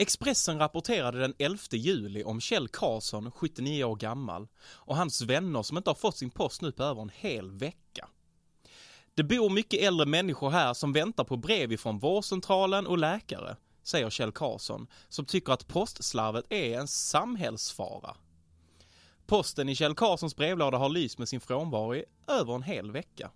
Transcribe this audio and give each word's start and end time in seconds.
Expressen 0.00 0.58
rapporterade 0.58 1.18
den 1.18 1.34
11 1.38 1.58
juli 1.70 2.22
om 2.24 2.40
Kjell 2.40 2.68
Karlsson, 2.68 3.30
79 3.30 3.84
år 3.84 3.96
gammal, 3.96 4.48
och 4.60 4.96
hans 4.96 5.22
vänner 5.22 5.62
som 5.62 5.76
inte 5.76 5.90
har 5.90 5.94
fått 5.94 6.16
sin 6.16 6.30
post 6.30 6.62
nu 6.62 6.72
på 6.72 6.82
över 6.82 7.02
en 7.02 7.10
hel 7.14 7.50
vecka. 7.50 8.08
Det 9.14 9.24
bor 9.24 9.50
mycket 9.50 9.82
äldre 9.82 10.06
människor 10.06 10.50
här 10.50 10.74
som 10.74 10.92
väntar 10.92 11.24
på 11.24 11.36
brev 11.36 11.72
ifrån 11.72 11.98
vårdcentralen 11.98 12.86
och 12.86 12.98
läkare, 12.98 13.56
säger 13.82 14.10
Kjell 14.10 14.32
Karlsson, 14.32 14.86
som 15.08 15.24
tycker 15.24 15.52
att 15.52 15.68
postslarvet 15.68 16.44
är 16.48 16.78
en 16.78 16.88
samhällsfara. 16.88 18.16
Posten 19.26 19.68
i 19.68 19.74
Kjell 19.74 19.94
Karlssons 19.94 20.36
brevlåda 20.36 20.78
har 20.78 20.88
lyst 20.88 21.18
med 21.18 21.28
sin 21.28 21.40
frånvaro 21.40 21.94
i 21.94 22.04
över 22.26 22.54
en 22.54 22.62
hel 22.62 22.90
vecka. 22.90 23.30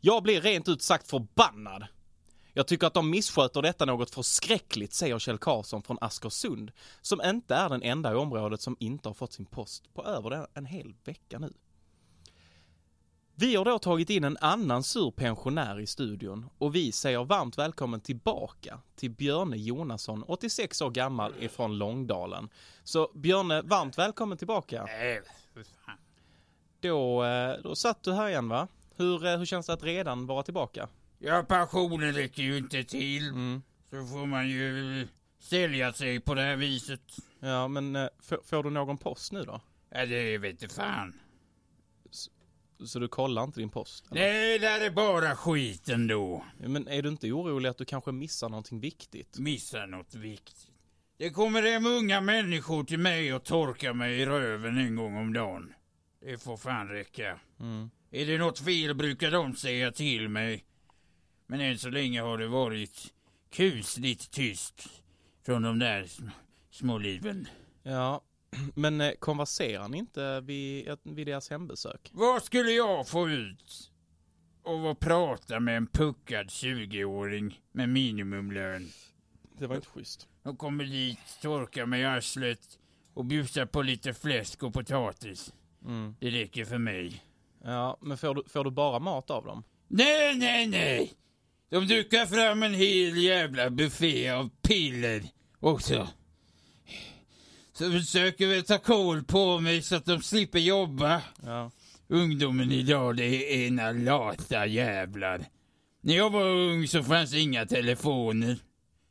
Jag 0.00 0.22
blir 0.22 0.40
rent 0.40 0.68
ut 0.68 0.82
sagt 0.82 1.10
förbannad. 1.10 1.86
Jag 2.56 2.66
tycker 2.66 2.86
att 2.86 2.94
de 2.94 3.10
missköter 3.10 3.62
detta 3.62 3.84
något 3.84 4.10
förskräckligt, 4.10 4.92
säger 4.92 5.18
Kjell 5.18 5.38
Karlsson 5.38 5.82
från 5.82 5.98
Askersund, 6.00 6.72
som 7.00 7.20
inte 7.24 7.54
är 7.54 7.68
den 7.68 7.82
enda 7.82 8.12
i 8.12 8.14
området 8.14 8.60
som 8.60 8.76
inte 8.80 9.08
har 9.08 9.14
fått 9.14 9.32
sin 9.32 9.46
post 9.46 9.94
på 9.94 10.04
över 10.04 10.46
en 10.54 10.66
hel 10.66 10.94
vecka 11.04 11.38
nu. 11.38 11.52
Vi 13.34 13.56
har 13.56 13.64
då 13.64 13.78
tagit 13.78 14.10
in 14.10 14.24
en 14.24 14.36
annan 14.40 14.82
sur 14.82 15.10
pensionär 15.10 15.80
i 15.80 15.86
studion 15.86 16.46
och 16.58 16.74
vi 16.74 16.92
säger 16.92 17.24
varmt 17.24 17.58
välkommen 17.58 18.00
tillbaka 18.00 18.80
till 18.94 19.10
Björne 19.10 19.56
Jonasson, 19.56 20.22
86 20.22 20.82
år 20.82 20.90
gammal 20.90 21.34
ifrån 21.40 21.78
Långdalen. 21.78 22.48
Så 22.84 23.10
Björne, 23.14 23.62
varmt 23.62 23.98
välkommen 23.98 24.38
tillbaka. 24.38 24.86
Fan. 25.84 25.98
Då, 26.80 27.24
eh, 27.24 27.56
då 27.62 27.74
satt 27.74 28.02
du 28.02 28.12
här 28.12 28.28
igen 28.28 28.48
va? 28.48 28.68
Hur, 28.96 29.26
eh, 29.26 29.38
hur 29.38 29.46
känns 29.46 29.66
det 29.66 29.72
att 29.72 29.82
redan 29.82 30.26
vara 30.26 30.42
tillbaka? 30.42 30.88
Ja, 31.18 31.44
pensionen 31.48 32.12
räcker 32.12 32.42
ju 32.42 32.56
inte 32.58 32.84
till. 32.84 33.28
Mm. 33.28 33.62
Så 33.90 34.06
får 34.06 34.26
man 34.26 34.48
ju 34.48 35.08
sälja 35.38 35.92
sig 35.92 36.20
på 36.20 36.34
det 36.34 36.42
här 36.42 36.56
viset. 36.56 37.16
Ja, 37.40 37.68
men 37.68 37.96
eh, 37.96 38.08
får, 38.20 38.40
får 38.44 38.62
du 38.62 38.70
någon 38.70 38.98
post 38.98 39.32
nu 39.32 39.42
då? 39.42 39.60
Ja, 39.90 40.06
det 40.06 40.38
vet 40.38 40.62
inte 40.62 40.74
fan. 40.74 41.14
Så 42.84 42.98
du 42.98 43.08
kollar 43.08 43.44
inte 43.44 43.60
din 43.60 43.70
post? 43.70 44.10
eller? 44.10 44.20
Nej, 44.20 44.58
det 44.58 44.68
här 44.68 44.80
är 44.80 44.90
bara 44.90 45.36
skit 45.36 45.88
ändå. 45.88 46.44
Men 46.58 46.88
är 46.88 47.02
du 47.02 47.08
inte 47.08 47.32
orolig 47.32 47.68
att 47.68 47.78
du 47.78 47.84
kanske 47.84 48.12
missar 48.12 48.48
någonting 48.48 48.80
viktigt? 48.80 49.38
Missar 49.38 49.86
något 49.86 50.14
viktigt. 50.14 50.70
Det 51.18 51.30
kommer 51.30 51.62
hem 51.62 51.86
unga 51.86 52.20
människor 52.20 52.84
till 52.84 52.98
mig 52.98 53.34
och 53.34 53.44
torkar 53.44 53.92
mig 53.92 54.20
i 54.20 54.26
röven 54.26 54.78
en 54.78 54.96
gång 54.96 55.16
om 55.16 55.32
dagen. 55.32 55.72
Det 56.20 56.42
får 56.42 56.56
fan 56.56 56.88
räcka. 56.88 57.40
Mm. 57.60 57.90
Är 58.10 58.26
det 58.26 58.38
något 58.38 58.58
fel 58.58 58.94
brukar 58.94 59.30
de 59.30 59.56
säga 59.56 59.92
till 59.92 60.28
mig. 60.28 60.64
Men 61.46 61.60
än 61.60 61.78
så 61.78 61.90
länge 61.90 62.20
har 62.20 62.38
det 62.38 62.46
varit 62.48 63.14
kusligt 63.50 64.30
tyst 64.30 64.88
från 65.46 65.62
de 65.62 65.78
där 65.78 66.02
sm- 66.02 66.30
små 66.70 66.98
liven. 66.98 67.48
Ja, 67.82 68.20
men 68.74 69.00
eh, 69.00 69.12
konverserar 69.18 69.88
ni 69.88 69.98
inte 69.98 70.40
vid, 70.40 70.96
vid 71.02 71.26
deras 71.26 71.50
hembesök? 71.50 72.10
Vad 72.12 72.42
skulle 72.42 72.70
jag 72.70 73.08
få 73.08 73.28
ut 73.30 73.90
av 74.64 74.86
att 74.86 74.98
prata 75.00 75.60
med 75.60 75.76
en 75.76 75.86
puckad 75.86 76.46
20-åring 76.46 77.60
med 77.72 77.88
minimumlön? 77.88 78.88
Det 79.58 79.66
var 79.66 79.76
inte 79.76 79.88
schysst. 79.88 80.28
De 80.42 80.56
kommer 80.56 80.84
dit, 80.84 81.18
torkar 81.42 81.86
mig 81.86 82.00
i 82.00 82.04
arslet 82.04 82.78
och 83.14 83.24
bjussar 83.24 83.66
på 83.66 83.82
lite 83.82 84.14
fläsk 84.14 84.62
och 84.62 84.74
potatis. 84.74 85.54
Mm. 85.84 86.14
Det 86.20 86.30
räcker 86.30 86.64
för 86.64 86.78
mig. 86.78 87.24
Ja, 87.64 87.98
men 88.00 88.18
får 88.18 88.34
du, 88.34 88.42
får 88.48 88.64
du 88.64 88.70
bara 88.70 88.98
mat 88.98 89.30
av 89.30 89.44
dem? 89.44 89.62
Nej, 89.88 90.38
nej, 90.38 90.66
nej! 90.66 91.12
De 91.70 91.86
dukar 91.86 92.26
fram 92.26 92.62
en 92.62 92.74
hel 92.74 93.16
jävla 93.16 93.70
buffé 93.70 94.30
av 94.30 94.50
piller 94.62 95.22
också. 95.60 96.08
Så 97.72 97.92
försöker 97.92 98.46
väl 98.46 98.64
ta 98.64 98.78
koll 98.78 99.24
på 99.24 99.60
mig 99.60 99.82
så 99.82 99.96
att 99.96 100.04
de 100.04 100.22
slipper 100.22 100.58
jobba. 100.58 101.22
Ja. 101.42 101.70
Ungdomen 102.08 102.72
idag, 102.72 103.16
det 103.16 103.24
är 103.24 103.66
ena 103.66 103.92
lata 103.92 104.66
jävlar. 104.66 105.44
När 106.00 106.16
jag 106.16 106.30
var 106.30 106.44
ung 106.44 106.88
så 106.88 107.02
fanns 107.02 107.34
inga 107.34 107.66
telefoner. 107.66 108.58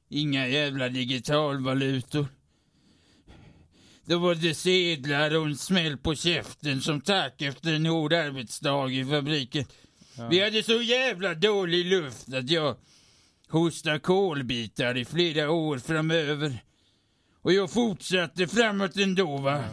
Inga 0.10 0.48
jävla 0.48 0.90
digitalvalutor. 0.90 2.28
Då 4.06 4.18
var 4.18 4.36
det 4.36 4.56
sedlar 4.56 5.36
och 5.36 5.46
en 5.46 5.58
smäll 5.58 5.98
på 5.98 6.16
käften 6.16 6.82
som 6.82 7.02
tack 7.02 7.42
efter 7.42 7.74
en 7.74 7.86
hård 7.86 8.14
arbetsdag 8.14 8.92
i 8.92 9.06
fabriken. 9.06 9.66
Ja. 10.18 10.28
Vi 10.28 10.44
hade 10.44 10.64
så 10.64 10.81
jävla 10.81 11.34
dålig 11.34 11.86
luft 11.86 12.34
att 12.34 12.50
jag 12.50 12.76
hostade 13.50 14.00
kolbitar 14.00 14.98
i 14.98 15.06
flera 15.06 15.52
år 15.52 15.78
framöver. 15.78 16.64
Och 17.42 17.53
jag 17.53 17.72
fortsatte 17.72 18.48
framåt 18.48 18.98
ändå 18.98 19.38
va. 19.38 19.64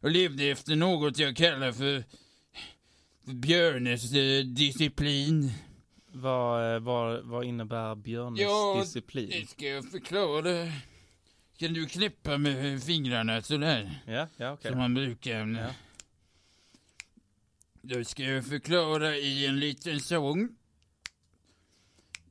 Jag 0.00 0.12
levde 0.12 0.44
efter 0.44 0.76
något 0.76 1.18
jag 1.18 1.36
kallar 1.36 1.72
för 1.72 2.04
Björnes 3.24 4.12
eh, 4.14 4.44
disciplin. 4.44 5.52
Vad, 6.12 6.74
eh, 6.74 6.80
vad, 6.80 7.24
vad 7.24 7.44
innebär 7.44 7.94
Björnes 7.94 8.40
Ja, 8.40 8.80
disciplin? 8.80 9.30
Det 9.30 9.48
ska 9.50 9.66
jag 9.66 9.90
förklara. 9.90 10.72
Kan 11.58 11.72
du 11.72 11.86
knäppa 11.86 12.38
med 12.38 12.82
fingrarna 12.82 13.42
sådär? 13.42 14.02
Ja, 14.06 14.28
ja 14.36 14.52
okej. 14.52 14.70
Som 14.70 14.78
man 14.80 14.94
brukar. 14.94 15.46
Ja. 15.46 15.66
Då 17.86 18.04
ska 18.04 18.22
jag 18.22 18.46
förklara 18.46 19.16
i 19.16 19.46
en 19.46 19.60
liten 19.60 20.00
sång. 20.00 20.48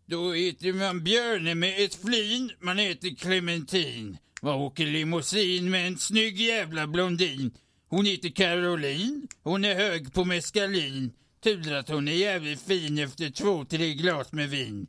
Då 0.06 0.34
heter 0.34 0.74
man 0.74 1.03
Björne 1.03 1.56
med 1.56 1.86
ett 1.86 1.96
flin, 1.96 2.52
man 2.59 2.78
heter 2.78 3.16
Clementin. 3.16 4.18
Man 4.42 4.56
åker 4.56 4.86
limousin 4.86 5.69
med 5.69 5.88
en 5.88 5.97
snygg 5.97 6.42
jävla 6.42 6.88
blondin. 6.88 7.52
Hon 7.88 8.06
heter 8.06 8.30
Caroline, 8.30 9.28
hon 9.44 9.66
är 9.66 9.75
hög 9.75 10.13
på 10.13 10.25
meskalin. 10.25 11.12
Tur 11.44 11.74
att 11.74 11.90
hon 11.90 12.08
är 12.08 12.12
jävligt 12.12 12.62
fin 12.62 12.97
efter 13.00 13.30
två, 13.30 13.66
tre 13.66 13.94
glas 13.94 14.31
med 14.31 14.50
vin. 14.50 14.88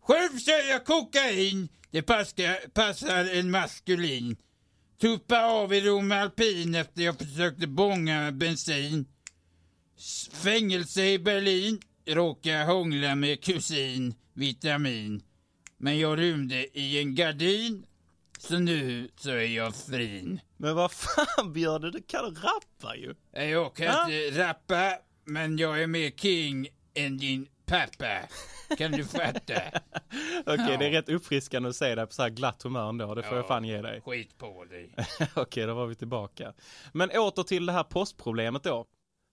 Själv 0.00 0.38
kör 0.38 0.70
jag 0.70 0.84
kokain, 0.84 1.68
det 1.90 2.02
passar, 2.02 2.68
passar 2.68 3.24
en 3.24 3.50
maskulin. 3.50 4.36
Tuppa 5.00 5.44
av 5.44 5.74
i 5.74 5.80
Rom 5.80 6.12
alpin 6.12 6.74
efter 6.74 7.02
jag 7.02 7.18
försökte 7.18 7.66
bånga 7.66 8.32
bensin. 8.32 9.06
Fängelse 10.32 11.04
i 11.06 11.18
Berlin, 11.18 11.80
råkar 12.06 12.64
hångla 12.66 13.14
med 13.14 13.44
kusin, 13.44 14.14
vitamin. 14.32 15.22
Men 15.78 15.98
jag 15.98 16.18
rymde 16.18 16.78
i 16.78 16.98
en 16.98 17.14
gardin, 17.14 17.86
så 18.38 18.58
nu 18.58 19.08
så 19.16 19.30
är 19.30 19.56
jag 19.56 19.74
frin. 19.76 20.40
Men 20.56 20.74
vad 20.76 20.92
fan 20.92 21.52
Björne, 21.52 21.90
du 21.90 22.02
kan 22.02 22.34
rappa 22.34 22.96
ju! 22.96 23.14
Jag 23.32 23.76
kan 23.76 23.86
Ja. 23.86 24.10
inte 24.10 24.38
rappa, 24.48 24.92
men 25.24 25.58
jag 25.58 25.82
är 25.82 25.86
mer 25.86 26.10
king 26.10 26.68
än 26.94 27.16
din 27.18 27.46
pappa. 27.66 28.18
Kan 28.78 28.92
du 28.92 29.04
fatta? 29.04 29.54
Okej, 30.46 30.66
Ja. 30.70 30.76
det 30.78 30.86
är 30.86 30.90
rätt 30.90 31.08
uppfriskande 31.08 31.68
att 31.68 31.76
se 31.76 31.94
dig 31.94 32.06
på 32.06 32.12
så 32.12 32.22
här 32.22 32.30
glatt 32.30 32.62
humör 32.62 32.88
ändå, 32.88 33.14
det 33.14 33.22
får 33.22 33.36
jag 33.36 33.44
Ja. 33.44 33.48
fan 33.48 33.64
ge 33.64 33.82
dig. 33.82 34.00
Skit 34.00 34.38
på 34.38 34.64
dig. 34.64 34.94
Okej, 35.34 35.66
då 35.66 35.74
var 35.74 35.86
vi 35.86 35.94
tillbaka. 35.94 36.52
Men 36.92 37.10
åter 37.10 37.42
till 37.42 37.66
det 37.66 37.72
här 37.72 37.84
postproblemet 37.84 38.62
då. 38.62 38.86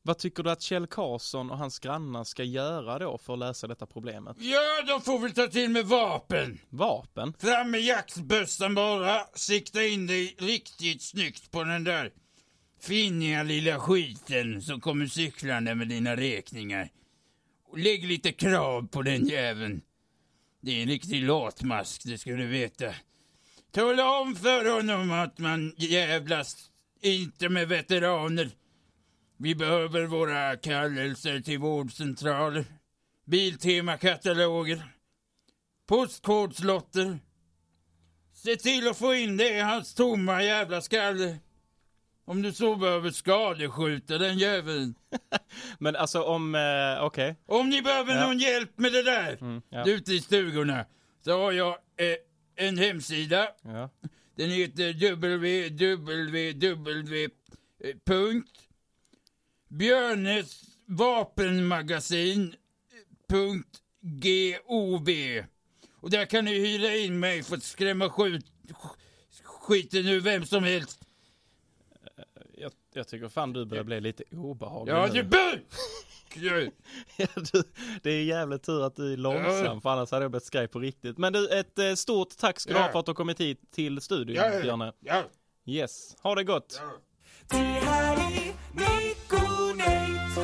Vad 0.03 0.17
tycker 0.17 0.44
du 0.44 0.51
att 0.51 0.62
Kjell 0.62 0.88
Karlsson 0.88 1.51
och 1.51 1.57
hans 1.57 1.79
grannar 1.79 2.23
ska 2.23 2.44
göra 2.44 3.00
då 3.00 3.17
för 3.17 3.34
att 3.34 3.39
lösa 3.39 3.67
detta 3.67 3.85
problemet? 3.85 4.38
Ja, 4.39 4.84
de 4.88 5.01
får 5.01 5.19
väl 5.19 5.34
ta 5.34 5.47
till 5.47 5.69
med 5.69 5.85
vapen. 5.85 6.59
Vapen? 6.69 7.34
Fram 7.39 7.72
med 7.72 7.81
jaktbössan 7.81 8.75
bara. 8.75 9.25
Sikta 9.34 9.85
in 9.85 10.07
dig 10.07 10.35
riktigt 10.40 11.01
snyggt 11.01 11.51
på 11.51 11.63
den 11.63 11.84
där 11.84 12.11
finniga 12.79 13.44
lilla 13.44 13.79
skiten 13.79 14.61
som 14.61 14.81
kommer 14.81 15.06
cyklande 15.06 15.75
med 15.75 15.88
dina 15.88 16.16
räkningar. 16.16 16.90
Och 17.67 17.79
lägg 17.79 18.06
lite 18.06 18.31
krav 18.31 18.88
på 18.88 19.01
den 19.01 19.25
jäveln. 19.25 19.81
Det 20.61 20.72
är 20.72 20.81
en 20.81 20.90
riktig 20.90 21.23
latmask, 21.23 22.02
det 22.05 22.17
ska 22.17 22.31
du 22.31 22.47
veta. 22.47 22.93
Tala 23.72 24.20
om 24.20 24.35
för 24.35 24.76
honom 24.76 25.11
att 25.11 25.37
man 25.37 25.76
jävlas 25.78 26.70
inte 27.02 27.49
med 27.49 27.67
veteraner. 27.67 28.49
Vi 29.41 29.55
behöver 29.55 30.05
våra 30.05 30.58
kallelser 30.58 31.40
till 31.40 31.59
vårdcentraler, 31.59 32.66
Biltemakataloger, 33.26 34.84
postkodslotter. 35.88 37.20
Se 38.34 38.55
till 38.55 38.88
att 38.88 38.97
få 38.97 39.14
in 39.16 39.38
det 39.38 39.49
i 39.49 39.59
hans 39.59 39.93
tomma 39.93 40.43
jävla 40.43 40.82
skalle. 40.82 41.38
Om 42.26 42.41
du 42.41 42.53
så 42.53 42.76
behöver 42.76 43.11
skadeskjuta 43.11 44.17
den 44.17 44.38
jäveln. 44.38 44.96
Men 45.79 45.96
alltså 45.96 46.23
om, 46.23 46.55
eh, 46.55 47.03
okej. 47.05 47.35
Om 47.46 47.70
ni 47.70 47.82
behöver 47.82 48.16
Ja. 48.16 48.28
någon 48.28 48.40
hjälp 48.40 48.78
med 48.78 48.91
det 48.93 49.03
där 49.03 49.38
Mm, 49.41 49.61
ja. 49.70 49.85
ute 49.88 50.14
i 50.14 50.20
stugorna 50.22 50.85
så 51.26 51.40
har 51.41 51.52
jag 51.52 51.78
eh, 51.97 52.16
en 52.67 52.78
hemsida. 52.78 53.47
ja. 53.64 53.90
Den 54.35 54.49
heter 54.49 54.93
www. 54.93 57.29
punkt 58.05 58.52
Björnes 59.72 60.62
vapenmagasin. 60.85 62.56
Punkt 63.29 63.82
gov. 64.02 65.08
Och 66.02 66.09
där 66.09 66.26
kan 66.26 66.46
ni 66.46 66.59
hyra 66.59 66.96
in 66.96 67.20
mig 67.20 67.44
för 67.44 67.56
att 67.56 67.64
skrämma 67.64 68.09
skjut, 68.09 68.46
skiter 69.44 70.03
nu 70.03 70.20
vem 70.20 70.46
som 70.46 70.64
helst. 70.64 71.00
Jag, 72.58 72.72
jag 72.94 73.08
tycker 73.08 73.29
fan 73.29 73.53
du 73.53 73.66
börjar 73.66 73.84
bli 73.84 74.02
lite 74.02 74.23
obehaglig 74.32 74.94
Ja, 74.94 75.09
nu. 75.14 75.23
du. 75.23 75.62
Ja, 77.17 77.28
du, 77.53 77.64
det 78.03 78.12
är 78.12 78.24
jävligt 78.24 78.64
tur 78.64 78.84
att 78.85 78.96
du 78.96 79.14
är 79.14 79.17
långsam, 79.17 79.66
Ja. 79.66 79.82
för 79.82 79.90
annars 79.90 80.12
hade 80.12 80.24
jag 80.24 80.32
blivit 80.32 80.46
skraj 80.46 80.67
på 80.67 80.79
riktigt. 80.79 81.17
Men 81.17 81.34
du, 81.34 81.50
ett 81.59 81.79
eh, 81.79 81.94
stort 81.94 82.38
tack 82.38 82.59
ska 82.59 82.74
du 82.74 82.79
ha 82.79 82.91
för 82.91 83.00
att 83.00 83.06
du 83.06 83.09
har 83.09 83.16
kommit 83.16 83.40
hit 83.40 83.72
till 83.72 84.02
studion, 84.02 84.35
Ja, 84.35 84.53
ja, 84.53 84.62
Björne. 84.62 84.94
ja. 85.00 85.24
Yes, 85.66 86.16
ha 86.22 86.35
det 86.35 86.44
gott! 86.44 86.82
Ja. 87.52 87.58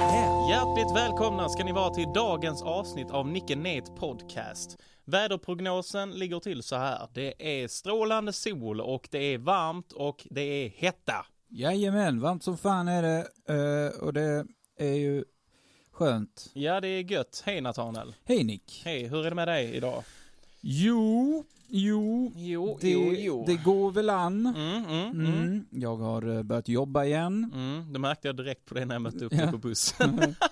Hjärtligt 0.02 0.96
välkomna 0.96 1.50
ska 1.50 1.64
ni 1.64 1.72
vara 1.72 1.90
till 1.94 2.08
dagens 2.16 2.62
avsnitt 2.64 3.12
av 3.12 3.28
Nicke 3.28 3.56
Net 3.56 3.96
Podcast. 3.96 4.78
Väderprognosen 5.06 6.12
ligger 6.12 6.40
till 6.40 6.64
så 6.64 6.76
här. 6.76 7.08
Det 7.14 7.62
är 7.64 7.68
strålande 7.68 8.34
sol 8.34 8.82
och 8.82 9.08
det 9.12 9.18
är 9.34 9.38
varmt 9.38 9.92
och 9.92 10.28
det 10.32 10.42
är 10.42 10.70
hetta. 10.70 11.26
Jajamän, 11.50 12.20
varmt 12.20 12.44
som 12.44 12.58
fan 12.58 12.88
är 12.88 13.02
det. 13.02 13.18
eh, 13.50 14.02
och 14.04 14.14
det 14.14 14.46
är 14.80 14.94
ju 14.94 15.24
skönt. 15.92 16.52
Ja, 16.54 16.82
det 16.82 16.88
är 16.88 17.12
gött. 17.12 17.44
Hej 17.46 17.62
Nathanael. 17.62 18.16
Hej 18.26 18.44
Nick. 18.44 18.82
Hej, 18.86 19.08
hur 19.08 19.26
är 19.26 19.30
det 19.30 19.36
med 19.36 19.48
dig 19.48 19.76
idag? 19.76 20.04
Jo, 20.70 21.44
jo, 21.68 22.32
Jo, 22.36 22.78
det, 22.82 22.96
det 23.54 23.64
går 23.64 23.92
väl 23.92 24.10
an. 24.10 24.46
Mm, 24.46 24.86
mm, 24.86 25.12
mm. 25.12 25.26
Mm. 25.44 25.66
Jag 25.72 25.98
har 25.98 26.36
eh, 26.38 26.44
börjat 26.44 26.68
jobba 26.68 27.04
igen. 27.06 27.52
Mm, 27.54 27.94
det 27.94 28.00
märkte 28.00 28.28
jag 28.28 28.38
direkt 28.38 28.66
på 28.66 28.74
dig 28.76 28.86
när 28.86 28.96
jag 28.96 29.02
mötte 29.02 29.26
upp 29.26 29.34
Ja. 29.34 29.42
dig 29.42 29.52
på 29.52 29.58
bussen. 29.58 30.36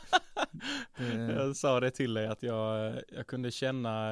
Eh, 0.97 1.31
Jag 1.31 1.55
sa 1.55 1.79
det 1.79 1.91
till 1.91 2.13
dig 2.13 2.27
att 2.27 2.43
jag, 2.43 2.87
eh, 2.87 2.99
jag 3.07 3.27
kunde 3.27 3.51
känna 3.51 4.09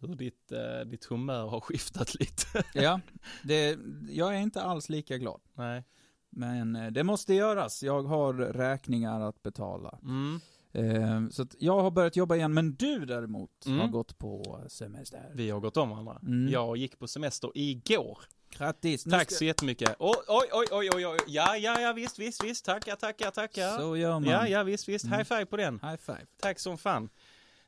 hur 0.00 0.14
ditt, 0.16 0.52
ditt 0.86 1.04
humör 1.04 1.46
har 1.46 1.60
skiftat 1.60 2.14
lite. 2.20 2.46
ja, 2.74 3.00
det, 3.44 3.78
jag 4.08 4.34
är 4.36 4.40
inte 4.40 4.62
alls 4.62 4.88
lika 4.88 5.18
glad. 5.18 5.40
Nej. 5.54 5.84
Men 6.30 6.92
det 6.92 7.02
måste 7.04 7.34
göras. 7.34 7.82
Jag 7.82 8.02
har 8.02 8.32
räkningar 8.34 9.20
att 9.20 9.42
betala. 9.42 9.98
Mm. 10.02 10.40
Eh, 10.76 11.28
Så 11.30 11.42
att 11.42 11.54
jag 11.58 11.80
har 11.80 11.90
börjat 11.90 12.16
jobba 12.16 12.36
igen, 12.36 12.54
men 12.54 12.74
du 12.74 13.04
däremot 13.06 13.66
Mm. 13.66 13.78
har 13.80 13.88
gått 13.88 14.18
på 14.18 14.60
semester. 14.68 15.30
Vi 15.34 15.50
har 15.50 15.60
gått 15.60 15.76
om 15.76 15.90
varandra. 15.90 16.18
Mm. 16.22 16.52
Jag 16.52 16.76
gick 16.76 16.98
på 16.98 17.08
semester 17.08 17.50
igår. 17.54 18.18
Grattis! 18.50 19.04
Tack 19.04 19.30
ska- 19.30 19.38
så 19.38 19.44
jättemycket. 19.44 19.96
Oj, 19.98 20.14
oj, 20.28 20.48
oj, 20.52 20.66
oj, 20.72 20.90
oj, 20.94 21.06
oj. 21.06 21.18
Ja, 21.26 21.56
ja, 21.56 21.80
ja, 21.80 21.92
visst, 21.92 22.18
visst, 22.18 22.44
visst. 22.44 22.64
Tackar, 22.64 22.96
tackar, 22.96 23.30
tackar. 23.30 23.78
Så 23.78 23.96
gör 23.96 24.12
man. 24.12 24.24
Ja, 24.24 24.48
ja, 24.48 24.62
visst, 24.62 24.88
visst. 24.88 25.04
Mm. 25.04 25.18
High 25.18 25.24
five 25.28 25.44
på 25.46 25.56
den. 25.56 25.80
High 25.82 25.96
five. 25.96 26.26
Tack 26.40 26.58
som 26.58 26.78
fan. 26.78 27.08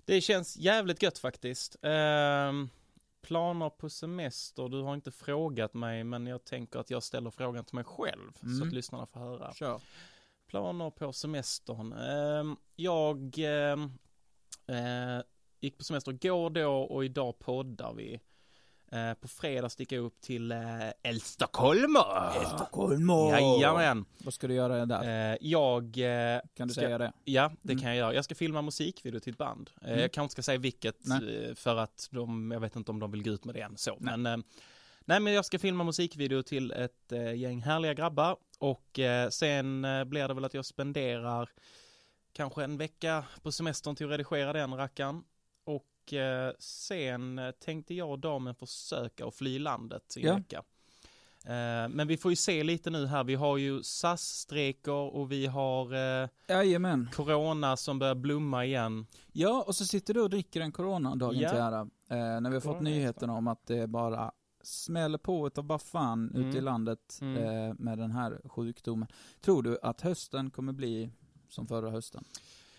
Det 0.04 0.20
känns 0.20 0.56
jävligt 0.56 1.02
gött 1.02 1.18
faktiskt. 1.18 1.76
Ehm, 1.82 2.68
planer 3.22 3.70
på 3.70 3.90
semester, 3.90 4.68
du 4.68 4.82
har 4.82 4.94
inte 4.94 5.10
frågat 5.10 5.74
mig 5.74 6.04
men 6.04 6.26
jag 6.26 6.44
tänker 6.44 6.78
att 6.78 6.90
jag 6.90 7.02
ställer 7.02 7.30
frågan 7.30 7.64
till 7.64 7.74
mig 7.74 7.84
själv 7.84 8.32
så 8.40 8.46
Mm. 8.46 8.68
att 8.68 8.74
lyssnarna 8.74 9.06
får 9.06 9.20
höra. 9.20 9.52
Kör. 9.54 9.80
Planer 10.48 10.90
på 10.90 11.12
semestern. 11.12 11.92
Ehm, 11.92 12.56
jag 12.76 13.34
ehm, 13.38 13.82
eh, 14.66 15.22
gick 15.60 15.78
på 15.78 15.84
semester 15.84 16.12
igår 16.12 16.50
då 16.50 16.70
och 16.82 17.04
idag 17.04 17.38
poddar 17.38 17.94
vi. 17.94 18.20
Eh, 18.92 19.14
på 19.14 19.28
fredag 19.28 19.68
sticker 19.68 19.96
jag 19.96 20.04
upp 20.04 20.20
till 20.20 20.52
eh, 20.52 20.58
Älvstockholmer. 21.02 22.44
Stockholm 22.56 23.10
Jajamän. 23.10 24.04
Vad 24.18 24.34
ska 24.34 24.46
du 24.48 24.54
göra 24.54 24.86
där? 24.86 25.38
Jag 25.40 25.94
Kan 26.54 26.68
du 26.68 26.74
ska- 26.74 26.80
säga 26.80 26.98
det? 26.98 27.12
Ja, 27.24 27.52
det 27.62 27.72
Mm. 27.72 27.82
kan 27.82 27.88
jag 27.90 27.96
göra. 27.98 28.14
Jag 28.14 28.24
ska 28.24 28.34
filma 28.34 28.62
musikvideo 28.62 29.20
till 29.20 29.32
ett 29.32 29.38
band. 29.38 29.70
Mm. 29.82 29.98
Jag 30.00 30.12
kanske 30.12 30.24
inte 30.24 30.32
ska 30.32 30.42
säga 30.42 30.58
vilket 30.58 31.06
Nej. 31.06 31.54
för 31.54 31.76
att 31.76 32.08
de, 32.10 32.50
jag 32.50 32.60
vet 32.60 32.76
inte 32.76 32.90
om 32.90 32.98
de 33.00 33.10
vill 33.10 33.22
gå 33.22 33.30
ut 33.30 33.44
med 33.44 33.54
det 33.54 33.60
än 33.60 33.76
så. 33.76 33.96
Nej. 34.00 34.16
Men, 34.16 34.44
nej 35.04 35.20
men 35.20 35.32
jag 35.32 35.44
ska 35.44 35.58
filma 35.58 35.84
musikvideo 35.84 36.42
till 36.42 36.70
ett 36.72 37.12
gäng 37.36 37.62
härliga 37.62 37.94
grabbar 37.94 38.36
och 38.58 38.98
eh, 38.98 39.28
sen 39.28 39.84
eh, 39.84 40.04
blir 40.04 40.28
det 40.28 40.34
väl 40.34 40.44
att 40.44 40.54
jag 40.54 40.64
spenderar 40.64 41.50
kanske 42.32 42.64
en 42.64 42.78
vecka 42.78 43.24
på 43.42 43.52
semestern 43.52 43.94
till 43.96 44.06
att 44.06 44.12
redigera 44.12 44.52
den 44.52 44.74
rackaren. 44.74 45.22
Och 45.64 46.12
eh, 46.12 46.52
sen 46.58 47.40
tänkte 47.60 47.94
jag 47.94 48.10
och 48.10 48.18
damen 48.18 48.54
försöka 48.54 49.26
att 49.26 49.34
fly 49.34 49.58
landet 49.58 50.14
i 50.16 50.20
en 50.20 50.26
Ja. 50.28 50.34
vecka. 50.36 50.62
Men 51.90 52.06
vi 52.08 52.16
får 52.16 52.32
ju 52.32 52.36
se 52.36 52.62
lite 52.64 52.90
nu 52.90 53.06
här. 53.06 53.24
Vi 53.24 53.34
har 53.34 53.56
ju 53.56 53.82
SAS-strejker 53.82 54.92
och 55.14 55.32
vi 55.32 55.46
har 55.46 55.92
Jajamän. 56.48 57.08
corona 57.14 57.76
som 57.76 57.98
börjar 57.98 58.14
blomma 58.14 58.64
igen. 58.64 59.06
Ja, 59.32 59.64
och 59.66 59.74
så 59.74 59.84
sitter 59.84 60.14
du 60.14 60.20
och 60.20 60.30
dricker 60.30 60.60
en 60.60 60.72
corona 60.72 61.14
dagen 61.14 61.38
Ja. 61.40 61.48
till 61.48 61.58
ära. 61.58 61.88
När 62.40 62.50
vi 62.50 62.56
har 62.56 62.60
fått 62.60 62.80
nyheterna 62.80 63.32
om 63.32 63.48
att 63.48 63.66
det 63.66 63.86
bara 63.86 64.32
smäller 64.68 65.18
på 65.18 65.46
utav 65.46 65.64
bara 65.64 65.78
fan 65.78 66.30
Mm. 66.34 66.48
ute 66.48 66.58
i 66.58 66.60
landet 66.60 67.18
Mm. 67.22 67.36
eh, 67.44 67.74
med 67.78 67.98
den 67.98 68.10
här 68.10 68.40
sjukdomen. 68.44 69.08
Tror 69.40 69.62
du 69.62 69.78
att 69.82 70.00
hösten 70.00 70.50
kommer 70.50 70.72
bli 70.72 71.10
som 71.48 71.66
förra 71.66 71.90
hösten? 71.90 72.24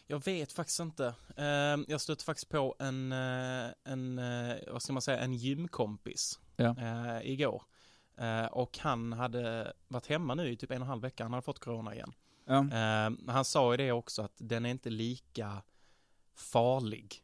Jag 0.08 0.26
vet 0.26 0.52
faktiskt 0.54 0.80
inte. 0.80 1.06
Eh, 1.36 1.78
jag 1.88 2.02
stötte 2.02 2.24
faktiskt 2.24 2.50
på 2.50 2.76
en, 2.80 3.12
eh, 3.12 3.68
en 3.84 4.20
eh, 4.20 4.56
vad 4.72 4.82
ska 4.82 4.94
man 4.94 5.02
säga, 5.02 5.20
en 5.20 5.34
gymkompis 5.34 6.40
Ja. 6.56 6.76
eh, 6.80 7.32
igår. 7.32 7.64
Och 8.52 8.78
han 8.78 9.14
hade 9.14 9.74
varit 9.88 10.08
hemma 10.08 10.36
nu 10.36 10.50
i 10.52 10.58
typ 10.58 10.72
en 10.72 10.78
och 10.82 10.86
en 10.86 10.90
halv 10.90 11.02
vecka. 11.02 11.24
Han 11.24 11.34
hade 11.34 11.42
fått 11.46 11.60
corona 11.60 11.94
igen. 11.96 12.14
Ja. 12.46 12.58
Eh, 12.60 13.12
han 13.28 13.46
sa 13.46 13.74
ju 13.74 13.78
det 13.78 13.92
också 13.92 14.22
att 14.22 14.34
den 14.38 14.66
är 14.66 14.70
inte 14.70 14.90
lika 14.90 15.62
farlig. 16.36 17.24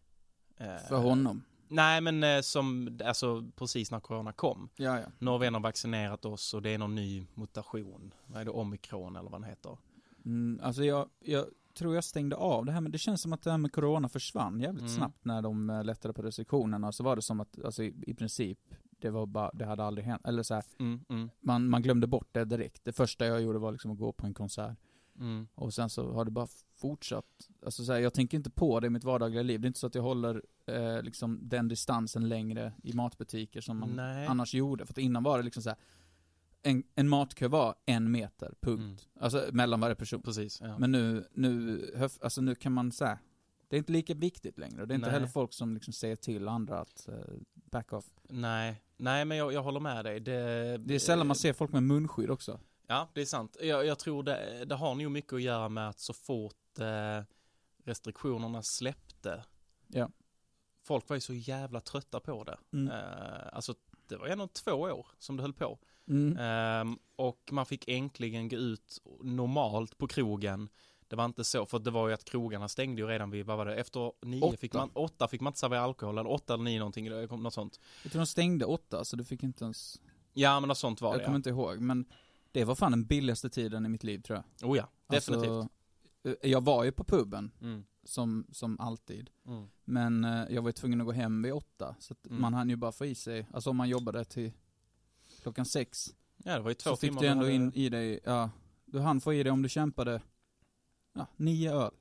För 0.89 0.97
honom? 0.97 1.44
Nej 1.67 2.01
men 2.01 2.23
eh, 2.23 2.41
som, 2.41 3.00
alltså 3.06 3.45
precis 3.56 3.91
när 3.91 4.00
corona 4.00 4.31
kom. 4.33 4.69
Ja, 4.75 5.00
ja. 5.00 5.06
Norrvän 5.19 5.53
har 5.53 5.62
vaccinerat 5.62 6.25
oss 6.25 6.53
och 6.53 6.62
det 6.62 6.69
är 6.69 6.77
någon 6.77 6.95
ny 6.95 7.27
mutation. 7.33 8.13
Vad 8.27 8.41
är 8.41 8.45
det, 8.45 8.51
omikron 8.51 9.15
eller 9.15 9.29
vad 9.29 9.41
den 9.41 9.50
heter? 9.50 9.77
Mm, 10.25 10.59
alltså 10.63 10.83
jag, 10.83 11.09
jag 11.19 11.45
tror 11.77 11.95
jag 11.95 12.03
stängde 12.03 12.35
av 12.35 12.65
det 12.65 12.71
här, 12.71 12.81
men 12.81 12.91
det 12.91 12.97
känns 12.97 13.21
som 13.21 13.33
att 13.33 13.41
det 13.41 13.51
här 13.51 13.57
med 13.57 13.71
corona 13.71 14.09
försvann 14.09 14.59
jävligt 14.59 14.81
Mm. 14.81 14.95
snabbt 14.95 15.25
när 15.25 15.41
de 15.41 15.69
eh, 15.69 15.83
lättade 15.83 16.13
på 16.13 16.21
restriktionerna. 16.21 16.91
Så 16.91 17.03
var 17.03 17.15
det 17.15 17.21
som 17.21 17.39
att, 17.39 17.63
alltså 17.65 17.83
i, 17.83 17.94
i 18.07 18.13
princip, 18.13 18.59
det 19.00 19.09
var 19.09 19.25
bara, 19.25 19.51
det 19.53 19.65
hade 19.65 19.83
aldrig 19.83 20.06
hänt. 20.07 20.21
Eller 20.25 20.44
så 20.44 20.53
här, 20.53 20.63
Mm, 20.79 21.06
mm, 21.09 21.29
man, 21.41 21.69
man 21.69 21.81
glömde 21.81 22.07
bort 22.07 22.27
det 22.31 22.45
direkt. 22.45 22.85
Det 22.85 22.94
första 22.94 23.25
jag 23.25 23.41
gjorde 23.41 23.59
var 23.59 23.71
liksom 23.71 23.91
att 23.91 23.97
gå 23.97 24.12
på 24.12 24.25
en 24.25 24.33
konsert. 24.33 24.77
Mm. 25.19 25.47
Och 25.56 25.73
sen 25.73 25.89
så 25.89 26.13
har 26.13 26.25
det 26.25 26.31
bara 26.31 26.47
fortsatt. 26.75 27.50
Alltså 27.65 27.85
så 27.85 27.94
här, 27.94 28.00
jag 28.00 28.13
tänker 28.13 28.38
inte 28.38 28.50
på 28.50 28.79
det 28.79 28.88
i 28.88 28.89
mitt 28.89 29.03
vardagliga 29.03 29.44
liv. 29.44 29.62
Det 29.62 29.65
är 29.65 29.67
inte 29.67 29.79
så 29.79 29.88
att 29.88 29.95
jag 29.95 30.01
håller 30.01 30.41
eh, 30.65 31.01
liksom 31.01 31.39
den 31.41 31.67
distansen 31.67 32.29
längre 32.29 32.73
i 32.83 32.94
matbutiker 32.94 33.62
som 33.62 33.77
man 33.77 33.89
Nej. 33.95 34.27
annars 34.27 34.53
gjorde. 34.53 34.86
För 34.86 34.93
att 34.93 34.98
innan 34.98 35.24
var 35.24 35.38
det 35.38 35.43
liksom 35.43 35.63
så 35.63 35.69
här, 35.69 35.77
en, 36.62 36.84
en 36.95 37.10
matkö 37.10 37.48
var 37.48 37.75
en 37.86 38.12
meter, 38.12 38.53
punkt. 38.62 39.07
Alltså 39.19 39.50
mellan 39.51 39.79
varje 39.79 39.95
person. 39.95 40.22
Precis, 40.22 40.62
ja. 40.62 40.77
Men 40.79 40.91
nu, 40.91 41.27
nu, 41.31 41.81
höf, 41.95 42.17
alltså 42.22 42.41
nu 42.41 42.55
kan 42.55 42.72
man 42.72 42.91
säga, 42.91 43.19
det 43.67 43.75
är 43.75 43.77
inte 43.77 43.91
lika 43.91 44.13
viktigt 44.13 44.57
längre. 44.57 44.86
Det 44.86 44.93
är 44.93 44.95
inte 44.95 45.07
Nej. 45.07 45.13
heller 45.13 45.27
folk 45.27 45.53
som 45.53 45.74
liksom 45.74 45.93
säger 45.93 46.15
till 46.15 46.48
andra 46.48 46.79
att 46.79 47.07
eh, 47.07 47.15
back 47.53 47.93
off. 47.93 48.05
Nej, 48.29 48.81
nej 48.98 49.25
men 49.25 49.38
jag, 49.38 49.53
jag 49.53 49.63
håller 49.63 49.79
med 49.79 50.05
dig. 50.05 50.19
Det, 50.19 50.77
Det 50.77 50.95
är 50.95 51.00
sällan 51.00 51.27
man 51.27 51.36
ser 51.36 51.53
folk 51.53 51.72
med 51.72 51.84
munskydd 51.84 52.29
också. 52.29 52.60
Ja, 52.88 53.10
det 53.13 53.22
är 53.22 53.25
sant. 53.25 53.58
Jag, 53.62 53.86
jag 53.86 54.00
tror 54.00 54.24
det, 54.24 54.65
det 54.65 54.75
har 54.75 54.96
nog 54.96 55.12
mycket 55.12 55.34
att 55.34 55.42
göra 55.42 55.70
med 55.70 55.89
att 55.89 56.00
så 56.00 56.13
fort 56.13 56.80
eh, 56.80 57.24
restriktionerna 57.84 58.63
släppte, 58.63 59.44
Ja. 59.88 60.10
folk 60.84 61.10
var 61.10 61.15
ju 61.15 61.22
så 61.22 61.34
jävla 61.34 61.82
trötta 61.82 62.20
på 62.20 62.44
det. 62.44 62.58
Mm. 62.74 62.92
Eh, 62.94 63.48
alltså 63.54 63.75
det 64.08 64.15
var 64.18 64.27
ändå 64.27 64.48
två 64.48 64.72
år 64.72 65.08
som 65.20 65.38
det 65.38 65.42
höll 65.44 65.54
på. 65.54 65.80
Mm. 66.08 66.38
Ehm, 66.38 67.00
och 67.15 67.50
man 67.51 67.65
fick 67.65 67.88
äntligen 67.88 68.50
gå 68.50 68.56
ut 68.58 69.01
normalt 69.22 69.98
på 69.98 70.08
krogen. 70.08 70.70
Det 71.08 71.15
var 71.15 71.25
inte 71.25 71.44
så, 71.44 71.65
för 71.65 71.80
det 71.80 71.92
var 71.92 72.08
ju 72.08 72.13
att 72.13 72.25
krogarna 72.25 72.68
stängde 72.70 73.01
ju 73.01 73.08
redan 73.08 73.32
vid, 73.32 73.46
vad 73.46 73.58
var 73.58 73.65
det, 73.65 73.75
efter 73.75 74.12
nio 74.25 74.42
Åtta. 74.42 74.58
fick 74.58 74.74
man, 74.74 74.89
åtta 74.94 75.27
fick 75.27 75.42
man 75.42 75.51
inte 75.51 75.60
servera 75.60 75.82
alkohol, 75.82 76.18
eller 76.18 76.30
åtta 76.32 76.54
eller 76.54 76.63
nio 76.63 76.80
någonting, 76.80 77.08
eller 77.08 77.27
något 77.38 77.54
sånt. 77.54 77.80
Jag 78.04 78.12
tror 78.12 78.20
de 78.20 78.25
stängde 78.25 78.65
åtta, 78.65 79.06
så 79.06 79.15
du 79.15 79.24
fick 79.24 79.44
inte 79.44 79.63
ens, 79.63 80.01
Ja, 80.34 80.60
men 80.60 80.68
något 80.68 80.77
sånt 80.77 81.01
var 81.01 81.10
jag 81.12 81.20
det. 81.20 81.24
kommer 81.25 81.36
Ja. 81.36 81.38
inte 81.39 81.50
ihåg. 81.50 81.80
Men 81.80 82.06
det 82.59 82.65
var 82.65 82.75
fan 82.75 82.91
den 82.91 83.05
billigaste 83.05 83.50
tiden 83.50 83.85
i 83.85 83.89
mitt 83.89 84.03
liv 84.03 84.19
tror 84.21 84.43
jag. 84.59 84.69
Oh 84.69 84.77
ja, 84.77 84.89
definitivt. 85.07 85.50
Alltså, 85.51 85.69
jag 86.47 86.63
var 86.63 86.83
ju 86.83 86.91
på 86.91 87.03
puben, 87.03 87.51
Mm, 87.62 87.85
som, 88.03 88.47
som 88.51 88.79
alltid. 88.79 89.29
mm. 89.47 89.67
Men 89.85 90.24
eh, 90.25 90.45
jag 90.50 90.62
var 90.62 90.69
ju 90.69 90.74
tvungen 90.74 91.01
att 91.01 91.05
gå 91.07 91.12
hem 91.13 91.41
vid 91.41 91.53
åtta. 91.53 91.95
Så 92.00 92.15
Mm. 92.29 92.41
man 92.41 92.53
hann 92.53 92.69
ju 92.69 92.75
bara 92.75 92.91
få 92.91 93.05
i 93.05 93.15
sig, 93.15 93.47
alltså 93.53 93.69
om 93.69 93.77
man 93.77 93.89
jobbade 93.89 94.25
till 94.25 94.51
klockan 95.41 95.65
sex. 95.65 96.15
Ja, 96.43 96.53
det 96.55 96.59
var 96.62 96.69
ju 96.69 96.74
två 96.75 96.89
så 96.89 96.95
fick 96.95 97.09
timmar. 97.09 97.21
du 97.21 97.27
ändå 97.27 97.50
in 97.50 97.74
i 97.74 97.89
dig, 97.89 98.19
ja, 98.24 98.50
du 98.85 99.00
hann 99.00 99.21
få 99.21 99.33
i 99.33 99.43
dig 99.43 99.51
om 99.51 99.62
du 99.62 99.69
kämpade, 99.69 100.21
ja, 101.13 101.27
nio 101.35 101.74
öl. 101.74 101.91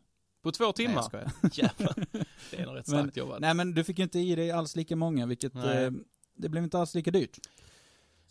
På 0.42 0.52
två 0.52 0.64
Nej, 0.64 0.72
timmar? 0.72 0.94
jag 0.94 1.04
skojar. 1.04 1.32
Jävlar. 1.52 2.06
Det 2.50 2.60
är 2.60 2.66
nog 2.66 2.76
rätt 2.76 2.88
Men- 2.88 2.98
starkt 3.00 3.16
jobbat. 3.16 3.40
Nej 3.40 3.54
men 3.54 3.74
du 3.74 3.84
fick 3.84 3.98
ju 3.98 4.04
inte 4.04 4.18
i 4.18 4.34
dig 4.34 4.50
alls 4.50 4.76
lika 4.76 4.96
många, 4.96 5.26
vilket, 5.26 5.54
Nej. 5.54 5.84
eh, 5.84 5.92
det 6.34 6.48
blev 6.48 6.64
inte 6.64 6.78
alls 6.78 6.94
lika 6.94 7.10
dyrt. 7.10 7.38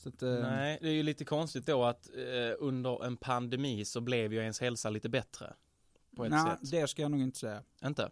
Att, 0.07 0.23
eh, 0.23 0.29
Nej, 0.29 0.77
det 0.81 0.87
är 0.89 0.93
ju 0.93 1.03
lite 1.03 1.25
konstigt 1.25 1.65
då 1.65 1.83
att 1.83 2.09
eh, 2.15 2.55
under 2.59 3.05
en 3.05 3.17
pandemi 3.17 3.85
så 3.85 4.01
blev 4.01 4.33
ju 4.33 4.39
ens 4.39 4.59
hälsa 4.61 4.89
lite 4.89 5.09
bättre. 5.09 5.53
På 6.15 6.25
ett 6.25 6.31
nej, 6.31 6.45
sätt. 6.61 6.71
det 6.71 6.87
ska 6.87 7.01
jag 7.01 7.11
nog 7.11 7.21
inte 7.21 7.39
säga. 7.39 7.63
Inte? 7.85 8.09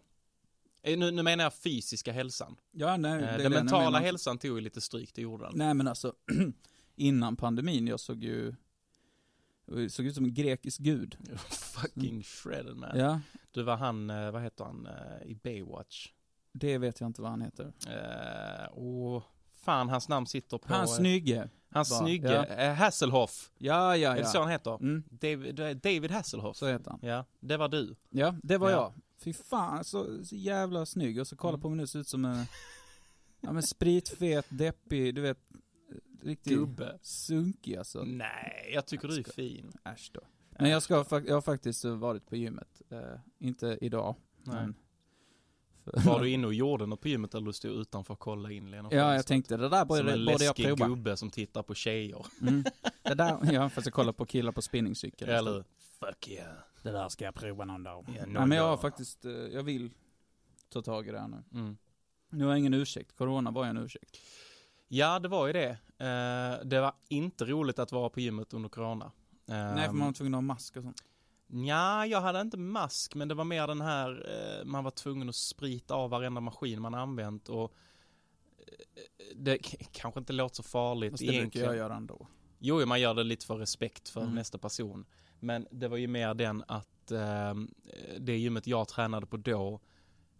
Eh, 0.82 0.98
Nu, 0.98 1.10
nu 1.10 1.22
menar 1.22 1.44
jag 1.44 1.54
fysiska 1.54 2.12
hälsan. 2.12 2.56
Ja, 2.70 2.96
nej, 2.96 3.22
Eh, 3.22 3.36
det 3.36 3.42
Den 3.42 3.52
mentala 3.52 3.84
menar. 3.84 4.00
hälsan 4.00 4.38
tog 4.38 4.56
ju 4.58 4.60
lite 4.60 4.80
stryk, 4.80 5.14
det 5.14 5.22
gjorde 5.22 5.44
den. 5.44 5.52
Nej 5.56 5.74
men 5.74 5.88
alltså, 5.88 6.14
innan 6.96 7.36
pandemin, 7.36 7.86
jag 7.86 8.00
såg 8.00 8.24
ju, 8.24 8.54
jag 9.66 9.90
såg 9.90 10.06
ut 10.06 10.14
som 10.14 10.24
en 10.24 10.34
grekisk 10.34 10.80
gud. 10.80 11.16
Fucking 11.50 12.22
shredded 12.22 12.76
man. 12.76 12.98
Ja, 12.98 13.20
Du 13.50 13.62
var 13.62 13.76
han, 13.76 14.06
vad 14.06 14.42
heter 14.42 14.64
han, 14.64 14.88
i 15.24 15.34
Baywatch? 15.34 16.12
det 16.54 16.78
vet 16.78 17.00
jag 17.00 17.06
inte 17.08 17.22
vad 17.22 17.30
han 17.30 17.42
heter. 17.42 17.72
Eh, 17.88 18.66
och 18.72 19.22
fan, 19.62 19.88
hans 19.88 20.08
namn 20.08 20.26
sitter 20.26 20.58
på... 20.58 20.68
Han 20.68 20.80
eh, 20.80 20.86
snygge. 20.86 21.48
Hans 21.70 21.90
Va? 21.90 21.96
snygge, 21.98 22.32
Ja. 22.32 22.44
eh, 22.44 22.74
Hasselhoff. 22.74 23.50
Ja, 23.58 23.96
ja, 23.96 24.12
Är 24.16 24.18
det 24.18 24.24
så 24.26 24.36
ja. 24.36 24.42
han 24.42 24.50
heter? 24.50 24.74
Mm, 24.74 25.02
David, 25.10 25.54
David 25.82 26.10
Hasselhoff. 26.10 26.56
så 26.56 26.66
heter 26.66 26.90
han. 26.90 27.00
Ja, 27.02 27.24
det 27.40 27.56
var 27.56 27.68
du. 27.68 27.96
Ja, 28.10 28.34
det 28.42 28.58
var 28.58 28.70
Ja. 28.70 28.76
jag. 28.76 28.92
Fy 29.24 29.32
fan, 29.32 29.84
så, 29.84 30.24
så 30.24 30.36
jävla 30.36 30.86
snygg. 30.86 31.20
Och 31.20 31.26
så 31.26 31.36
kolla 31.36 31.50
Mm. 31.54 31.60
på 31.60 31.68
mig 31.68 31.76
nu, 31.76 31.86
ser 31.86 31.98
ut 31.98 32.08
som 32.08 32.24
en, 32.24 32.46
ja 33.40 33.52
men 33.52 33.62
spritfet, 33.62 34.46
deppig, 34.48 35.14
du 35.14 35.20
vet, 35.20 35.38
riktigt 36.22 36.52
Gubbe. 36.52 36.98
sunkig 37.02 37.76
alltså. 37.76 38.02
Nej, 38.04 38.70
jag 38.74 38.86
tycker 38.86 39.08
du 39.08 39.18
är 39.18 39.24
fin. 39.32 39.72
Äsch 39.84 40.10
då. 40.14 40.20
Men 40.58 40.70
jag, 40.70 40.82
ska, 40.82 41.04
jag 41.26 41.34
har 41.34 41.40
faktiskt 41.40 41.84
varit 41.84 42.26
på 42.26 42.36
gymmet. 42.36 42.82
Eh, 42.90 42.98
inte 43.38 43.78
idag. 43.80 44.16
Nej. 44.42 44.54
Men, 44.56 44.74
Var 45.84 46.20
du 46.20 46.28
inne 46.30 46.46
och 46.46 46.54
gjorde 46.54 46.86
något 46.86 47.00
på 47.00 47.08
gymmet 47.08 47.34
eller 47.34 47.46
du 47.46 47.52
stod 47.52 47.70
utanför 47.70 48.14
och 48.14 48.20
kollade 48.20 48.54
in 48.54 48.68
genom 48.68 48.92
Ja, 48.92 49.14
jag 49.14 49.26
tänkte 49.26 49.56
det 49.56 49.68
där 49.68 49.78
Som 49.78 49.88
borde, 49.88 50.00
en 50.00 50.06
borde 50.06 50.32
jag 50.32 50.40
läskig 50.40 50.66
prova. 50.66 50.86
gubbe 50.88 51.16
som 51.16 51.30
tittar 51.30 51.62
på 51.62 51.74
tjejer. 51.74 52.26
Mm. 52.42 52.64
Det 53.02 53.14
där, 53.14 53.52
ja 53.52 53.68
fast 53.68 53.86
jag 53.86 53.94
kollar 53.94 54.12
på 54.12 54.26
killar 54.26 54.52
på 54.52 54.62
spinningcykel. 54.62 55.28
Eller? 55.28 55.64
Fuck 56.00 56.28
yeah. 56.28 56.52
Det 56.82 56.90
där 56.90 57.08
ska 57.08 57.24
jag 57.24 57.34
prova 57.34 57.64
någon 57.64 57.82
dag. 57.82 58.04
Ja, 58.08 58.14
Ja, 58.18 58.26
någon 58.26 58.48
men 58.48 58.58
jag 58.58 58.64
har 58.64 58.76
faktiskt, 58.76 59.24
eh, 59.24 59.32
jag 59.32 59.62
vill 59.62 59.90
ta 60.68 60.82
tag 60.82 61.08
i 61.08 61.10
det 61.10 61.20
här 61.20 61.28
nu. 61.28 61.42
Mm. 61.52 61.76
Nu 62.30 62.44
har 62.44 62.50
jag 62.50 62.58
ingen 62.58 62.74
ursäkt, 62.74 63.16
corona 63.16 63.50
var 63.50 63.64
ju 63.64 63.70
en 63.70 63.76
ursäkt. 63.78 64.18
Ja, 64.88 65.18
det 65.18 65.28
var 65.28 65.46
ju 65.46 65.52
det. 65.52 65.68
Eh, 65.98 66.64
det 66.66 66.80
var 66.80 66.92
inte 67.08 67.44
roligt 67.44 67.78
att 67.78 67.92
vara 67.92 68.10
på 68.10 68.20
gymmet 68.20 68.52
under 68.54 68.68
corona. 68.68 69.12
Nej 69.46 69.86
för 69.86 69.92
man 69.92 70.06
var 70.06 70.12
tvungen 70.12 70.34
att 70.34 70.36
ha 70.36 70.40
mask 70.42 70.76
och 70.76 70.82
sånt. 70.82 71.02
Ja, 71.54 72.06
jag 72.06 72.20
hade 72.20 72.40
inte 72.40 72.56
mask, 72.56 73.14
men 73.14 73.28
det 73.28 73.34
var 73.34 73.44
mer 73.44 73.66
den 73.66 73.80
här, 73.80 74.10
eh, 74.60 74.64
man 74.64 74.84
var 74.84 74.90
tvungen 74.90 75.28
att 75.28 75.34
sprita 75.34 75.94
av 75.94 76.10
varenda 76.10 76.40
maskin 76.40 76.82
man 76.82 76.94
använt 76.94 77.48
och 77.48 77.72
eh, 78.58 79.24
det 79.36 79.58
kanske 79.92 80.20
inte 80.20 80.32
låter 80.32 80.54
så 80.56 80.62
farligt 80.62 81.10
Fast 81.12 81.20
det 81.20 81.26
brukar 81.26 81.38
egentligen. 81.38 81.66
jag 81.68 81.76
göra 81.76 81.94
ändå. 81.96 82.26
Jo, 82.58 82.86
man 82.86 83.00
gör 83.00 83.14
det 83.14 83.24
lite 83.24 83.46
för 83.46 83.56
respekt 83.56 84.08
för 84.08 84.20
Mm. 84.20 84.34
nästa 84.34 84.58
person. 84.58 85.04
Men 85.40 85.66
det 85.70 85.88
var 85.88 85.96
ju 85.96 86.06
mer 86.06 86.34
den 86.34 86.64
att 86.68 87.10
eh, 87.10 87.54
det 88.20 88.36
gymmet 88.38 88.66
jag 88.66 88.88
tränade 88.88 89.26
på 89.26 89.36
då 89.36 89.80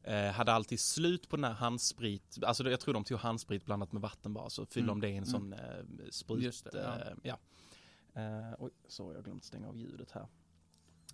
eh, 0.02 0.30
hade 0.32 0.52
alltid 0.52 0.80
slut 0.80 1.28
på 1.28 1.36
den 1.36 1.44
här 1.44 1.52
handsprit. 1.52 2.38
Alltså 2.44 2.70
jag 2.70 2.80
tror 2.80 2.94
de 2.94 3.04
tog 3.04 3.18
handsprit 3.18 3.64
blandat 3.64 3.92
med 3.92 4.02
vatten 4.02 4.34
bara, 4.34 4.50
så 4.50 4.66
fyllde 4.66 4.92
Mm. 4.92 5.00
de 5.00 5.06
det 5.06 5.12
i 5.12 5.16
en 5.16 5.24
Mm. 5.24 5.30
sån 5.30 5.52
eh, 5.52 5.60
sprit. 6.10 6.42
Just 6.42 6.64
det, 6.72 6.82
ja. 6.82 6.98
eh, 6.98 7.16
ja. 7.22 7.38
Oj, 8.58 8.70
så 8.88 9.12
jag 9.12 9.24
glömt 9.24 9.44
stänga 9.44 9.68
av 9.68 9.76
ljudet 9.78 10.10
här. 10.10 10.26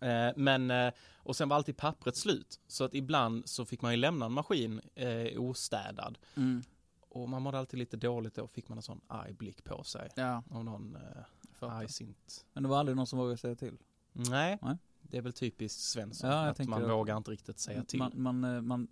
Eh, 0.00 0.32
men, 0.36 0.70
eh, 0.70 0.92
och 1.16 1.36
sen 1.36 1.48
var 1.48 1.56
alltid 1.56 1.76
pappret 1.76 2.16
slut. 2.16 2.60
Så 2.66 2.84
att 2.84 2.94
ibland 2.94 3.48
så 3.48 3.64
fick 3.64 3.82
man 3.82 3.90
ju 3.92 3.96
lämna 3.96 4.26
en 4.26 4.32
maskin 4.32 4.80
eh, 4.94 5.40
ostädad. 5.40 6.18
Mm. 6.36 6.62
Och 7.00 7.28
man 7.28 7.42
mådde 7.42 7.58
alltid 7.58 7.78
lite 7.78 7.96
dåligt 7.96 8.34
då, 8.34 8.46
fick 8.48 8.68
man 8.68 8.78
en 8.78 8.82
sån 8.82 9.00
arg 9.06 9.32
blick 9.32 9.64
på 9.64 9.84
sig. 9.84 10.08
Ja, 10.16 10.42
Av 10.50 10.64
någon 10.64 10.96
eh, 10.96 11.68
argsint 11.68 12.46
Men 12.52 12.62
det 12.62 12.68
var 12.68 12.78
aldrig 12.78 12.96
någon 12.96 13.06
som 13.06 13.18
vågade 13.18 13.36
säga 13.36 13.54
till. 13.54 13.78
Nej, 14.12 14.58
Nej. 14.62 14.76
det 15.02 15.18
är 15.18 15.22
väl 15.22 15.32
typiskt 15.32 15.80
Svensson. 15.80 16.30
Ja, 16.30 16.36
att 16.48 16.68
man 16.68 16.80
det. 16.82 16.88
vågar 16.88 17.16
inte 17.16 17.30
riktigt 17.30 17.58
säga 17.58 17.84
till. 17.84 17.98
Man, 17.98 18.12
man, 18.14 18.44
eh, 18.44 18.60
man, 18.62 18.88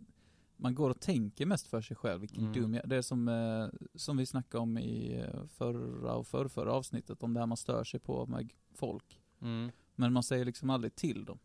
man 0.57 0.75
går 0.75 0.91
och 0.91 1.01
tänker 1.01 1.47
mest 1.47 1.67
för 1.67 1.81
sig 1.83 1.97
själv, 1.97 2.21
vilken 2.21 2.43
Mm. 2.43 2.53
dum 2.53 2.75
jag, 2.75 2.89
Det 2.89 2.97
är 2.97 3.03
som, 3.03 3.29
eh, 3.29 3.69
som 3.95 4.17
vi 4.17 4.27
snackade 4.27 4.63
om 4.63 4.79
i 4.79 5.25
förra 5.49 6.15
och 6.15 6.27
förrförra 6.27 6.73
avsnittet, 6.73 7.23
om 7.23 7.35
det 7.35 7.41
här 7.41 7.47
man 7.47 7.57
stör 7.57 7.85
sig 7.85 8.01
på 8.01 8.27
med 8.27 8.51
folk. 8.75 9.21
Mm. 9.41 9.71
Men 9.97 10.13
man 10.13 10.23
säger 10.23 10.45
liksom 10.45 10.71
aldrig 10.71 10.95
till 10.95 11.25
dem. 11.25 11.39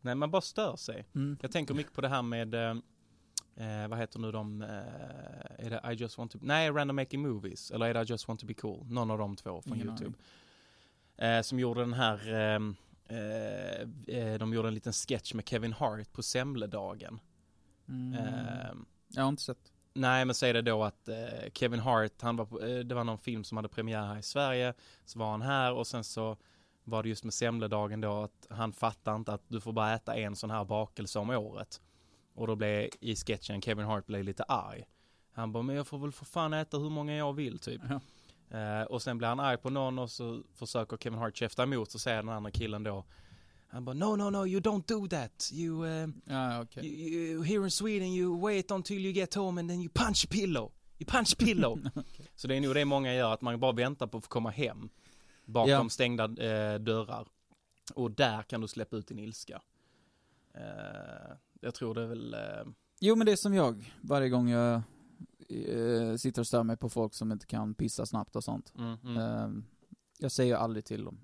Nej, 0.00 0.14
man 0.14 0.30
bara 0.30 0.42
stör 0.42 0.76
sig. 0.76 1.06
Mm. 1.14 1.38
Jag 1.42 1.52
tänker 1.52 1.74
mycket 1.74 1.92
på 1.92 2.00
det 2.00 2.08
här 2.08 2.22
med, 2.22 2.54
eh, 2.54 2.76
eh, 3.56 3.88
vad 3.88 3.98
heter 3.98 4.18
nu 4.18 4.32
de, 4.32 4.62
eh, 4.62 4.68
är 5.66 5.70
det 5.70 5.92
I 5.92 5.94
just 5.94 6.18
want 6.18 6.30
to, 6.32 6.38
nej, 6.42 6.70
Random 6.70 6.96
Making 6.96 7.22
Movies, 7.22 7.70
eller 7.70 7.86
är 7.86 7.94
det 7.94 8.02
I 8.02 8.04
just 8.04 8.28
want 8.28 8.40
to 8.40 8.46
be 8.46 8.54
cool? 8.54 8.86
Någon 8.88 9.10
av 9.10 9.18
de 9.18 9.36
två 9.36 9.62
från 9.62 9.74
Ingen 9.74 9.88
YouTube. 9.88 10.14
Eh, 11.16 11.42
som 11.42 11.58
gjorde 11.58 11.80
den 11.80 11.92
här, 11.92 12.28
eh, 12.28 12.60
eh, 14.16 14.38
de 14.38 14.52
gjorde 14.54 14.68
en 14.68 14.74
liten 14.74 14.92
sketch 14.92 15.34
med 15.34 15.48
Kevin 15.48 15.72
Hart 15.72 16.12
på 16.12 16.22
semledagen. 16.22 17.20
Mm. 17.88 18.14
Ehm, 18.14 18.86
Jag 19.08 19.22
har 19.22 19.28
inte 19.28 19.42
sett. 19.42 19.72
Nej, 19.94 20.24
men 20.24 20.34
säg 20.34 20.52
det 20.52 20.62
då 20.62 20.84
att 20.84 21.08
Kevin 21.52 21.80
Hart, 21.80 22.22
han 22.22 22.36
var 22.36 22.46
på, 22.46 22.58
det 22.58 22.94
var 22.94 23.04
någon 23.04 23.18
film 23.18 23.44
som 23.44 23.56
hade 23.56 23.68
premiär 23.68 24.06
här 24.06 24.18
i 24.18 24.22
Sverige, 24.22 24.74
så 25.04 25.18
var 25.18 25.30
han 25.30 25.42
här 25.42 25.72
och 25.72 25.86
sen 25.86 26.04
så 26.04 26.36
var 26.84 27.02
det 27.02 27.08
just 27.08 27.24
med 27.24 27.34
semledagen 27.34 28.00
då 28.00 28.22
att 28.22 28.46
han 28.50 28.72
fattar 28.72 29.16
inte 29.16 29.32
att 29.32 29.42
du 29.48 29.60
får 29.60 29.72
bara 29.72 29.94
äta 29.94 30.16
en 30.16 30.36
sån 30.36 30.50
här 30.50 30.64
bakelse 30.64 31.18
om 31.18 31.30
året. 31.30 31.80
Och 32.34 32.46
då 32.46 32.56
blev 32.56 32.88
i 33.00 33.16
sketchen 33.16 33.62
Kevin 33.62 33.84
Hart 33.86 34.06
blev 34.06 34.24
lite 34.24 34.42
arg. 34.42 34.84
Han 35.32 35.52
bara, 35.52 35.62
men 35.62 35.76
jag 35.76 35.86
får 35.86 35.98
väl 35.98 36.12
för 36.12 36.24
fan 36.24 36.52
äta 36.52 36.78
hur 36.78 36.90
många 36.90 37.16
jag 37.16 37.32
vill 37.32 37.58
typ. 37.58 37.80
Ja. 37.88 38.00
Eh, 38.58 38.82
och 38.82 39.02
sen 39.02 39.18
blir 39.18 39.28
han 39.28 39.40
arg 39.40 39.56
på 39.56 39.70
någon 39.70 39.98
och 39.98 40.10
så 40.10 40.42
försöker 40.54 40.96
Kevin 40.96 41.18
Hart 41.18 41.36
käfta 41.36 41.62
emot 41.62 41.90
så 41.90 41.98
säger 41.98 42.16
den 42.16 42.28
andra 42.28 42.50
killen 42.50 42.82
då 42.82 43.04
han 43.68 43.84
bara 43.84 43.94
no 43.94 44.16
no 44.16 44.30
no 44.30 44.46
you 44.46 44.60
don't 44.60 44.82
do 44.88 45.08
that 45.08 45.50
you, 45.52 45.86
eh, 45.86 46.08
Ja, 46.24 46.60
okej. 46.62 46.86
you, 46.86 47.22
you 47.22 47.44
here 47.44 47.64
in 47.64 47.70
Sweden 47.70 48.08
you 48.08 48.40
wait 48.40 48.70
until 48.70 48.98
you 48.98 49.12
get 49.12 49.34
home 49.34 49.60
and 49.60 49.70
then 49.70 49.80
you 49.80 49.88
punch 49.94 50.28
pillow 50.30 50.72
you 50.98 51.06
punch 51.10 51.38
pillow 51.38 51.78
så 52.36 52.48
det 52.48 52.56
är 52.56 52.60
nog 52.60 52.74
det 52.74 52.84
många 52.84 53.14
gör 53.14 53.32
att 53.32 53.40
man 53.40 53.60
bara 53.60 53.72
väntar 53.72 54.06
på 54.06 54.18
att 54.18 54.24
få 54.24 54.28
komma 54.30 54.50
hem 54.50 54.88
bakom 55.44 55.70
Ja. 55.70 55.88
stängda 55.88 56.24
eh, 56.24 56.78
dörrar 56.78 57.28
och 57.94 58.10
där 58.10 58.42
kan 58.42 58.60
du 58.60 58.68
släppa 58.68 58.96
ut 58.96 59.06
din 59.06 59.18
ilska 59.18 59.62
eh, 60.54 61.36
jag 61.60 61.74
tror 61.74 61.94
det 61.94 62.02
är 62.02 62.06
väl 62.06 62.34
eh, 62.34 62.72
Jo 63.00 63.16
men 63.16 63.26
det 63.26 63.32
är 63.32 63.36
som 63.36 63.54
jag, 63.54 63.92
varje 64.00 64.28
gång 64.28 64.48
jag 64.48 64.82
eh, 65.48 66.16
sitter 66.16 66.40
och 66.42 66.46
stör 66.46 66.62
mig 66.62 66.76
på 66.76 66.88
folk 66.88 67.14
som 67.14 67.32
inte 67.32 67.46
kan 67.46 67.74
pissa 67.74 68.06
snabbt 68.06 68.36
och 68.36 68.44
sånt. 68.44 68.72
mm, 68.78 68.96
mm. 69.04 69.16
Ehm, 69.16 69.64
jag 70.18 70.32
säger 70.32 70.54
aldrig 70.56 70.84
till 70.84 71.04
dem. 71.04 71.20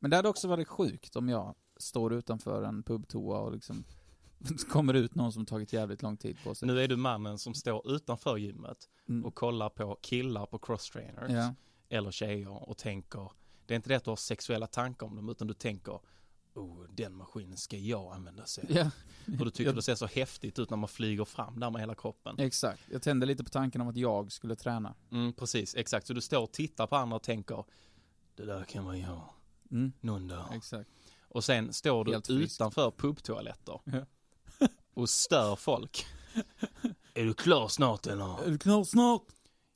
Men 0.00 0.10
det 0.10 0.16
hade 0.16 0.28
också 0.28 0.48
varit 0.48 0.68
sjukt 0.68 1.16
om 1.16 1.28
jag 1.28 1.54
står 1.76 2.14
utanför 2.14 2.62
en 2.62 2.82
pubtoa 2.82 3.38
och 3.40 3.52
liksom 3.52 3.84
kommer 4.70 4.94
ut 4.94 5.14
någon 5.14 5.32
som 5.32 5.46
tagit 5.46 5.72
jävligt 5.72 6.02
lång 6.02 6.16
tid 6.16 6.36
på 6.44 6.54
sig. 6.54 6.68
nu 6.68 6.80
är 6.80 6.88
du 6.88 6.96
mannen 6.96 7.38
som 7.38 7.54
står 7.54 7.90
utanför 7.94 8.36
gymmet 8.36 8.88
Mm. 9.08 9.24
och 9.24 9.34
kollar 9.34 9.68
på 9.68 9.98
killar 10.02 10.46
på 10.46 10.58
crosstrainers 10.58 11.30
Ja. 11.32 11.54
eller 11.88 12.10
tjejer 12.10 12.68
och 12.68 12.76
tänker, 12.78 13.30
det 13.66 13.74
är 13.74 13.76
inte 13.76 13.88
det 13.88 13.94
att 13.96 14.04
du 14.04 14.10
har 14.10 14.16
sexuella 14.16 14.66
tankar 14.66 15.06
om 15.06 15.16
dem, 15.16 15.28
utan 15.28 15.46
du 15.48 15.54
tänker, 15.54 16.00
oh, 16.54 16.82
den 16.90 17.14
maskinen 17.14 17.56
ska 17.56 17.76
jag 17.76 18.12
använda 18.14 18.46
sen. 18.46 18.66
ja. 18.68 18.90
Och 19.38 19.44
du 19.44 19.50
tycker 19.50 19.64
Jag- 19.64 19.74
det 19.74 19.82
ser 19.82 19.94
så 19.94 20.06
häftigt 20.06 20.58
ut 20.58 20.70
när 20.70 20.76
man 20.76 20.88
flyger 20.88 21.24
fram 21.24 21.60
där 21.60 21.70
med 21.70 21.80
hela 21.80 21.94
kroppen. 21.94 22.38
Exakt. 22.38 22.80
Jag 22.90 23.02
tände 23.02 23.26
lite 23.26 23.44
på 23.44 23.50
tanken 23.50 23.80
om 23.80 23.88
att 23.88 23.96
jag 23.96 24.32
skulle 24.32 24.56
träna. 24.56 24.94
Mm, 25.12 25.32
precis, 25.32 25.74
exakt. 25.74 26.06
Så 26.06 26.12
du 26.12 26.20
står 26.20 26.42
och 26.42 26.52
tittar 26.52 26.86
på 26.86 26.96
andra 26.96 27.16
och 27.16 27.22
tänker, 27.22 27.64
det 28.36 28.44
där 28.44 28.64
kan 28.64 28.84
man 28.84 28.98
göra 28.98 29.22
Mm. 29.70 29.92
någon 30.00 30.28
dag. 30.28 30.54
Exakt. 30.54 30.90
Och 31.28 31.44
sen 31.44 31.72
står 31.72 32.04
du 32.04 32.12
Helt 32.12 32.30
utanför 32.30 32.90
pubtoaletter 32.90 33.80
och 34.94 35.08
stör 35.10 35.56
folk. 35.56 36.06
är 37.14 37.24
du 37.24 37.34
klar 37.34 37.68
snart 37.68 38.06
eller? 38.06 38.44
Är 38.46 38.50
du 38.50 38.58
klar 38.58 38.84
snart? 38.84 39.22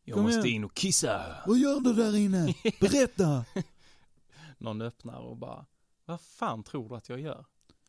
Jag 0.05 0.15
kom 0.15 0.23
måste 0.25 0.39
igen. 0.49 0.57
in 0.57 0.65
och 0.65 0.75
kissa. 0.75 1.37
Vad 1.47 1.59
gör 1.59 1.81
du 1.81 1.93
där 1.93 2.17
inne? 2.17 2.55
Berätta! 2.81 3.45
Någon 4.61 4.83
öppnar 4.83 5.21
och 5.21 5.37
bara, 5.37 5.67
vad 6.05 6.21
fan 6.21 6.63
tror 6.63 6.89
du 6.89 6.95
att 6.95 7.09
jag 7.09 7.21
gör? 7.21 7.45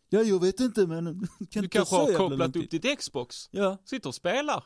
Ja, 0.10 0.22
jag 0.22 0.42
vet 0.42 0.60
inte 0.60 0.88
men 0.88 1.28
kan 1.50 1.64
Du 1.64 1.70
kanske 1.70 1.96
har 1.96 2.14
kopplat 2.14 2.56
upp 2.56 2.70
ditt 2.70 3.00
Xbox, 3.00 3.50
Ja, 3.52 3.78
sitter 3.86 4.10
och 4.10 4.16
spelar. 4.16 4.64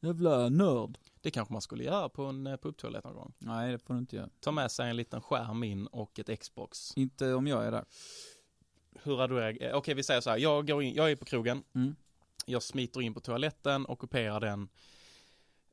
jävla 0.00 0.48
nörd. 0.48 0.98
Det 1.20 1.30
kanske 1.30 1.52
man 1.52 1.62
skulle 1.62 1.84
göra 1.84 2.08
på 2.08 2.24
en 2.24 2.46
eh, 2.46 2.56
pubtoalett 2.56 3.04
någon 3.04 3.14
gång. 3.14 3.32
Nej, 3.38 3.72
det 3.72 3.78
får 3.78 3.94
du 3.94 4.00
inte 4.00 4.16
göra. 4.16 4.28
Ta 4.40 4.52
med 4.52 4.70
sig 4.72 4.90
en 4.90 4.96
liten 4.96 5.20
skärm 5.20 5.62
in 5.62 5.86
och 5.86 6.18
ett 6.18 6.40
Xbox. 6.40 6.96
Inte 6.96 7.34
om 7.34 7.46
jag 7.46 7.66
är 7.66 7.70
där. 7.70 7.84
Hur 9.02 9.16
hade 9.16 9.34
du 9.34 9.40
reagerat? 9.40 9.74
Okej, 9.74 9.94
vi 9.94 10.02
säger 10.02 10.20
så 10.20 10.30
här. 10.30 10.38
Jag, 10.38 10.66
går 10.66 10.82
in, 10.82 10.94
jag 10.94 11.10
är 11.10 11.16
på 11.16 11.24
krogen. 11.24 11.62
Mm. 11.74 11.94
Jag 12.46 12.62
smiter 12.62 13.00
in 13.00 13.14
på 13.14 13.20
toaletten, 13.20 13.86
ockuperar 13.86 14.40
den. 14.40 14.68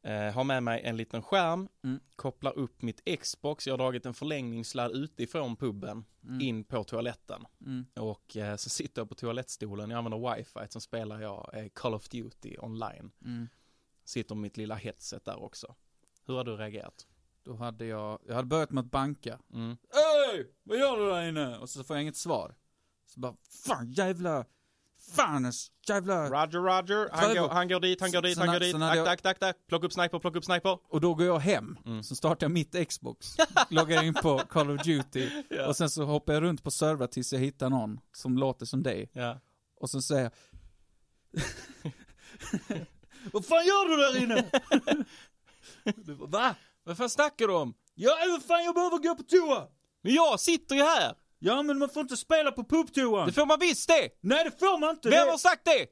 Eh, 0.07 0.33
har 0.33 0.43
med 0.43 0.63
mig 0.63 0.81
en 0.83 0.97
liten 0.97 1.21
skärm, 1.21 1.67
Mm. 1.83 1.99
kopplar 2.15 2.57
upp 2.57 2.81
mitt 2.81 3.19
Xbox. 3.21 3.67
Jag 3.67 3.73
har 3.73 3.77
dragit 3.77 4.05
en 4.05 4.13
förlängningssladd 4.13 4.91
utifrån 4.91 5.55
puben 5.55 6.05
Mm. 6.23 6.41
in 6.41 6.63
på 6.63 6.83
toaletten. 6.83 7.45
Mm. 7.65 7.85
Och 7.95 8.37
eh, 8.37 8.55
så 8.55 8.69
sitter 8.69 9.01
jag 9.01 9.09
på 9.09 9.15
toalettstolen, 9.15 9.89
jag 9.89 9.97
använder 9.97 10.35
wifi, 10.35 10.59
sen 10.69 10.81
spelar 10.81 11.21
jag 11.21 11.49
eh, 11.53 11.67
Call 11.73 11.93
of 11.93 12.09
Duty 12.09 12.55
online. 12.59 13.11
Mm. 13.25 13.49
Sitter 14.03 14.35
med 14.35 14.41
mitt 14.41 14.57
lilla 14.57 14.75
headset 14.75 15.25
där 15.25 15.43
också. 15.43 15.75
Hur 16.25 16.33
har 16.35 16.43
du 16.43 16.55
reagerat? 16.57 17.07
Då 17.43 17.55
hade 17.55 17.85
jag, 17.85 18.19
jag 18.27 18.35
hade 18.35 18.47
börjat 18.47 18.71
med 18.71 18.81
att 18.81 18.91
banka. 18.91 19.39
Mm. 19.53 19.77
Öj! 20.33 20.51
Vad 20.63 20.77
gör 20.79 20.97
du 20.97 21.05
där 21.09 21.29
inne? 21.29 21.57
Och 21.57 21.69
så 21.69 21.83
får 21.83 21.95
jag 21.95 22.01
inget 22.03 22.15
svar. 22.17 22.55
Så 23.05 23.19
bara, 23.19 23.35
fan 23.65 23.91
jävla 23.91 24.45
Fan, 25.15 25.51
jävla... 25.87 26.29
Roger, 26.29 26.59
Roger. 26.59 27.09
Han 27.11 27.35
går, 27.35 27.49
han 27.49 27.67
går 27.67 27.79
dit, 27.79 28.01
han 28.01 28.11
går 28.11 28.21
dit, 28.21 28.35
Så 28.37 28.43
han 28.43 28.53
går 28.53 28.59
dit. 28.59 28.75
Akta, 28.75 28.95
jag- 28.95 29.07
akta, 29.07 29.29
akta. 29.29 29.53
Plocka 29.67 29.85
upp 29.85 29.93
sniper, 29.93 30.19
plocka 30.19 30.37
upp 30.37 30.45
sniper. 30.45 30.79
Och 30.89 31.01
då 31.01 31.13
går 31.15 31.25
jag 31.25 31.39
hem, 31.39 31.77
Mm. 31.85 32.03
så 32.03 32.15
startar 32.15 32.45
jag 32.45 32.51
mitt 32.51 32.89
Xbox, 32.89 33.35
loggar 33.69 34.03
in 34.03 34.13
på 34.13 34.37
Call 34.49 34.71
of 34.71 34.81
Duty, 34.83 35.29
Ja. 35.49 35.67
och 35.67 35.75
sen 35.75 35.89
så 35.89 36.03
hoppar 36.03 36.33
jag 36.33 36.43
runt 36.43 36.63
på 36.63 36.71
servrar 36.71 37.07
tills 37.07 37.33
jag 37.33 37.39
hittar 37.39 37.69
någon 37.69 37.99
som 38.13 38.37
låter 38.37 38.65
som 38.65 38.83
dig. 38.83 39.09
Ja. 39.13 39.39
Och 39.79 39.89
sen 39.89 40.01
säger 40.01 40.21
jag 40.23 40.31
Vad 43.33 43.45
fan 43.45 43.65
gör 43.65 43.89
du 43.89 43.95
där 43.97 44.23
inne? 44.23 44.45
du 46.05 46.15
bara, 46.15 46.27
Va? 46.29 46.55
Vad 46.83 46.97
fan 46.97 47.09
snackar 47.09 47.47
du 47.47 47.53
om? 47.53 47.73
Ja, 47.95 48.17
vad 48.31 48.43
fan 48.43 48.63
jag 48.63 48.75
behöver 48.75 48.97
gå 48.97 49.15
på 49.15 49.23
toa! 49.23 49.67
Men 50.01 50.13
jag 50.13 50.39
sitter 50.39 50.75
ju 50.75 50.81
här! 50.83 51.13
Ja 51.39 51.63
men 51.63 51.79
man 51.79 51.89
får 51.89 52.01
inte 52.01 52.17
spela 52.17 52.51
på 52.51 52.63
pubtoan! 52.63 53.27
Det 53.27 53.33
får 53.33 53.45
man 53.45 53.59
visst 53.59 53.87
det! 53.87 54.09
Nej 54.21 54.43
det 54.43 54.59
får 54.59 54.79
man 54.79 54.89
inte! 54.89 55.09
Vem 55.09 55.25
Det, 55.25 55.31
har 55.31 55.37
sagt 55.37 55.65
det? 55.65 55.87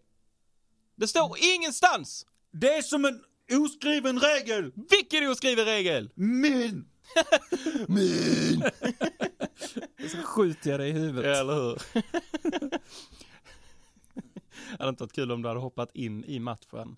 Det 0.96 1.08
står 1.08 1.38
ingenstans! 1.56 2.26
det 2.52 2.74
är 2.74 2.82
som 2.82 3.06
en 3.06 3.24
oskriven 3.52 4.20
regel! 4.20 4.72
Vilken 4.90 5.30
oskriven 5.30 5.66
regel! 5.66 6.10
Min! 6.16 6.90
Min! 7.88 8.64
så 10.12 10.18
skjuter 10.24 10.70
jag 10.70 10.80
dig 10.80 10.90
i 10.90 10.94
huvudet. 10.94 11.38
Eller 11.38 11.54
hur? 11.54 11.82
hade 14.80 14.90
inte 14.90 15.04
varit 15.04 15.14
kul 15.14 15.32
om 15.32 15.42
du 15.42 15.48
hade 15.48 15.60
hoppat 15.60 15.96
in 15.96 16.26
i 16.26 16.40
matchen 16.40 16.96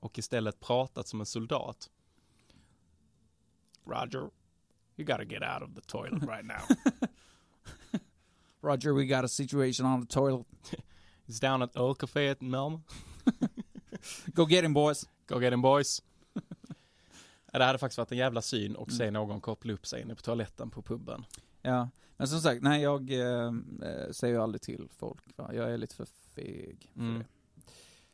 och 0.00 0.18
istället 0.18 0.60
pratat 0.60 1.08
som 1.08 1.20
en 1.20 1.26
soldat. 1.26 1.90
Roger, 3.86 4.30
you 4.96 5.06
gotta 5.06 5.24
get 5.24 5.42
out 5.42 5.68
of 5.68 5.74
the 5.74 5.80
toilet 5.80 6.22
right 6.22 6.44
now. 6.44 6.76
Roger, 8.60 8.92
we 8.94 9.06
got 9.06 9.24
a 9.24 9.28
situation 9.28 9.86
on 9.86 10.00
the 10.00 10.06
toilet. 10.14 10.46
It's 11.26 11.40
down 11.40 11.62
at 11.62 11.76
Old 11.76 11.98
Café 11.98 12.30
at 12.30 12.40
Malmö. 12.40 12.78
Go 14.26 14.44
get 14.46 14.64
him 14.64 14.74
boys. 14.74 15.08
Go 15.26 15.38
get 15.38 15.52
him 15.52 15.62
boys. 15.62 16.02
Ja, 17.52 17.58
det 17.58 17.64
hade 17.64 17.78
faktiskt 17.78 17.98
varit 17.98 18.12
en 18.12 18.18
jävla 18.18 18.42
syn 18.42 18.76
och 18.76 18.92
se 18.92 19.10
någon 19.10 19.40
koppla 19.40 19.72
upp 19.72 19.86
sig 19.86 20.02
inne 20.02 20.14
på 20.14 20.22
toaletten 20.22 20.70
på 20.70 20.82
puben. 20.82 21.24
Ja, 21.62 21.88
men 22.16 22.28
som 22.28 22.40
sagt, 22.40 22.62
nej 22.62 22.82
jag 22.82 23.10
eh, 23.12 23.46
eh, 23.82 24.10
säger 24.10 24.34
ju 24.34 24.40
aldrig 24.42 24.62
till 24.62 24.88
folk 24.96 25.22
va? 25.36 25.50
Jag 25.54 25.72
är 25.72 25.78
lite 25.78 25.94
för 25.94 26.04
feg 26.34 26.90
för 26.94 27.00
Mm. 27.00 27.24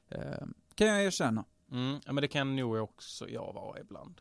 det. 0.08 0.16
Eh, 0.16 0.46
kan 0.74 0.86
jag 0.86 1.04
erkänna. 1.04 1.44
Mm, 1.70 2.00
ja 2.06 2.12
men 2.12 2.22
det 2.22 2.28
kan 2.28 2.56
nog 2.56 2.76
också 2.76 3.28
jag 3.28 3.52
vara 3.52 3.80
ibland. 3.80 4.20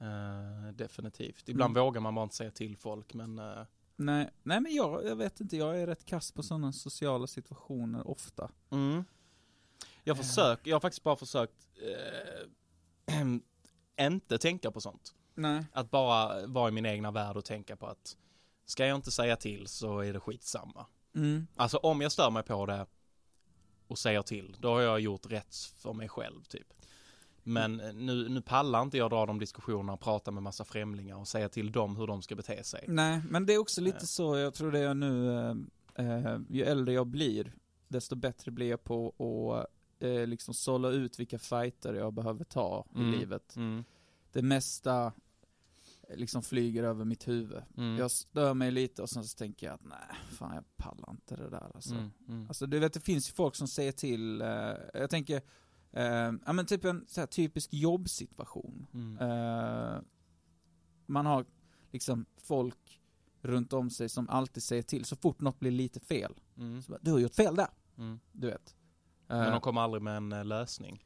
Eh, 0.00 0.72
definitivt. 0.74 1.48
Ibland 1.48 1.70
Mm. 1.76 1.84
vågar 1.84 2.00
man 2.00 2.14
bara 2.14 2.22
inte 2.22 2.36
säga 2.36 2.50
till 2.50 2.76
folk 2.76 3.14
men 3.14 3.38
eh, 3.38 3.62
Nej, 4.00 4.30
nej 4.42 4.60
men 4.60 4.74
jag, 4.74 5.06
jag 5.06 5.16
vet 5.16 5.40
inte, 5.40 5.56
jag 5.56 5.80
är 5.80 5.86
rätt 5.86 6.04
kass 6.04 6.32
på 6.32 6.42
sådana 6.42 6.72
sociala 6.72 7.26
situationer 7.26 8.08
ofta. 8.08 8.50
Mm. 8.70 9.04
Jag 10.04 10.16
Eh. 10.16 10.22
försöker, 10.22 10.70
jag 10.70 10.74
har 10.76 10.80
faktiskt 10.80 11.02
bara 11.02 11.16
försökt 11.16 11.68
eh, 13.08 13.16
inte 14.06 14.38
tänka 14.38 14.70
på 14.70 14.80
sånt. 14.80 15.14
Nej. 15.34 15.64
Att 15.72 15.90
bara 15.90 16.46
vara 16.46 16.68
i 16.68 16.72
min 16.72 16.86
egna 16.86 17.10
värld 17.10 17.36
och 17.36 17.44
tänka 17.44 17.76
på 17.76 17.86
att 17.86 18.16
ska 18.66 18.86
jag 18.86 18.96
inte 18.96 19.10
säga 19.10 19.36
till 19.36 19.66
så 19.66 19.98
är 20.00 20.12
det 20.12 20.20
skitsamma. 20.20 20.86
Mm. 21.14 21.46
Alltså 21.56 21.76
om 21.76 22.00
jag 22.00 22.12
stör 22.12 22.30
mig 22.30 22.42
på 22.42 22.66
det 22.66 22.86
och 23.86 23.98
säger 23.98 24.22
till, 24.22 24.56
då 24.60 24.68
har 24.68 24.80
jag 24.80 25.00
gjort 25.00 25.26
rätt 25.26 25.54
för 25.76 25.92
mig 25.92 26.08
själv 26.08 26.42
typ. 26.44 26.72
Men 27.48 27.76
nu, 28.06 28.28
nu 28.28 28.42
pallar 28.42 28.82
inte 28.82 28.98
jag 28.98 29.10
dra 29.10 29.26
de 29.26 29.38
diskussionerna 29.38 29.92
och 29.92 30.00
prata 30.00 30.30
med 30.30 30.42
massa 30.42 30.64
främlingar 30.64 31.16
och 31.16 31.28
säga 31.28 31.48
till 31.48 31.72
dem 31.72 31.96
hur 31.96 32.06
de 32.06 32.22
ska 32.22 32.36
bete 32.36 32.64
sig. 32.64 32.84
Nej, 32.88 33.20
men 33.28 33.46
det 33.46 33.54
är 33.54 33.58
också 33.58 33.80
lite 33.80 33.96
Eh. 33.96 34.02
så, 34.02 34.36
jag 34.36 34.54
tror 34.54 34.72
det 34.72 34.78
är 34.80 34.94
nu, 34.94 35.32
eh, 35.94 36.24
eh, 36.24 36.38
ju 36.50 36.64
äldre 36.64 36.94
jag 36.94 37.06
blir, 37.06 37.52
desto 37.88 38.16
bättre 38.16 38.50
blir 38.50 38.70
jag 38.70 38.84
på 38.84 39.54
att 39.54 40.02
eh, 40.04 40.26
liksom 40.26 40.54
sålla 40.54 40.88
ut 40.88 41.20
vilka 41.20 41.38
fighter 41.38 41.94
jag 41.94 42.12
behöver 42.12 42.44
ta 42.44 42.86
Mm. 42.94 43.14
i 43.14 43.16
livet. 43.18 43.56
Mm, 43.56 43.84
Det 44.32 44.42
mesta 44.42 45.12
eh, 46.08 46.16
liksom 46.16 46.42
flyger 46.42 46.82
över 46.82 47.04
mitt 47.04 47.28
huvud. 47.28 47.62
mm, 47.76 47.96
Jag 47.98 48.10
stör 48.10 48.54
mig 48.54 48.70
lite 48.70 49.02
och 49.02 49.10
sen 49.10 49.24
så 49.24 49.38
tänker 49.38 49.66
jag 49.66 49.74
att 49.74 49.84
nej, 49.84 50.16
fan 50.38 50.54
jag 50.54 50.64
pallar 50.76 51.10
inte 51.10 51.36
det 51.36 51.50
där 51.50 51.70
alltså. 51.74 51.94
mm, 51.94 52.10
mm. 52.28 52.46
Alltså 52.48 52.66
du 52.66 52.78
vet, 52.78 52.92
det 52.92 53.00
finns 53.00 53.28
ju 53.28 53.32
folk 53.32 53.54
som 53.54 53.68
säger 53.68 53.92
till, 53.92 54.40
eh, 54.40 54.48
jag 54.94 55.10
tänker, 55.10 55.42
eh, 55.92 56.32
ja 56.46 56.52
men 56.52 56.66
typ 56.66 56.84
en 56.84 57.04
så 57.08 57.20
här 57.20 57.26
typisk 57.26 57.72
jobbsituation. 57.72 58.86
Mm. 58.94 59.18
Eh, 59.18 60.00
man 61.06 61.26
har 61.26 61.44
liksom 61.92 62.26
folk 62.36 63.00
runt 63.42 63.72
om 63.72 63.90
sig 63.90 64.08
som 64.08 64.28
alltid 64.28 64.62
säger 64.62 64.82
till 64.82 65.04
så 65.04 65.16
fort 65.16 65.40
något 65.40 65.60
blir 65.60 65.70
lite 65.70 66.00
fel. 66.00 66.34
Mm. 66.56 66.82
Så 66.82 66.92
bara, 66.92 66.98
du 67.02 67.12
har 67.12 67.18
gjort 67.18 67.34
fel 67.34 67.56
där, 67.56 67.68
Mm. 67.98 68.20
du 68.32 68.46
vet. 68.46 68.74
Men 69.26 69.40
Eh, 69.46 69.50
de 69.52 69.60
kommer 69.60 69.80
aldrig 69.80 70.02
med 70.02 70.16
en 70.16 70.32
eh, 70.32 70.44
lösning. 70.44 71.04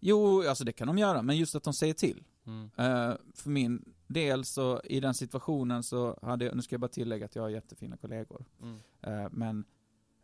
Jo, 0.00 0.48
alltså 0.48 0.64
det 0.64 0.72
kan 0.72 0.86
de 0.86 0.98
göra, 0.98 1.22
men 1.22 1.36
just 1.36 1.54
att 1.54 1.62
de 1.62 1.74
säger 1.74 1.94
till. 1.94 2.24
Mm. 2.46 2.64
Eh, 2.76 3.14
för 3.34 3.50
min 3.50 3.94
del 4.06 4.44
så, 4.44 4.80
i 4.84 5.00
den 5.00 5.14
situationen 5.14 5.82
så 5.82 6.18
hade 6.22 6.44
jag, 6.44 6.56
nu 6.56 6.62
ska 6.62 6.74
jag 6.74 6.80
bara 6.80 6.88
tillägga 6.88 7.24
att 7.24 7.36
jag 7.36 7.42
har 7.42 7.48
jättefina 7.50 7.96
kollegor. 7.96 8.44
Mm. 8.62 8.80
Eh, 9.02 9.28
men, 9.32 9.64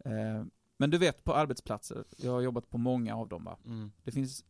eh, 0.05 0.45
men 0.83 0.91
du 0.91 0.99
vet 0.99 1.25
på 1.25 1.35
arbetsplatser, 1.35 2.05
jag 2.17 2.33
har 2.33 2.41
jobbat 2.41 2.71
på 2.71 2.79
många 2.79 3.17
av 3.17 3.29
dem 3.29 3.45
va. 3.45 3.59
Mm. 3.67 3.93
Det 4.05 4.13
finns 4.13 4.45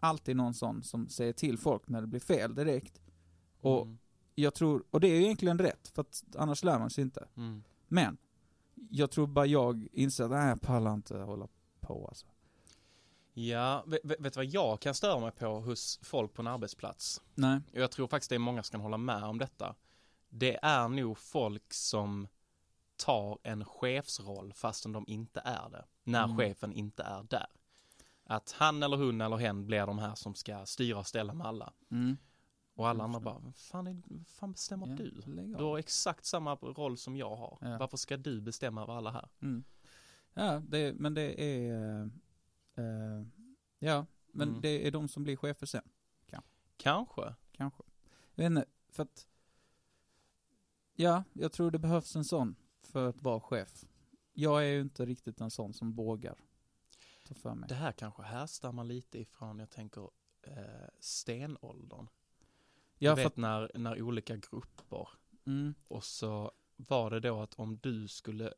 alltid 0.00 0.36
någon 0.36 0.54
sån 0.54 0.82
som 0.82 1.08
säger 1.08 1.32
till 1.32 1.58
folk 1.58 1.88
när 1.88 2.00
det 2.00 2.06
blir 2.06 2.20
fel 2.20 2.54
direkt. 2.54 3.00
Och 3.60 3.82
Mm. 3.82 3.98
jag 4.34 4.54
tror, 4.54 4.84
och 4.90 5.00
det 5.00 5.08
är 5.08 5.14
ju 5.16 5.24
egentligen 5.24 5.58
rätt, 5.58 5.88
för 5.88 6.02
att 6.02 6.24
annars 6.36 6.64
lär 6.64 6.78
man 6.78 6.90
sig 6.90 7.02
inte. 7.02 7.28
Mm. 7.36 7.62
Men, 7.88 8.16
jag 8.90 9.10
tror 9.10 9.26
bara 9.26 9.46
jag 9.46 9.88
inser 9.92 10.24
att 10.24 10.30
nej, 10.30 10.48
jag 10.48 10.60
pallar 10.60 10.94
inte 10.94 11.18
hålla 11.18 11.48
på 11.80 12.06
alltså. 12.08 12.26
Ja, 13.34 13.84
vet, 13.86 14.00
vet 14.04 14.32
du 14.34 14.38
vad 14.38 14.44
jag 14.44 14.80
kan 14.80 14.94
störa 14.94 15.20
mig 15.20 15.30
på 15.30 15.46
hos 15.60 15.98
folk 16.02 16.34
på 16.34 16.42
en 16.42 16.46
arbetsplats? 16.46 17.22
Nej. 17.34 17.60
Och 17.72 17.78
jag 17.80 17.90
tror 17.90 18.08
faktiskt 18.08 18.28
det 18.30 18.34
är 18.34 18.38
många 18.38 18.62
som 18.62 18.72
kan 18.72 18.80
hålla 18.80 18.96
med 18.96 19.24
om 19.24 19.38
detta. 19.38 19.74
Det 20.28 20.58
är 20.62 20.88
nog 20.88 21.18
folk 21.18 21.72
som 21.74 22.28
tar 22.98 23.38
en 23.42 23.64
chefsroll 23.64 24.52
fastän 24.52 24.92
de 24.92 25.04
inte 25.08 25.40
är 25.44 25.68
det. 25.70 25.84
När 26.04 26.24
Mm. 26.24 26.36
chefen 26.36 26.72
inte 26.72 27.02
är 27.02 27.22
där. 27.22 27.46
Att 28.24 28.52
han 28.52 28.82
eller 28.82 28.96
hon 28.96 29.20
eller 29.20 29.36
hen 29.36 29.66
blir 29.66 29.86
de 29.86 29.98
här 29.98 30.14
som 30.14 30.34
ska 30.34 30.66
styra 30.66 30.98
och 30.98 31.06
ställa 31.06 31.34
med 31.34 31.46
alla. 31.46 31.72
Mm. 31.90 32.16
Och 32.74 32.88
alla 32.88 33.04
andra 33.04 33.20
bara, 33.20 33.38
vad 33.38 33.56
fan, 33.56 33.86
är, 33.86 34.24
fan 34.24 34.52
bestämmer 34.52 34.86
Ja, 34.88 34.94
du? 34.94 35.10
Du 35.56 35.64
har 35.64 35.78
exakt 35.78 36.24
samma 36.24 36.54
roll 36.54 36.98
som 36.98 37.16
jag 37.16 37.36
har. 37.36 37.58
Ja. 37.60 37.78
Varför 37.78 37.96
ska 37.96 38.16
du 38.16 38.40
bestämma 38.40 38.82
över 38.82 38.92
alla 38.92 39.10
här? 39.10 39.28
Mm. 39.40 39.64
Ja, 40.34 40.60
det, 40.68 40.94
men 40.94 41.14
det 41.14 41.42
är, 41.44 42.02
eh, 42.74 43.26
ja, 43.78 44.06
men 44.32 44.48
Mm. 44.48 44.60
det 44.60 44.86
är 44.86 44.90
de 44.90 45.08
som 45.08 45.22
blir 45.24 45.36
chefer 45.36 45.66
sen, 45.66 45.88
Kanske. 46.76 47.34
kanske. 47.52 47.82
Jag 48.34 48.44
vet 48.44 48.50
inte, 48.50 48.64
för 48.90 49.02
att, 49.02 49.26
ja, 50.94 51.24
jag 51.32 51.52
tror 51.52 51.70
det 51.70 51.78
behövs 51.78 52.16
en 52.16 52.24
sån 52.24 52.56
för 52.92 53.08
att 53.08 53.22
vara 53.22 53.40
chef. 53.40 53.84
Jag 54.32 54.64
är 54.64 54.68
ju 54.68 54.80
inte 54.80 55.06
riktigt 55.06 55.40
en 55.40 55.50
sån 55.50 55.74
som 55.74 55.92
vågar 55.92 56.34
ta 57.28 57.34
för 57.34 57.54
mig. 57.54 57.68
Det 57.68 57.74
här 57.74 57.92
kanske 57.92 58.22
härstammar 58.22 58.84
lite 58.84 59.18
ifrån, 59.18 59.58
jag 59.58 59.70
tänker, 59.70 60.10
eh, 60.42 60.88
stenåldern. 61.00 62.08
Ja, 62.98 63.16
för 63.16 63.22
vet 63.22 63.36
när, 63.36 63.70
när 63.74 64.02
olika 64.02 64.36
grupper 64.36 65.08
mm, 65.46 65.74
och 65.88 66.04
så 66.04 66.52
var 66.76 67.10
det 67.10 67.20
då 67.20 67.40
att 67.42 67.54
om 67.54 67.78
du 67.82 68.08
skulle 68.08 68.52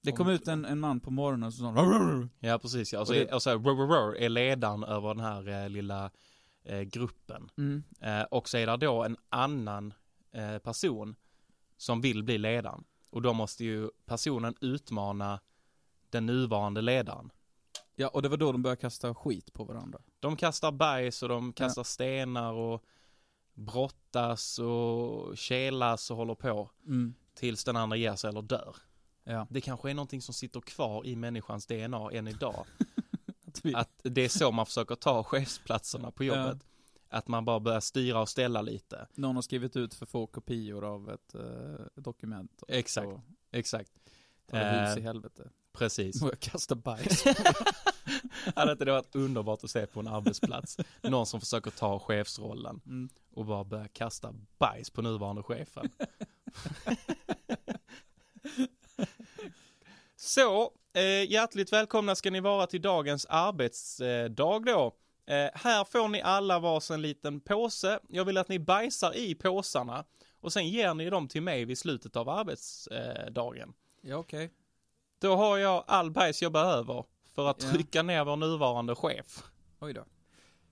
det 0.00 0.12
kom 0.12 0.26
om- 0.26 0.32
ut 0.32 0.48
en, 0.48 0.64
en 0.64 0.80
man 0.80 1.00
på 1.00 1.10
morgonen 1.10 1.52
så 1.52 1.58
sa 1.58 1.70
Ja 2.40 2.58
precis 2.58 2.92
ja, 2.92 3.00
och 3.00 3.06
så, 3.06 3.12
Och 3.12 3.18
det- 3.18 3.28
är, 3.30 3.34
och 3.34 3.42
så 3.42 3.50
är 3.50 4.28
ledaren 4.28 4.84
över 4.84 5.08
den 5.08 5.20
här 5.20 5.48
eh, 5.48 5.68
lilla 5.68 6.10
eh, 6.62 6.80
gruppen. 6.80 7.50
mm, 7.56 7.82
Eh, 8.00 8.22
och 8.22 8.48
så 8.48 8.56
är 8.56 8.66
det 8.66 8.76
då 8.76 9.04
en 9.04 9.16
annan 9.28 9.94
eh, 10.32 10.58
person 10.58 11.16
som 11.76 12.00
vill 12.00 12.22
bli 12.22 12.38
ledaren. 12.38 12.84
Och 13.10 13.22
då 13.22 13.32
måste 13.32 13.64
ju 13.64 13.90
personen 14.04 14.54
utmana 14.60 15.40
den 16.10 16.26
nuvarande 16.26 16.80
ledaren. 16.82 17.30
ja, 17.94 18.08
och 18.08 18.22
det 18.22 18.28
var 18.28 18.36
då 18.36 18.52
de 18.52 18.62
började 18.62 18.80
kasta 18.80 19.14
skit 19.14 19.52
på 19.52 19.64
varandra. 19.64 19.98
De 20.20 20.36
kastar 20.36 20.72
bajs 20.72 21.22
och 21.22 21.28
de 21.28 21.52
kastar 21.52 21.82
stenar 21.84 22.52
och 22.52 22.84
brottas 23.54 24.58
och 24.58 25.38
kelas 25.38 26.10
och 26.10 26.16
håller 26.16 26.34
på 26.34 26.70
Mm, 26.86 27.14
tills 27.34 27.64
den 27.64 27.76
andra 27.76 27.96
ger 27.96 28.16
sig 28.16 28.28
eller 28.30 28.42
dör. 28.42 28.76
ja. 29.24 29.46
Det 29.50 29.60
kanske 29.60 29.90
är 29.90 29.94
någonting 29.94 30.22
som 30.22 30.34
sitter 30.34 30.60
kvar 30.60 31.06
i 31.06 31.16
människans 31.16 31.66
DNA 31.66 32.10
än 32.12 32.28
idag. 32.28 32.66
Att 33.46 33.64
vi, 33.64 33.74
Att 33.74 34.00
det 34.02 34.24
är 34.24 34.28
så 34.28 34.52
man 34.52 34.66
försöker 34.66 34.94
ta 34.94 35.24
chefsplatserna 35.24 36.10
på 36.10 36.24
jobbet. 36.24 36.58
Att 37.08 37.28
man 37.28 37.44
bara 37.44 37.60
börjar 37.60 37.80
styra 37.80 38.20
och 38.20 38.28
ställa 38.28 38.62
lite. 38.62 39.06
någon 39.14 39.34
har 39.34 39.42
skrivit 39.42 39.76
ut 39.76 39.94
för 39.94 40.06
få 40.06 40.26
kopior 40.26 40.84
av 40.84 41.10
ett 41.10 41.34
eh, 41.34 41.40
dokument. 41.94 42.62
och 42.62 42.70
Exakt. 42.70 43.08
Exakt, 43.50 43.92
tar 44.50 44.58
det 44.58 44.64
hus 44.80 44.96
Eh, 44.96 45.02
i 45.02 45.06
helvete. 45.06 45.50
precis. 45.72 46.20
Börjar 46.22 46.36
kasta 46.36 46.74
bajs. 46.74 47.24
Hade 48.56 48.72
inte 48.72 48.84
det 48.84 48.92
varit 48.92 49.14
underbart 49.16 49.64
att 49.64 49.70
se 49.70 49.86
på 49.86 50.00
en 50.00 50.08
arbetsplats? 50.08 50.76
Någon 51.02 51.26
som 51.26 51.40
försöker 51.40 51.70
ta 51.70 51.98
chefsrollen 51.98 52.80
Mm. 52.86 53.08
och 53.34 53.44
bara 53.46 53.64
börja 53.64 53.88
kasta 53.88 54.34
bajs 54.58 54.90
på 54.90 55.02
nuvarande 55.02 55.42
chefen. 55.42 55.90
Så, 60.16 60.70
eh, 60.94 61.30
hjärtligt 61.32 61.72
välkomna 61.72 62.14
ska 62.14 62.30
ni 62.30 62.40
vara 62.40 62.66
till 62.66 62.82
dagens 62.82 63.26
arbetsdag 63.26 64.58
då. 64.58 64.94
Eh, 65.26 65.48
här 65.54 65.84
får 65.84 66.08
ni 66.08 66.22
alla 66.22 66.58
varsin 66.58 67.02
liten 67.02 67.40
påse. 67.40 67.98
Jag 68.08 68.24
vill 68.24 68.38
att 68.38 68.48
ni 68.48 68.58
bajsar 68.58 69.16
i 69.16 69.34
påsarna 69.34 70.04
och 70.40 70.52
sen 70.52 70.68
ger 70.68 70.94
ni 70.94 71.10
dem 71.10 71.28
till 71.28 71.42
mig 71.42 71.64
vid 71.64 71.78
slutet 71.78 72.16
av 72.16 72.28
arbetsdagen. 72.28 73.72
Ja, 74.00 74.16
okej. 74.16 74.50
Då 75.18 75.36
har 75.36 75.58
jag 75.58 75.84
all 75.86 76.10
bajs 76.10 76.42
jag 76.42 76.52
behöver 76.52 77.04
för 77.34 77.46
att 77.50 77.62
Ja. 77.62 77.70
trycka 77.70 78.02
ner 78.02 78.24
vår 78.24 78.36
nuvarande 78.36 78.94
chef. 78.94 79.42
Oj 79.80 79.92
då. 79.92 80.04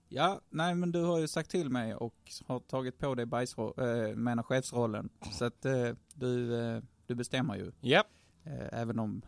Ja, 0.08 0.40
nej 0.50 0.74
men 0.74 0.92
du 0.92 1.02
har 1.02 1.18
ju 1.18 1.28
sagt 1.28 1.50
till 1.50 1.70
mig 1.70 1.94
och 1.94 2.14
har 2.46 2.60
tagit 2.60 2.98
på 2.98 3.14
dig 3.14 3.24
bajsro- 3.26 4.08
äh, 4.10 4.16
menar 4.16 4.42
chefsrollen. 4.42 5.08
Så 5.32 5.44
att 5.44 5.64
eh, 5.64 5.90
du, 6.14 6.60
eh, 6.60 6.82
du 7.06 7.14
bestämmer 7.14 7.56
ju. 7.56 7.72
Ja, 7.80 8.04
Eh, 8.46 8.80
även 8.80 8.98
om 8.98 9.22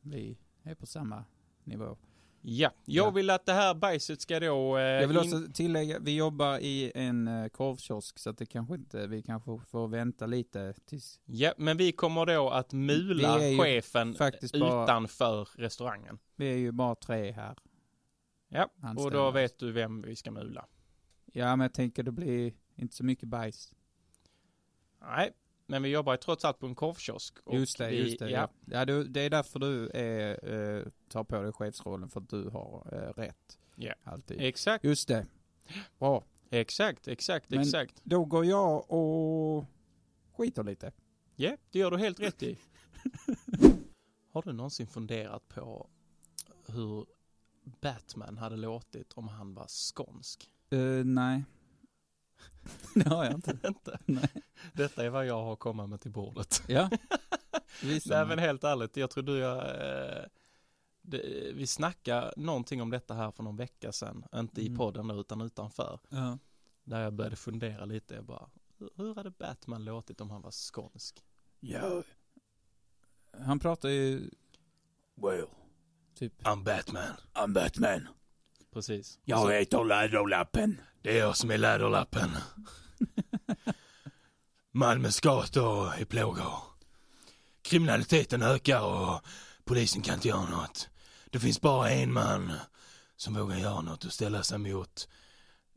vi 0.00 0.38
är 0.62 0.74
på 0.74 0.86
samma 0.86 1.24
nivå. 1.64 1.96
Ja. 2.42 2.70
Jag 2.84 3.06
Ja. 3.06 3.10
vill 3.10 3.30
att 3.30 3.46
det 3.46 3.52
här 3.52 3.74
bajset 3.74 4.20
ska 4.20 4.40
då... 4.40 4.76
Eh, 4.78 4.82
Jag 4.82 5.08
vill 5.08 5.16
in- 5.16 5.22
också 5.22 5.52
tillägga, 5.52 5.98
vi 5.98 6.16
jobbar 6.16 6.58
i 6.58 6.92
en 6.94 7.28
eh, 7.28 7.48
korvkiosk 7.48 8.18
så 8.18 8.30
att 8.30 8.38
det 8.38 8.46
kanske 8.46 8.74
inte, 8.74 9.06
vi 9.06 9.22
kanske 9.22 9.58
får 9.70 9.88
vänta 9.88 10.26
lite 10.26 10.74
tills, 10.84 11.20
Ja, 11.24 11.52
men 11.56 11.76
vi 11.76 11.92
kommer 11.92 12.26
då 12.26 12.50
att 12.50 12.72
mula 12.72 13.38
chefen 13.58 14.14
faktiskt 14.14 14.58
bara- 14.60 14.84
utanför 14.84 15.48
restaurangen. 15.54 16.18
vi 16.36 16.52
är 16.52 16.56
ju 16.56 16.72
bara 16.72 16.94
tre 16.94 17.32
här. 17.32 17.58
Ja, 18.48 18.64
och 18.82 18.84
Anställda. 18.88 19.18
då 19.18 19.30
vet 19.30 19.58
du 19.58 19.72
vem 19.72 20.02
vi 20.02 20.16
ska 20.16 20.30
mula. 20.30 20.66
Ja, 21.32 21.56
men 21.56 21.64
jag 21.64 21.74
tänker 21.74 22.02
det 22.02 22.12
blir 22.12 22.52
inte 22.76 22.94
så 22.96 23.04
mycket 23.04 23.28
bajs. 23.28 23.72
Nej, 25.00 25.32
men 25.72 25.82
vi 25.82 25.88
jobbar 25.88 26.12
ju 26.12 26.16
trots 26.16 26.44
allt 26.44 26.58
på 26.58 26.66
en 26.66 26.74
korvkiosk. 26.74 27.34
Just 27.52 27.78
det, 27.78 27.88
vi, 27.90 27.96
just 27.96 28.18
det. 28.18 28.30
Ja, 28.30 28.48
Ja. 28.64 28.84
Du, 28.84 29.04
det 29.04 29.20
är 29.20 29.30
därför 29.30 29.58
du 29.58 29.88
är, 29.94 30.52
eh, 30.78 30.84
tar 31.08 31.24
på 31.24 31.42
dig 31.42 31.52
chefsrollen, 31.52 32.08
för 32.08 32.20
att 32.20 32.28
du 32.28 32.48
har 32.48 32.86
eh, 32.92 33.12
rätt. 33.20 33.58
Ja. 33.76 33.94
Alltid. 34.04 34.40
exakt, 34.40 34.84
Just 34.84 35.08
det. 35.08 35.26
Bra. 35.98 36.24
exakt, 36.50 37.08
exakt, 37.08 37.50
Men- 37.50 37.60
exakt. 37.60 38.00
Då 38.04 38.24
går 38.24 38.44
jag 38.44 38.90
och 38.90 39.64
skiter 40.36 40.62
lite. 40.64 40.92
Ja, 41.36 41.56
det 41.70 41.78
gör 41.78 41.90
du 41.90 41.98
helt 41.98 42.20
rätt 42.20 42.42
i. 42.42 42.58
Har 44.32 44.42
du 44.42 44.52
någonsin 44.52 44.86
funderat 44.86 45.48
på 45.48 45.86
hur 46.66 47.06
Batman 47.80 48.38
hade 48.38 48.56
låtit 48.56 49.12
om 49.12 49.28
han 49.28 49.54
var 49.54 49.66
skånsk? 49.68 50.50
Uh, 50.72 51.04
nej. 51.04 51.44
det 52.94 53.08
har 53.08 53.24
jag 53.24 53.34
inte. 53.34 53.58
Inte? 53.68 53.98
Nej. 54.06 54.42
Detta 54.72 55.04
är 55.04 55.10
vad 55.10 55.26
jag 55.26 55.42
har 55.44 55.52
att 55.52 55.58
komma 55.58 55.86
med 55.86 56.00
till 56.00 56.10
bordet. 56.10 56.62
Ja. 56.68 56.90
Visa 57.82 58.14
Nej 58.16 58.26
men 58.26 58.38
helt 58.38 58.64
ärligt, 58.64 58.96
jag 58.96 59.10
tror 59.10 59.24
du 59.24 59.38
jag, 59.38 59.58
eh, 59.58 60.24
det, 61.02 61.52
vi 61.54 61.66
snackade 61.66 62.32
någonting 62.36 62.82
om 62.82 62.90
detta 62.90 63.14
här 63.14 63.30
för 63.30 63.42
någon 63.42 63.56
vecka 63.56 63.92
sedan, 63.92 64.24
inte 64.34 64.60
i 64.62 64.66
Mm. 64.66 64.78
podden 64.78 65.06
nu, 65.08 65.14
utan 65.14 65.40
utanför. 65.40 66.00
Ja. 66.08 66.38
Där 66.84 67.00
jag 67.00 67.12
började 67.12 67.36
fundera 67.36 67.84
lite, 67.84 68.14
jag 68.14 68.24
bara, 68.24 68.50
hur- 68.96 69.14
hade 69.14 69.30
Batman 69.30 69.84
låtit 69.84 70.20
om 70.20 70.30
han 70.30 70.42
var 70.42 70.50
skånsk? 70.50 71.24
ja. 71.60 72.02
Han 73.38 73.58
pratar 73.58 73.88
ju... 73.88 74.30
Well. 75.14 75.46
Typ. 76.14 76.42
I'm 76.42 76.64
Batman. 76.64 77.16
I'm 77.34 77.52
Batman. 77.52 78.08
Precis. 78.72 79.18
Jag 79.24 79.52
heter 79.52 79.84
Läderlappen. 79.84 80.80
Det 81.02 81.10
är 81.10 81.18
jag 81.18 81.36
som 81.36 81.50
är 81.50 81.58
Läderlappen. 81.58 82.30
Malmös 84.72 85.20
gator 85.20 85.94
är 85.94 86.04
plågor. 86.04 86.54
Kriminaliteten 87.62 88.42
ökar 88.42 88.82
och 88.82 89.20
polisen 89.64 90.02
kan 90.02 90.14
inte 90.14 90.28
göra 90.28 90.50
något. 90.50 90.88
Det 91.30 91.38
finns 91.38 91.60
bara 91.60 91.90
en 91.90 92.12
man 92.12 92.52
som 93.16 93.34
vågar 93.34 93.56
göra 93.56 93.80
något 93.80 94.04
och 94.04 94.12
ställa 94.12 94.42
sig 94.42 94.58
mot 94.58 95.08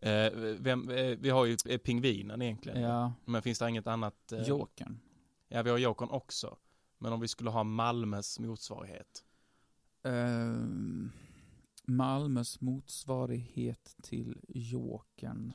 eh, 0.02 0.32
vem, 0.60 0.90
eh, 0.90 1.18
vi 1.20 1.30
har 1.30 1.46
ju 1.46 1.58
eh, 1.66 1.78
pingvinen 1.78 2.42
egentligen. 2.42 2.82
Ja. 2.82 3.14
Men 3.26 3.42
finns 3.42 3.60
det 3.60 3.70
inget 3.70 3.88
annat? 3.88 4.32
Eh, 4.32 4.42
Jokern. 4.42 5.00
Ja, 5.48 5.62
vi 5.62 5.70
har 5.70 5.78
Jokern 5.78 6.10
också. 6.10 6.58
Men 6.98 7.14
om 7.14 7.20
vi 7.20 7.28
skulle 7.28 7.50
ha 7.50 7.64
Malmös 7.64 8.40
motsvarighet. 8.40 9.24
Ehm, 10.04 11.12
Malmös 11.88 12.62
motsvarighet 12.62 13.96
till 14.02 14.42
Jokern. 14.48 15.54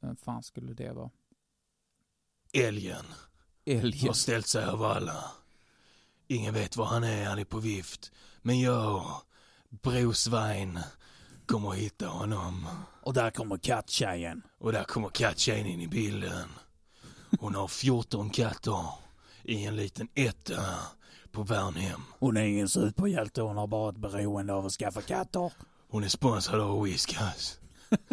Vem 0.00 0.16
fan 0.16 0.42
skulle 0.42 0.74
det 0.74 0.92
vara? 0.92 1.10
Älgen 2.52 3.04
Älgen. 3.64 4.08
har 4.08 4.14
ställt 4.14 4.46
sig 4.46 4.64
över 4.64 4.86
alla. 4.86 5.24
Ingen 6.26 6.54
vet 6.54 6.76
var 6.76 6.86
han 6.86 7.04
är, 7.04 7.24
han 7.24 7.38
är 7.38 7.44
på 7.44 7.58
vift. 7.58 8.12
Men 8.42 8.60
jag, 8.60 9.22
Brosvein, 9.68 10.80
kommer 11.46 11.70
att 11.70 11.76
hitta 11.76 12.06
honom. 12.06 12.68
Och 13.02 13.14
där 13.14 13.30
kommer 13.30 13.58
katttjejen. 13.58 14.42
Och 14.58 14.72
där 14.72 14.84
kommer 14.84 15.08
katttjejen 15.08 15.66
in 15.66 15.80
i 15.80 15.88
bilden. 15.88 16.48
Hon 17.40 17.54
har 17.54 17.68
14 17.68 18.30
katter 18.30 18.86
i 19.42 19.64
en 19.64 19.76
liten 19.76 20.08
etta 20.14 20.62
på 21.38 21.44
Värnhem. 21.44 22.00
Hon 22.18 22.36
är 22.36 22.42
ingen 22.42 22.68
superhjälte, 22.68 23.42
hon 23.42 23.56
har 23.56 23.66
bara 23.66 23.90
ett 23.90 23.96
beroende 23.96 24.52
av 24.52 24.66
att 24.66 24.72
skaffa 24.72 25.00
katter. 25.00 25.52
Hon 25.88 26.04
är 26.04 26.08
sponsrad 26.08 26.60
av 26.60 26.82
Whiskas. 26.82 27.60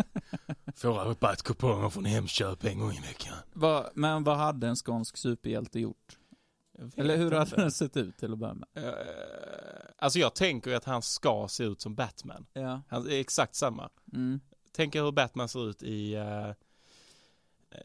Får 0.75 0.93
rabattkuponger 0.93 1.89
från 1.89 2.05
Hemköp 2.05 2.63
en 2.65 2.79
gång 2.79 2.91
i 2.91 2.99
veckan. 3.01 3.33
Va, 3.53 3.89
men 3.93 4.23
vad 4.23 4.37
hade 4.37 4.67
en 4.67 4.75
skånsk 4.75 5.17
superhjälte 5.17 5.79
gjort? 5.79 6.17
Eller 6.95 7.17
hur 7.17 7.23
inte. 7.25 7.37
hade 7.37 7.55
den 7.55 7.71
sett 7.71 7.97
ut 7.97 8.17
till 8.17 8.33
att 8.33 8.39
börja 8.39 8.53
med? 8.53 8.67
Eh, 8.75 8.93
Alltså 9.97 10.19
jag 10.19 10.35
tänker 10.35 10.69
ju 10.71 10.77
att 10.77 10.85
han 10.85 11.01
ska 11.01 11.47
se 11.49 11.63
ut 11.63 11.81
som 11.81 11.95
Batman. 11.95 12.45
Ja. 12.53 12.81
Han 12.89 13.07
är 13.07 13.19
exakt 13.19 13.55
samma. 13.55 13.89
Mm. 14.13 14.39
Tänk 14.75 14.95
er 14.95 15.03
hur 15.03 15.11
Batman 15.11 15.49
ser 15.49 15.69
ut 15.69 15.83
i, 15.83 16.13
eh, 16.13 16.49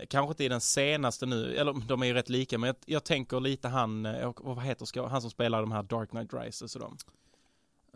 kanske 0.09 0.31
inte 0.33 0.45
i 0.45 0.49
den 0.49 0.61
senaste 0.61 1.27
nu, 1.27 1.57
eller 1.57 1.73
de 1.87 2.03
är 2.03 2.07
ju 2.07 2.13
rätt 2.15 2.29
lika, 2.29 2.59
men 2.59 2.67
jag, 2.67 2.77
jag 2.87 3.05
tänker 3.05 3.41
lite 3.41 3.69
han, 3.69 4.07
eh, 4.07 4.33
vad 4.37 4.63
heter 4.63 4.85
ska, 4.87 5.07
han 5.07 5.21
som 5.21 5.31
spelar 5.31 5.61
de 5.61 5.73
här 5.73 5.83
Dark 5.83 6.11
Knight 6.11 6.35
Rises 6.35 6.77
och 6.77 6.81
de. 6.81 6.97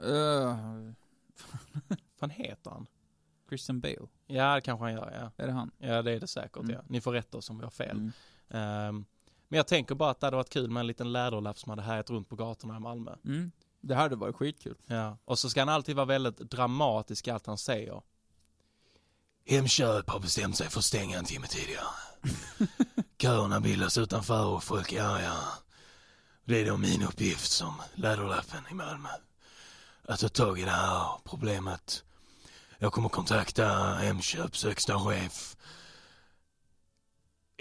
Uh, 0.07 0.93
Vad 2.19 2.33
heter 2.33 2.71
han? 2.71 2.87
Christian 3.49 3.81
Bale, 3.81 4.07
Ja, 4.27 4.55
det 4.55 4.61
kanske 4.61 4.85
han 4.85 4.93
gör, 4.93 5.13
ja. 5.21 5.45
är 5.45 5.47
det 5.47 5.53
han? 5.53 5.71
Ja, 5.79 6.03
det 6.03 6.13
är 6.13 6.21
det 6.21 6.27
säkert, 6.27 6.57
Mm. 6.63 6.71
ja. 6.71 6.81
Ni 6.89 7.01
får 7.01 7.13
rätta 7.13 7.39
oss 7.39 7.51
om 7.51 7.59
vi 7.59 7.65
har 7.65 7.71
fel. 7.71 7.91
Mm. 7.97 8.13
Ehm, 8.49 9.05
men 9.49 9.57
jag 9.57 9.67
tänker 9.67 9.95
bara 9.95 10.11
att 10.11 10.21
det 10.21 10.27
hade 10.27 10.37
varit 10.37 10.51
kul 10.51 10.71
med 10.71 10.81
en 10.81 10.87
liten 10.87 11.13
läderlapp 11.13 11.59
som 11.59 11.71
hade 11.71 11.83
härjat 11.83 12.11
runt 12.11 12.29
på 12.29 12.37
gatorna 12.37 12.77
i 12.77 12.81
Malmö. 12.81 13.15
Mm. 13.25 13.53
Det 13.81 13.95
hade 13.95 14.17
varit 14.17 14.37
skitkul. 14.37 14.77
Ja, 14.87 15.17
och 15.25 15.39
så 15.39 15.51
ska 15.51 15.61
han 15.61 15.69
alltid 15.69 15.97
vara 15.97 16.07
väldigt 16.07 16.39
dramatisk 16.39 17.29
i 17.29 17.31
allt 17.31 17.47
han 17.47 17.59
säger. 17.59 18.03
Hemköp 19.47 20.11
har 20.11 20.21
bestämt 20.21 20.57
sig 20.57 20.71
för 20.71 20.79
att 20.79 20.85
stänga 20.85 21.19
en 21.19 21.25
timme 21.25 21.47
tidigare. 21.47 21.87
Köerna 23.19 23.61
bildas 23.61 23.99
utanför 23.99 24.47
och 24.47 24.65
folk 24.65 24.93
är 24.93 25.03
arga. 25.03 25.33
Det 26.45 26.61
är 26.61 26.67
då 26.67 26.77
min 26.77 27.03
uppgift 27.03 27.51
som 27.51 27.75
läderlappen 27.95 28.65
i 28.71 28.75
Malmö. 28.75 29.09
Att 30.09 30.21
ta 30.21 30.29
tag 30.29 30.59
i 30.59 30.65
det 30.65 30.71
här 30.71 31.09
problemet. 31.25 32.05
Jag 32.79 32.93
kommer 32.93 33.09
kontakta 33.09 33.69
Hemköps 33.95 34.65
högsta 34.65 35.01
chef. 35.01 35.57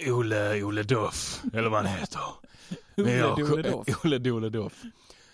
Ole, 0.08 0.63
Ole 0.63 0.84
Doff, 0.84 1.41
eller 1.54 1.69
vad 1.69 1.86
han 1.86 1.98
heter. 1.98 2.22
Men 2.96 3.17
jag, 3.17 3.39
Ole 3.39 3.46
Dole 3.48 3.69
Doff. 3.69 3.88
Ole 4.06 4.17
Dole 4.17 4.50
Doff. 4.50 4.84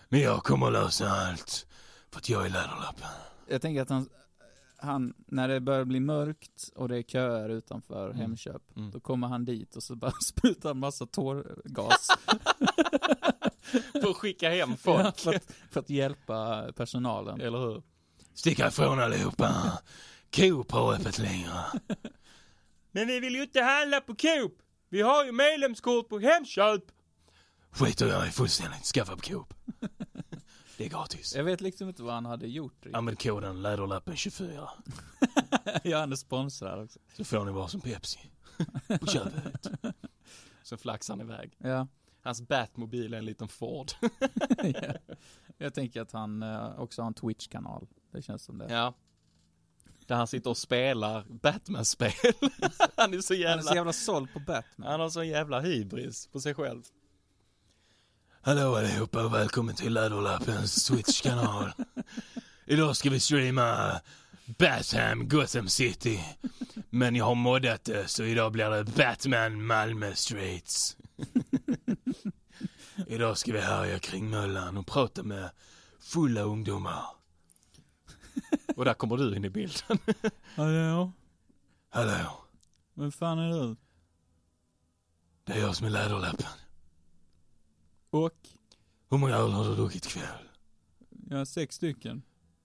Men 0.10 0.20
jag 0.20 0.44
kommer 0.44 0.72
lösa 0.72 1.10
allt. 1.10 1.66
För 2.12 2.20
att 2.20 2.30
jag 2.30 2.46
är 2.46 2.50
läderlappen. 2.50 3.08
Jag 3.48 3.62
tänker 3.62 3.82
att 3.82 3.90
han, 3.90 4.10
han, 4.82 5.14
när 5.28 5.48
det 5.48 5.60
börjar 5.60 5.86
bli 5.86 6.00
mörkt 6.00 6.70
och 6.76 6.90
det 6.90 6.98
är 6.98 7.04
köer 7.04 7.50
utanför 7.50 8.06
Mm. 8.06 8.18
Hemköp, 8.18 8.62
Mm. 8.78 8.92
då 8.92 9.00
kommer 9.00 9.28
han 9.28 9.46
dit 9.46 9.76
och 9.76 9.84
så 9.84 9.96
bara 9.96 10.12
sprutar 10.26 10.70
han 10.70 10.80
massa 10.80 11.06
tårgas. 11.06 12.08
För 14.02 14.10
att 14.10 14.16
skicka 14.18 14.50
hem 14.50 14.70
Ja, 14.70 14.76
folk. 14.78 15.20
för, 15.20 15.34
att, 15.36 15.52
för 15.72 15.80
att 15.80 15.90
hjälpa 15.90 16.72
personalen. 16.76 17.42
Eller 17.42 17.58
hur? 17.60 17.84
Sticka 18.34 18.68
ifrån 18.68 19.00
allihopa. 19.00 19.80
Coop 20.36 20.72
har 20.72 20.94
öppet 20.94 21.20
längre. 21.20 21.52
Men 22.92 23.08
vi 23.08 23.20
vill 23.20 23.36
ju 23.36 23.44
inte 23.44 23.62
handla 23.62 24.02
på 24.02 24.16
Coop. 24.16 24.58
Vi 24.90 25.02
har 25.02 25.26
ju 25.26 25.32
medlemskort 25.32 26.10
på 26.10 26.20
Hemköp. 26.20 26.84
Skiter 27.72 28.08
jag 28.08 28.28
i 28.28 28.32
fullständigt. 28.32 28.84
Skaffa 28.86 29.16
på 29.16 29.22
Coop. 29.22 29.54
Det 30.80 30.86
är 30.86 30.90
gratis. 30.90 31.36
Jag 31.36 31.44
vet 31.44 31.62
liksom 31.62 31.88
inte 31.90 32.04
vad 32.04 32.14
han 32.14 32.26
hade 32.26 32.48
gjort. 32.48 32.86
Använd 32.94 33.22
koden 33.22 33.66
läderlappen24. 33.66 34.68
ja, 35.84 36.00
han 36.00 36.12
är 36.12 36.16
sponsrad 36.16 36.84
också. 36.84 37.00
Så 37.18 37.24
får 37.24 37.46
ni 37.46 37.52
vara 37.52 37.68
som 37.68 37.82
Pepsi. 37.82 38.20
På 39.00 39.08
köpet. 39.08 39.68
Så 40.64 40.78
flaxar 40.78 41.14
han 41.14 41.22
iväg. 41.22 41.56
Ja. 41.58 41.88
Hans 42.22 42.42
Batmobil 42.42 43.14
är 43.14 43.18
en 43.18 43.26
liten 43.26 43.48
Ford. 43.48 43.92
ja. 44.64 44.94
Jag 45.58 45.74
tänker 45.74 46.02
att 46.02 46.12
han 46.12 46.44
eh, 46.44 46.80
också 46.80 47.02
har 47.02 47.08
en 47.08 47.14
Twitch-kanal. 47.14 47.88
Det 48.12 48.22
känns 48.22 48.44
som 48.44 48.58
det. 48.58 48.68
Ja. 48.70 48.94
Där 50.08 50.16
han 50.16 50.28
sitter 50.28 50.50
och 50.50 50.58
spelar 50.58 51.26
Batman-spel. 51.30 52.12
han 52.96 53.14
är 53.14 53.22
så 53.22 53.34
Han 53.34 53.42
är 53.42 53.46
jävla... 53.46 53.64
så 53.64 53.76
jävla 53.76 53.94
såld 53.94 54.34
på 54.34 54.40
Batman. 54.40 54.92
Han 54.92 55.00
har 55.00 55.10
sån 55.10 55.28
jävla 55.28 55.60
hybris 55.60 56.28
på 56.28 56.40
sig 56.40 56.54
själv. 56.54 56.84
Hallå 58.42 58.76
allihopa 58.76 59.26
och 59.26 59.34
välkommen 59.34 59.76
till 59.76 59.94
Läderlappens 59.94 60.86
Switch-kanal. 60.86 61.72
Idag 62.66 62.96
ska 62.96 63.10
vi 63.10 63.20
streama 63.20 64.00
Batham 64.46 65.28
Gotham 65.30 65.68
City. 65.70 66.24
Men 66.90 67.16
jag 67.16 67.26
har 67.26 67.36
moddat 67.36 67.84
det 67.84 68.08
så 68.08 68.24
idag 68.24 68.52
blir 68.52 68.70
det 68.70 68.84
Batman 68.84 69.66
Malmö 69.66 70.16
Streets. 70.16 70.98
idag 73.08 73.38
ska 73.38 73.54
vi 73.54 73.60
härja 73.60 74.00
kring 74.00 74.30
Möllan 74.30 74.78
och 74.78 74.88
prata 74.88 75.24
med 75.24 75.50
fulla 76.00 76.42
ungdomar. 76.42 77.04
Och 78.76 78.86
där 78.86 78.94
kommer 78.94 79.18
du 79.18 79.36
in 79.36 79.46
i 79.46 79.50
bilden. 79.50 79.98
Hallå? 80.56 81.12
Hallå, 81.90 82.44
Vem 82.94 83.12
fan 83.12 83.40
är 83.40 83.50
du? 83.50 83.76
det 85.44 85.54
är 85.54 85.60
jag 85.60 85.76
som 85.76 85.86
är 85.88 85.90
Läderlappen. 85.90 86.48
Och? 88.10 88.32
Hur 89.10 89.18
många 89.18 89.36
öl 89.36 89.52
har 89.52 89.64
du 89.66 89.76
druckit 89.76 90.06
ikväll? 90.06 90.50
Jag 91.30 91.38
har 91.38 91.46
sex 91.46 91.76
stycken. 91.76 92.22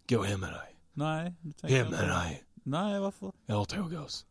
Gå 0.09 0.23
hem 0.23 0.41
med 0.41 0.53
dig. 0.53 0.79
Nej, 0.93 1.35
det 1.41 1.53
tänker 1.53 1.77
Hem 1.77 1.85
jag 1.85 1.91
med 1.91 2.01
inte. 2.05 2.15
dig. 2.19 2.45
Nej, 2.55 3.01
varför? 3.01 3.33
Jag 3.47 3.57
har 3.57 3.65
tårgas. 3.65 4.27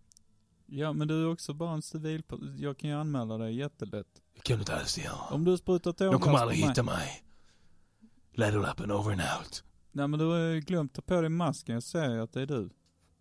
Ja, 0.65 0.93
men 0.93 1.07
du 1.07 1.21
är 1.23 1.31
också 1.31 1.53
bara 1.53 1.73
en 1.73 1.81
civil... 1.81 2.23
Jag 2.57 2.77
kan 2.77 2.89
ju 2.89 2.95
anmäla 2.95 3.37
dig 3.37 3.55
jättelätt. 3.55 4.21
Det 4.35 4.41
kan 4.41 4.57
du 4.57 4.61
inte 4.61 4.75
alls 4.75 4.97
göra. 4.97 5.15
Om 5.31 5.43
du 5.45 5.57
sprutar 5.57 5.91
tårgas 5.91 6.11
De 6.13 6.21
kommer 6.21 6.37
på 6.37 6.41
aldrig 6.41 6.59
mig. 6.59 6.69
hitta 6.69 6.83
mig. 6.83 7.23
Läderlappen 8.31 8.91
over 8.91 9.11
and 9.11 9.21
out. 9.39 9.63
Nej, 9.91 10.07
men 10.07 10.19
du 10.19 10.25
har 10.25 10.37
ju 10.39 10.59
glömt 10.59 10.93
ta 10.93 11.01
på 11.01 11.21
dig 11.21 11.29
masken. 11.29 11.73
Jag 11.73 11.83
ser 11.83 12.09
ju 12.11 12.21
att 12.21 12.33
det 12.33 12.41
är 12.41 12.45
du. 12.45 12.69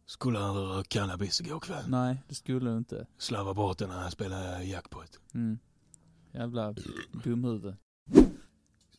Skulle 0.07 0.39
aldrig 0.39 0.67
röka 0.67 0.89
cannabis 1.01 1.41
igår 1.41 1.61
kväll. 1.61 1.85
Nej, 1.89 2.23
det 2.29 2.35
skulle 2.35 2.71
du 2.71 2.77
inte. 2.77 3.07
Slarva 3.19 3.55
bort 3.55 3.79
den 3.79 3.89
när 3.89 4.03
jag 4.03 4.13
spelade 4.13 4.65
jackpot. 4.65 5.21
Mm. 5.35 5.59
Jävla 6.33 6.75
dumhuvud. 7.25 7.77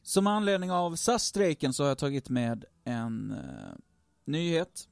Som 0.04 0.28
anledning 0.28 0.72
av 0.72 0.96
SAS-strejken 0.96 1.74
så 1.74 1.84
har 1.84 1.88
jag 1.88 1.98
tagit 1.98 2.30
med 2.30 2.66
en 2.84 3.32
eh, 3.32 3.76
nyhet. 4.26 4.88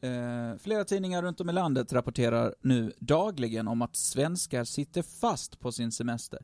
Eh, 0.00 0.58
flera 0.58 0.84
tidningar 0.84 1.22
runt 1.22 1.40
om 1.40 1.50
i 1.50 1.52
landet 1.52 1.92
rapporterar 1.92 2.54
nu 2.60 2.92
dagligen 2.98 3.68
om 3.68 3.82
att 3.82 3.96
svenskar 3.96 4.64
sitter 4.64 5.02
fast 5.02 5.60
på 5.60 5.72
sin 5.72 5.92
semester. 5.92 6.38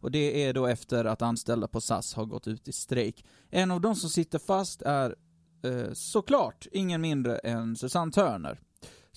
Och 0.00 0.10
det 0.10 0.44
är 0.44 0.54
då 0.54 0.66
efter 0.66 1.04
att 1.04 1.22
anställda 1.22 1.68
på 1.68 1.80
SAS 1.80 2.14
har 2.14 2.24
gått 2.24 2.48
ut 2.48 2.68
i 2.68 2.72
strejk. 2.72 3.24
En 3.50 3.70
av 3.70 3.80
de 3.80 3.96
som 3.96 4.10
sitter 4.10 4.38
fast 4.38 4.82
är 4.82 5.16
eh, 5.62 5.92
såklart 5.92 6.66
ingen 6.72 7.00
mindre 7.00 7.38
än 7.38 7.76
Susanne 7.76 8.12
Törner. 8.12 8.60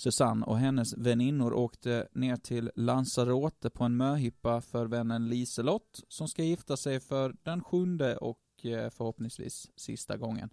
Susanne 0.01 0.45
och 0.45 0.57
hennes 0.57 0.97
väninnor 0.97 1.53
åkte 1.53 2.07
ner 2.11 2.35
till 2.35 2.71
Lanzarote 2.75 3.69
på 3.69 3.83
en 3.83 3.97
möhippa 3.97 4.61
för 4.61 4.85
vännen 4.85 5.29
Liselott 5.29 6.03
som 6.07 6.27
ska 6.27 6.43
gifta 6.43 6.77
sig 6.77 6.99
för 6.99 7.35
den 7.43 7.63
sjunde 7.63 8.17
och 8.17 8.39
eh, 8.63 8.89
förhoppningsvis 8.89 9.71
sista 9.75 10.17
gången. 10.17 10.49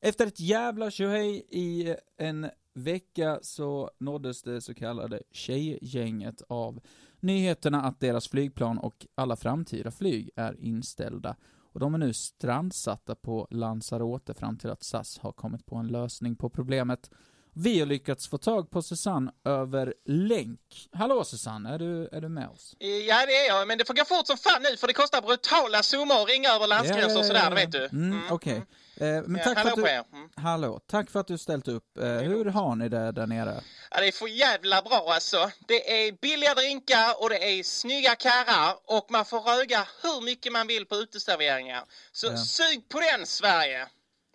Efter 0.00 0.26
ett 0.26 0.40
jävla 0.40 0.90
tjohej 0.90 1.46
i 1.48 1.96
en 2.16 2.50
vecka 2.74 3.38
så 3.42 3.90
nåddes 3.98 4.42
det 4.42 4.60
så 4.60 4.74
kallade 4.74 5.22
tjejgänget 5.30 6.42
av 6.48 6.80
nyheterna 7.20 7.82
att 7.82 8.00
deras 8.00 8.28
flygplan 8.28 8.78
och 8.78 9.06
alla 9.14 9.36
framtida 9.36 9.90
flyg 9.90 10.30
är 10.36 10.60
inställda. 10.60 11.36
Och 11.72 11.80
de 11.80 11.94
är 11.94 11.98
nu 11.98 12.12
strandsatta 12.12 13.14
på 13.14 13.48
Lanzarote 13.50 14.34
fram 14.34 14.58
till 14.58 14.70
att 14.70 14.82
SAS 14.82 15.18
har 15.18 15.32
kommit 15.32 15.66
på 15.66 15.76
en 15.76 15.88
lösning 15.88 16.36
på 16.36 16.50
problemet. 16.50 17.10
Vi 17.54 17.78
har 17.80 17.86
lyckats 17.86 18.28
få 18.28 18.38
tag 18.38 18.70
på 18.70 18.82
Susanne 18.82 19.32
över 19.44 19.94
länk. 20.06 20.60
Hallå 20.92 21.24
Susanne, 21.24 21.74
är 21.74 21.78
du, 21.78 22.08
är 22.12 22.20
du 22.20 22.28
med 22.28 22.48
oss? 22.48 22.74
Ja, 22.78 23.26
det 23.26 23.36
är 23.36 23.46
jag, 23.48 23.68
men 23.68 23.78
det 23.78 23.84
får 23.84 23.94
gå 23.94 24.04
fort 24.04 24.26
som 24.26 24.36
fan 24.36 24.62
nu 24.62 24.76
för 24.76 24.86
det 24.86 24.92
kostar 24.92 25.22
brutala 25.22 25.82
summor 25.82 26.22
att 26.22 26.28
ringa 26.28 26.48
över 26.50 26.66
landsgränser 26.66 27.18
och 27.18 27.24
sådär, 27.24 27.50
det 27.50 27.56
vet 27.56 27.72
du. 27.72 27.84
Mm, 27.84 28.20
Okej. 28.30 28.56
Eh, 28.96 29.06
men 29.06 29.36
Ja, 29.36 29.44
tack 29.44 29.54
för 29.54 29.54
hallå 29.54 29.68
att 29.68 29.74
på 29.74 29.80
du... 29.80 29.88
er. 29.90 30.04
Mm. 30.12 30.28
Hallå, 30.36 30.80
tack 30.86 31.10
för 31.10 31.20
att 31.20 31.26
du 31.26 31.38
ställt 31.38 31.68
upp. 31.68 31.98
Eh, 31.98 32.04
hur 32.08 32.44
har 32.44 32.74
ni 32.76 32.88
det 32.88 33.12
där 33.12 33.26
nere? 33.26 33.60
Ja, 33.90 34.00
det 34.00 34.08
är 34.08 34.12
för 34.12 34.26
jävla 34.26 34.82
bra 34.82 35.12
alltså. 35.14 35.50
Det 35.68 36.06
är 36.06 36.12
billiga 36.12 36.54
drinkar 36.54 37.22
och 37.22 37.28
det 37.30 37.58
är 37.58 37.62
snygga 37.62 38.14
karrar 38.14 38.74
och 38.84 39.06
man 39.10 39.24
får 39.24 39.40
röga 39.40 39.88
hur 40.02 40.24
mycket 40.24 40.52
man 40.52 40.66
vill 40.66 40.86
på 40.86 40.96
uteserveringar. 40.96 41.84
Så 42.12 42.26
Ja. 42.26 42.36
sug 42.36 42.88
på 42.88 43.00
den 43.00 43.26
Sverige! 43.26 43.88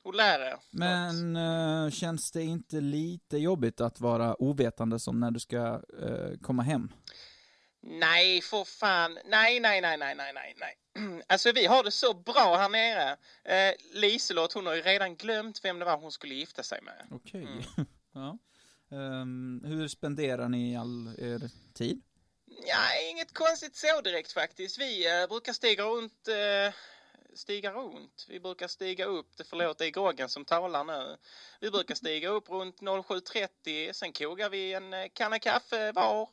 Och 0.08 0.16
lär 0.16 0.40
er. 0.40 0.60
Men 0.72 1.36
eh, 1.36 1.92
känns 1.92 2.32
det 2.32 2.44
inte 2.44 2.82
lite 2.82 3.38
jobbigt 3.38 3.82
att 3.82 4.00
vara 4.00 4.42
ovetande 4.42 5.00
som 5.00 5.20
när 5.20 5.32
du 5.32 5.40
ska 5.40 5.82
eh, 6.02 6.38
komma 6.42 6.64
hem? 6.64 6.92
Nej, 7.82 8.42
för 8.42 8.64
fan. 8.64 9.20
Nej, 9.26 9.60
nej, 9.60 9.82
nej, 9.82 9.98
nej, 9.98 10.16
nej, 10.16 10.34
nej, 10.34 10.56
nej. 10.60 11.24
Alltså 11.28 11.52
vi 11.52 11.66
har 11.66 11.84
det 11.84 11.92
så 11.92 12.14
bra 12.14 12.58
här 12.58 12.70
nere. 12.70 13.18
Eh, 13.44 13.76
Liselott, 13.94 14.54
hon 14.54 14.66
har 14.66 14.76
ju 14.76 14.82
redan 14.82 15.16
glömt 15.16 15.66
vem 15.66 15.80
det 15.80 15.86
var 15.86 15.98
hon 15.98 16.12
skulle 16.12 16.36
gifta 16.36 16.64
sig 16.64 16.80
med. 16.82 17.08
Okej. 17.12 17.42
Mm. 17.42 17.64
ja. 18.14 18.38
Ehm, 18.92 19.62
hur 19.66 19.88
spenderar 19.88 20.50
ni 20.50 20.78
all 20.78 21.08
er 21.08 21.50
tid? 21.74 22.02
Ja, 22.66 23.10
inget 23.12 23.34
konstigt 23.34 23.76
så 23.76 24.02
direkt 24.02 24.32
faktiskt. 24.32 24.80
Vi 24.80 25.22
eh, 25.22 25.28
brukar 25.28 25.54
stiga 25.54 25.84
runt, 25.84 26.28
eh, 26.28 26.74
stiga 27.38 27.72
runt. 27.72 28.26
Vi 28.30 28.40
brukar 28.40 28.68
stiga 28.68 29.06
upp, 29.06 29.38
det 29.38 29.44
förlåt 29.44 29.78
det 29.78 29.86
är 29.86 29.90
groggen 29.90 30.30
som 30.30 30.46
talar 30.46 30.84
nu. 30.84 31.18
Vi 31.62 31.72
brukar 31.72 31.96
stiga 31.96 32.30
upp 32.30 32.50
runt 32.50 32.82
07.30, 32.82 33.94
sen 33.94 34.14
kogar 34.14 34.50
vi 34.50 34.74
en 34.74 34.94
eh, 34.94 35.08
kanna 35.14 35.40
kaffe 35.40 35.92
var. 35.92 36.30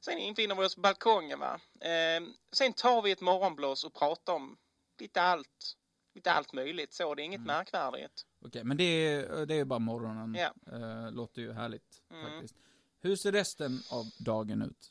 Sen 0.00 0.18
infinner 0.18 0.54
vi 0.54 0.64
oss 0.64 0.74
på 0.74 0.80
balkongen 0.80 1.38
va. 1.38 1.60
Eh, 1.80 2.22
sen 2.52 2.72
tar 2.72 3.02
vi 3.02 3.10
ett 3.10 3.20
morgonblås 3.20 3.84
och 3.84 3.94
pratar 3.94 4.32
om 4.32 4.56
lite 4.98 5.22
allt. 5.22 5.76
Lite 6.14 6.32
allt 6.32 6.52
möjligt 6.52 6.92
så, 6.94 7.14
det 7.14 7.22
är 7.22 7.24
inget 7.24 7.40
märkvärdigt. 7.40 8.26
Okej, 8.44 8.64
men 8.64 8.76
det 8.76 8.84
är, 8.84 9.46
det 9.46 9.54
är 9.54 9.64
bara 9.64 9.78
morgonen. 9.78 10.34
Ja. 10.34 10.54
Eh, 10.76 11.12
låter 11.12 11.42
ju 11.42 11.52
härligt 11.52 12.02
Mm. 12.10 12.30
faktiskt. 12.32 12.54
Hur 13.00 13.16
ser 13.16 13.32
resten 13.32 13.82
av 13.90 14.04
dagen 14.18 14.62
ut? 14.62 14.90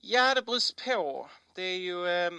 Ja, 0.00 0.34
det 0.34 0.42
beror 0.42 0.84
på. 0.94 1.30
Det 1.54 1.62
är 1.62 1.78
ju... 1.78 2.08
Eh, 2.08 2.32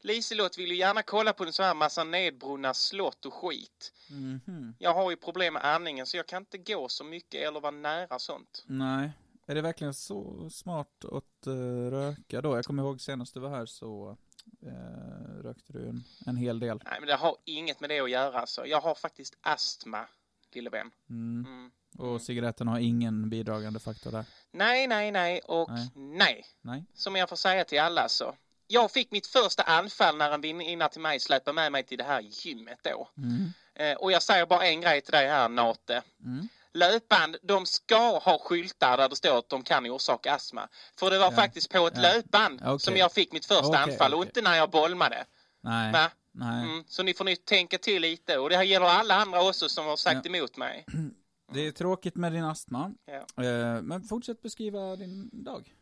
Liselott 0.00 0.58
vill 0.58 0.70
ju 0.70 0.76
gärna 0.76 1.02
kolla 1.02 1.32
på 1.32 1.44
en 1.44 1.52
sån 1.52 1.64
här 1.64 1.74
massa 1.74 2.04
nedbrunna 2.04 2.74
slott 2.74 3.26
och 3.26 3.34
skit. 3.34 3.92
Mhm. 4.10 4.74
Jag 4.78 4.94
har 4.94 5.10
ju 5.10 5.16
problem 5.16 5.54
med 5.54 5.64
andningen 5.64 6.06
så 6.06 6.16
jag 6.16 6.26
kan 6.26 6.42
inte 6.42 6.58
gå 6.58 6.88
så 6.88 7.04
mycket 7.04 7.48
eller 7.48 7.60
vara 7.60 7.70
nära 7.70 8.18
sånt. 8.18 8.64
Nej. 8.66 9.10
Är 9.46 9.54
det 9.54 9.60
verkligen 9.62 9.94
så 9.94 10.50
smart 10.50 11.04
att 11.04 11.46
eh, 11.46 11.90
röka 11.90 12.40
då? 12.40 12.56
Jag 12.56 12.64
kommer 12.64 12.82
ihåg 12.82 13.00
senast 13.00 13.34
du 13.34 13.40
var 13.40 13.50
här 13.50 13.66
så 13.66 14.16
eh, 14.62 15.42
rökte 15.42 15.72
du 15.72 15.88
en, 15.88 16.04
en 16.26 16.36
hel 16.36 16.58
del. 16.58 16.80
Nej, 16.84 17.00
men 17.00 17.08
det 17.08 17.14
har 17.14 17.36
inget 17.44 17.80
med 17.80 17.90
det 17.90 18.00
att 18.00 18.10
göra. 18.10 18.46
Så 18.46 18.62
jag 18.66 18.80
har 18.80 18.94
faktiskt 18.94 19.36
astma, 19.40 20.06
lille 20.54 20.70
vän. 20.70 20.90
Mm. 21.10 21.44
Mm. 21.46 21.70
Och 21.98 22.22
cigaretten 22.22 22.68
har 22.68 22.78
ingen 22.78 23.30
bidragande 23.30 23.80
faktor 23.80 24.10
där? 24.10 24.24
Nej, 24.50 24.86
nej, 24.86 25.12
nej 25.12 25.40
och 25.40 25.70
Nej. 25.70 25.90
nej. 25.94 26.44
Nej? 26.60 26.84
Som 26.94 27.16
jag 27.16 27.28
får 27.28 27.36
säga 27.36 27.64
till 27.64 27.80
alla 27.80 28.08
så. 28.08 28.34
Jag 28.66 28.90
fick 28.90 29.10
mitt 29.10 29.26
första 29.26 29.62
anfall 29.62 30.16
när 30.16 30.30
en 30.30 30.40
väninna 30.40 30.88
till 30.88 31.00
mig 31.00 31.20
släpade 31.20 31.54
med 31.54 31.72
mig 31.72 31.82
till 31.82 31.98
det 31.98 32.04
här 32.04 32.20
gymmet 32.20 32.78
då. 32.82 33.08
Mm. 33.16 33.52
Eh, 33.74 33.96
och 33.96 34.12
jag 34.12 34.22
säger 34.22 34.46
bara 34.46 34.66
en 34.66 34.80
grej 34.80 35.00
till 35.00 35.12
dig 35.12 35.28
här, 35.28 35.48
Nate. 35.48 36.02
Mm. 36.24 36.48
Löpband, 36.74 37.36
de 37.42 37.66
ska 37.66 38.18
ha 38.18 38.38
skyltar 38.38 38.96
där 38.96 39.08
det 39.08 39.16
står 39.16 39.38
att 39.38 39.48
de 39.48 39.62
kan 39.62 39.86
orsaka 39.90 40.34
astma. 40.34 40.68
För 40.98 41.10
det 41.10 41.18
var 41.18 41.26
Ja. 41.26 41.32
faktiskt 41.32 41.70
på 41.72 41.86
ett 41.86 41.94
Ja. 41.96 42.02
löpband 42.02 42.60
Okej. 42.64 42.80
som 42.80 42.96
jag 42.96 43.12
fick 43.12 43.32
mitt 43.32 43.46
första 43.46 43.68
Okej, 43.68 43.82
anfall 43.82 44.14
och 44.14 44.22
inte 44.24 44.42
när 44.42 44.56
jag 44.56 44.70
bolmade. 44.70 45.24
Nej. 45.60 45.92
Va? 45.92 46.10
Nej. 46.32 46.64
Mm, 46.64 46.84
så 46.88 47.02
ni 47.02 47.14
får 47.14 47.24
nu 47.24 47.36
tänka 47.36 47.78
till 47.78 48.02
lite 48.02 48.38
och 48.38 48.50
det 48.50 48.56
här 48.56 48.62
gäller 48.64 48.86
alla 48.86 49.14
andra 49.14 49.48
också 49.48 49.68
som 49.68 49.86
har 49.86 49.96
sagt 49.96 50.26
emot 50.26 50.56
mig. 50.56 50.84
Det 51.52 51.66
är 51.66 51.72
tråkigt 51.72 52.14
med 52.16 52.32
din 52.32 52.44
astma. 52.44 52.92
Ja. 53.04 53.44
Eh, 53.44 53.82
men 53.82 54.02
fortsätt 54.02 54.42
beskriva 54.42 54.96
din 54.96 55.30
dag. 55.32 55.74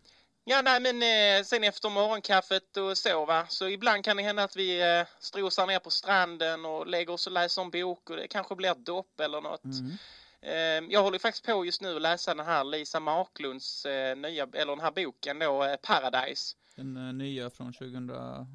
Ja, 0.46 0.62
nej, 0.62 0.80
men 0.80 1.02
eh, 1.02 1.44
sen 1.44 1.64
efter 1.64 1.90
morgonkaffet 1.90 2.76
och 2.76 2.98
så 2.98 3.24
va, 3.24 3.46
så 3.48 3.68
ibland 3.68 4.04
kan 4.04 4.16
det 4.16 4.22
hända 4.22 4.42
att 4.42 4.56
vi 4.56 4.80
eh, 4.98 5.06
strosar 5.18 5.66
ner 5.66 5.78
på 5.78 5.90
stranden 5.90 6.64
och 6.64 6.86
lägger 6.86 7.12
oss 7.12 7.26
och 7.26 7.32
läser 7.32 7.62
en 7.62 7.70
bok 7.70 8.10
och 8.10 8.16
det 8.16 8.28
kanske 8.28 8.54
blir 8.54 8.70
ett 8.70 8.86
dopp 8.86 9.20
eller 9.20 9.40
något. 9.40 9.64
Mm. 9.64 9.92
Eh, 10.40 10.92
jag 10.92 11.02
håller 11.02 11.18
faktiskt 11.18 11.46
på 11.46 11.64
just 11.64 11.80
nu 11.82 11.96
att 11.96 12.02
läsa 12.02 12.34
den 12.34 12.46
här 12.46 12.64
Lisa 12.64 13.00
Marklunds 13.00 13.86
eh, 13.86 14.16
nya, 14.16 14.46
eller 14.52 14.72
den 14.76 14.80
här 14.80 14.90
boken 14.90 15.38
då, 15.38 15.64
eh, 15.64 15.76
Paradise. 15.76 16.56
Den 16.76 16.96
eh, 16.96 17.12
nya 17.14 17.50
från 17.50 17.72
2001. 17.72 18.46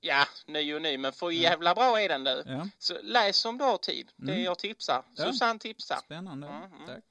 Ja, 0.00 0.24
ny 0.46 0.74
och 0.74 0.82
ny, 0.82 0.98
men 0.98 1.12
för 1.12 1.30
jävla 1.30 1.74
bra 1.74 2.00
är 2.00 2.08
den 2.08 2.24
du. 2.24 2.42
Ja, 2.46 2.68
Så 2.78 2.94
läs 3.02 3.44
om 3.44 3.58
du 3.58 3.64
har 3.64 3.78
tid. 3.78 4.10
Det 4.16 4.32
Mm. 4.32 4.44
jag 4.44 4.58
tipsar. 4.58 5.02
Ja. 5.14 5.24
Susanne 5.32 5.58
tipsar. 5.58 5.96
spännande. 5.96 6.46
Mm, 6.46 6.62
mm. 6.62 6.86
Tack. 6.86 7.04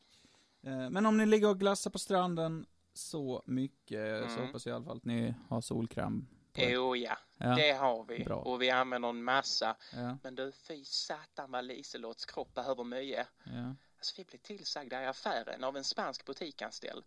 Eh, 0.66 0.90
men 0.90 1.06
om 1.06 1.18
ni 1.18 1.26
ligger 1.26 1.48
och 1.50 1.60
glassar 1.60 1.92
på 1.92 2.00
stranden 2.00 2.66
så 2.98 3.44
mycket 3.46 4.30
så 4.32 4.36
Mm. 4.38 4.46
hoppas 4.46 4.66
jag 4.66 4.74
i 4.74 4.76
alla 4.76 4.86
fall 4.86 4.98
att 4.98 5.06
ni 5.06 5.34
har 5.50 5.62
solkräm. 5.62 6.28
Jo 6.60 6.96
ja, 6.96 7.18
Ja. 7.38 7.56
det 7.56 7.72
har 7.72 8.04
vi. 8.04 8.24
Bra. 8.24 8.36
Och 8.36 8.62
vi 8.62 8.70
använder 8.70 9.10
en 9.10 9.24
massa. 9.24 9.76
Ja, 9.94 10.18
Men 10.24 10.36
du, 10.36 10.52
fy 10.52 10.84
satan 10.86 11.52
vad 11.52 11.66
Liselotts 11.66 12.26
kropp 12.26 12.54
behöver 12.54 12.84
mycket. 12.84 13.28
ja. 13.44 13.76
Alltså 13.98 14.14
vi 14.18 14.24
blev 14.26 14.38
tillsagda 14.40 15.04
i 15.04 15.06
affären 15.06 15.64
av 15.64 15.78
en 15.78 15.84
spansk 15.84 16.26
butiksanställd. 16.26 17.04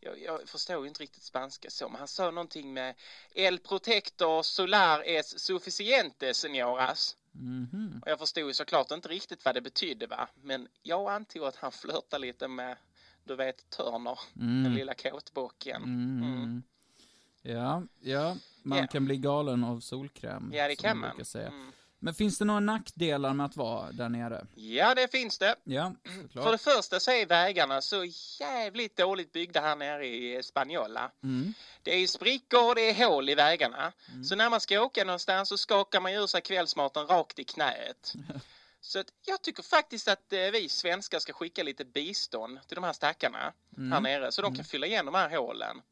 jag, 0.00 0.22
jag 0.22 0.48
förstår 0.48 0.86
inte 0.86 1.02
riktigt 1.02 1.22
spanska 1.22 1.70
så, 1.70 1.88
men 1.88 1.98
han 1.98 2.08
sa 2.08 2.30
någonting 2.30 2.72
med 2.72 2.94
El 3.34 3.58
protector 3.58 4.42
solar 4.42 5.02
es 5.06 5.38
suficiente 5.38 6.32
señoras. 6.32 7.16
Mhm. 7.32 8.00
Och 8.04 8.10
jag 8.10 8.18
förstod 8.18 8.44
ju 8.46 8.54
såklart 8.54 8.90
inte 8.90 9.08
riktigt 9.08 9.44
vad 9.44 9.54
det 9.54 9.60
betydde 9.60 10.06
va, 10.06 10.28
men 10.34 10.68
jag 10.82 11.10
antog 11.12 11.44
att 11.44 11.56
han 11.56 11.72
flörtar 11.72 12.18
lite 12.18 12.48
med, 12.48 12.76
du 13.26 13.36
vet, 13.36 13.70
Turner, 13.70 14.18
den 14.34 14.60
Mm. 14.66 14.72
lilla 14.72 14.94
kåtbocken. 14.94 15.82
Mm. 15.82 16.22
Mm. 16.22 16.62
Ja, 17.42 17.82
ja, 18.00 18.36
man 18.62 18.78
Ja. 18.78 18.86
kan 18.86 19.04
bli 19.04 19.16
galen 19.16 19.64
av 19.64 19.80
solkräm. 19.80 20.50
Ja, 20.54 20.68
det 20.68 20.76
kan 20.76 21.00
brukar 21.00 21.16
man. 21.16 21.24
Säga. 21.24 21.48
Mm. 21.48 21.72
Men 21.98 22.14
finns 22.14 22.38
det 22.38 22.44
några 22.44 22.60
nackdelar 22.60 23.32
med 23.34 23.46
att 23.46 23.56
vara 23.56 23.92
där 23.92 24.08
nere? 24.08 24.46
Ja, 24.54 24.94
det 24.94 25.10
finns 25.12 25.38
det. 25.38 25.56
Ja, 25.64 25.92
För 26.04 26.22
såklart. 26.22 26.52
det 26.52 26.58
första 26.58 27.00
så 27.00 27.10
är 27.10 27.26
vägarna 27.26 27.80
så 27.82 28.04
jävligt 28.40 28.96
dåligt 28.96 29.32
byggda 29.32 29.60
här 29.60 29.76
nere 29.76 30.06
i 30.06 30.42
Spaniola. 30.42 31.10
Mm. 31.22 31.54
Det 31.82 31.94
är 31.94 32.06
sprickor 32.06 32.68
och 32.68 32.74
det 32.74 32.90
är 32.90 33.06
hål 33.08 33.28
i 33.28 33.34
vägarna. 33.34 33.92
Så 34.24 34.36
när 34.36 34.50
man 34.50 34.60
ska 34.60 34.80
åka 34.80 35.04
någonstans 35.04 35.48
så 35.48 35.56
skakar 35.58 36.00
man 36.00 36.12
ur 36.12 36.26
sig 36.26 36.40
kvällsmaten 36.40 37.06
rakt 37.06 37.38
i 37.38 37.44
knät. 37.44 38.14
Så 38.86 39.04
jag 39.26 39.42
tycker 39.42 39.62
faktiskt 39.62 40.08
att 40.08 40.32
eh, 40.32 40.38
vi 40.40 40.68
svenskar 40.68 41.18
ska 41.18 41.32
skicka 41.32 41.62
lite 41.62 41.84
bistånd 41.84 42.58
till 42.68 42.74
de 42.74 42.84
här 42.84 42.92
stackarna 42.92 43.52
Mm. 43.76 43.92
här 43.92 44.00
nere 44.00 44.32
så 44.32 44.42
de 44.42 44.56
kan 44.56 44.64
fylla 44.64 44.86
igen 44.86 45.06
de 45.06 45.14
här 45.14 45.36
hålen. 45.36 45.82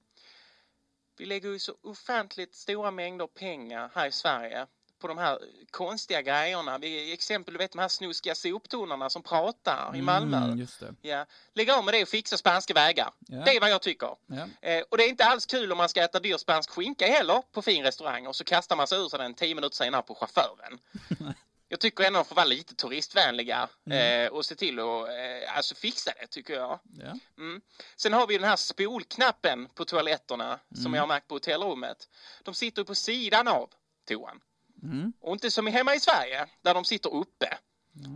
Vi 1.16 1.26
lägger 1.26 1.48
ju 1.48 1.58
så 1.58 1.74
ofantligt 1.82 2.54
stora 2.54 2.90
mängder 2.90 3.26
pengar 3.26 3.90
här 3.94 4.06
i 4.06 4.12
Sverige 4.12 4.66
på 4.98 5.08
de 5.08 5.18
här 5.18 5.38
konstiga 5.70 6.22
grejerna. 6.22 6.78
Vi, 6.78 7.12
exempel, 7.12 7.54
du 7.54 7.58
vet 7.58 7.72
de 7.72 7.78
här 7.78 7.88
snuskiga 7.88 8.34
soptunnorna 8.34 9.10
som 9.10 9.22
pratar 9.22 9.96
i 9.96 10.02
Malmö. 10.02 10.36
Mm, 10.36 10.58
just 10.58 10.80
det. 10.80 10.94
Ja, 11.02 11.26
lägg 11.54 11.70
av 11.70 11.84
med 11.84 11.94
det 11.94 12.02
och 12.02 12.08
fixa 12.08 12.36
spanska 12.36 12.74
vägar. 12.74 13.10
Ja. 13.28 13.36
Det 13.44 13.56
är 13.56 13.60
vad 13.60 13.70
jag 13.70 13.82
tycker. 13.82 14.16
Ja. 14.26 14.48
Eh, 14.68 14.84
och 14.90 14.96
det 14.98 15.04
är 15.04 15.08
inte 15.08 15.24
alls 15.24 15.46
kul 15.46 15.72
om 15.72 15.78
man 15.78 15.88
ska 15.88 16.02
äta 16.04 16.20
dyr 16.20 16.36
spansk 16.36 16.70
skinka 16.70 17.06
heller 17.06 17.42
på 17.52 17.62
fin 17.62 17.84
restaurang 17.84 18.26
och 18.26 18.36
så 18.36 18.44
kastar 18.44 18.76
man 18.76 18.86
sig 18.86 18.98
ur 18.98 19.08
sig 19.08 19.18
den 19.18 19.34
tio 19.34 19.54
minuter 19.54 19.76
senare 19.76 20.02
på 20.02 20.14
chauffören. 20.14 20.78
jag 21.74 21.80
tycker 21.80 22.04
ändå 22.04 22.20
att 22.20 22.26
får 22.26 22.34
vara 22.36 22.46
lite 22.46 22.74
turistvänliga 22.74 23.68
eh, 23.90 24.32
och 24.32 24.44
se 24.44 24.54
till 24.54 24.78
att 24.78 25.08
eh, 25.08 25.56
alltså 25.56 25.74
fixa 25.74 26.12
det 26.20 26.26
tycker 26.26 26.54
jag. 26.54 26.80
Ja. 26.98 27.18
Mm. 27.38 27.60
Sen 27.96 28.12
har 28.12 28.26
vi 28.26 28.38
den 28.38 28.48
här 28.48 28.56
spolknappen 28.56 29.68
på 29.74 29.84
toaletterna 29.84 30.60
som 30.82 30.94
jag 30.94 31.02
har 31.02 31.06
märkt 31.06 31.28
på 31.28 31.34
hotellrummet. 31.34 32.08
De 32.42 32.54
sitter 32.54 32.84
på 32.84 32.94
sidan 32.94 33.48
av 33.48 33.70
toan. 34.08 34.40
Mm. 34.82 35.12
Och 35.20 35.32
inte 35.32 35.50
som 35.50 35.66
hemma 35.66 35.94
i 35.94 36.00
Sverige 36.00 36.46
där 36.62 36.74
de 36.74 36.84
sitter 36.84 37.14
uppe. 37.14 37.58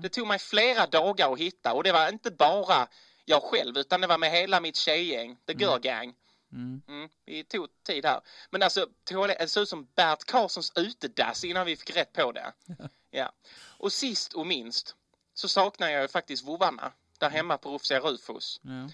Det 0.02 0.08
tog 0.08 0.26
mig 0.26 0.38
flera 0.38 0.86
dagar 0.86 1.32
att 1.32 1.38
hitta 1.38 1.72
och 1.72 1.82
det 1.82 1.92
var 1.92 2.08
inte 2.08 2.30
bara 2.30 2.88
jag 3.24 3.42
själv 3.42 3.78
utan 3.78 4.00
det 4.00 4.06
var 4.06 4.18
med 4.18 4.30
hela 4.30 4.60
mitt 4.60 4.76
tjejgäng, 4.76 5.36
the 5.46 5.52
girl 5.52 5.78
gang. 5.78 6.14
Mm. 6.52 6.82
Mm, 6.88 7.08
vi 7.24 7.44
tog 7.44 7.68
tid 7.82 8.04
här. 8.06 8.20
Men 8.50 8.62
alltså, 8.62 8.86
toalett, 9.04 9.38
det 9.38 9.48
såg 9.48 9.62
ut 9.62 9.68
som 9.68 9.88
Bert 9.94 10.24
Karlssons 10.24 10.72
utedass 10.76 11.44
innan 11.44 11.66
vi 11.66 11.76
fick 11.76 11.96
rätt 11.96 12.12
på 12.12 12.32
det. 12.32 12.52
Ja. 13.10 13.32
Och 13.78 13.92
sist 13.92 14.32
och 14.32 14.46
minst 14.46 14.94
så 15.34 15.48
saknar 15.48 15.88
jag 15.88 16.02
ju 16.02 16.08
faktiskt 16.08 16.44
vovvarna 16.44 16.92
där 17.18 17.30
hemma 17.30 17.58
på 17.58 17.70
Rufsia 17.74 18.00
Rufus. 18.00 18.60
Ja. 18.62 18.90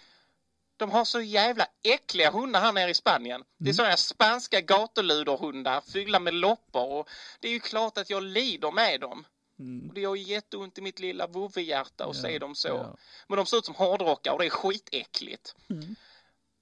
De 0.76 0.90
har 0.90 1.04
så 1.04 1.20
jävla 1.20 1.66
äckliga 1.82 2.30
hundar 2.30 2.60
här 2.60 2.72
nere 2.72 2.90
i 2.90 2.94
Spanien. 2.94 3.44
Det 3.56 3.70
är 3.70 3.74
sådana 3.74 3.96
spanska 3.96 4.60
gatuluderhundar 4.60 5.80
fyllda 5.80 6.18
med 6.20 6.34
loppor 6.34 6.92
och 6.92 7.08
det 7.40 7.48
är 7.48 7.52
ju 7.52 7.60
klart 7.60 7.98
att 7.98 8.10
jag 8.10 8.22
lider 8.22 8.70
med 8.72 9.00
dem. 9.00 9.24
Mm. 9.58 9.88
Och 9.88 9.94
det 9.94 10.00
gör 10.00 10.16
jätteont 10.16 10.78
i 10.78 10.80
mitt 10.80 10.98
lilla 10.98 11.26
vovvehjärta 11.26 12.04
att 12.04 12.16
Ja, 12.16 12.22
se 12.22 12.38
dem 12.38 12.54
så. 12.54 12.68
ja. 12.68 12.96
Men 13.28 13.36
de 13.36 13.46
ser 13.46 13.56
ut 13.56 13.64
som 13.64 13.74
hårdrockar 13.74 14.32
och 14.32 14.38
det 14.38 14.46
är 14.46 14.50
skitäckligt. 14.50 15.54
Mm. 15.70 15.96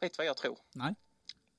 Vet 0.02 0.12
du 0.12 0.16
vad 0.16 0.26
jag 0.26 0.36
tror? 0.36 0.58
Nej. 0.72 0.94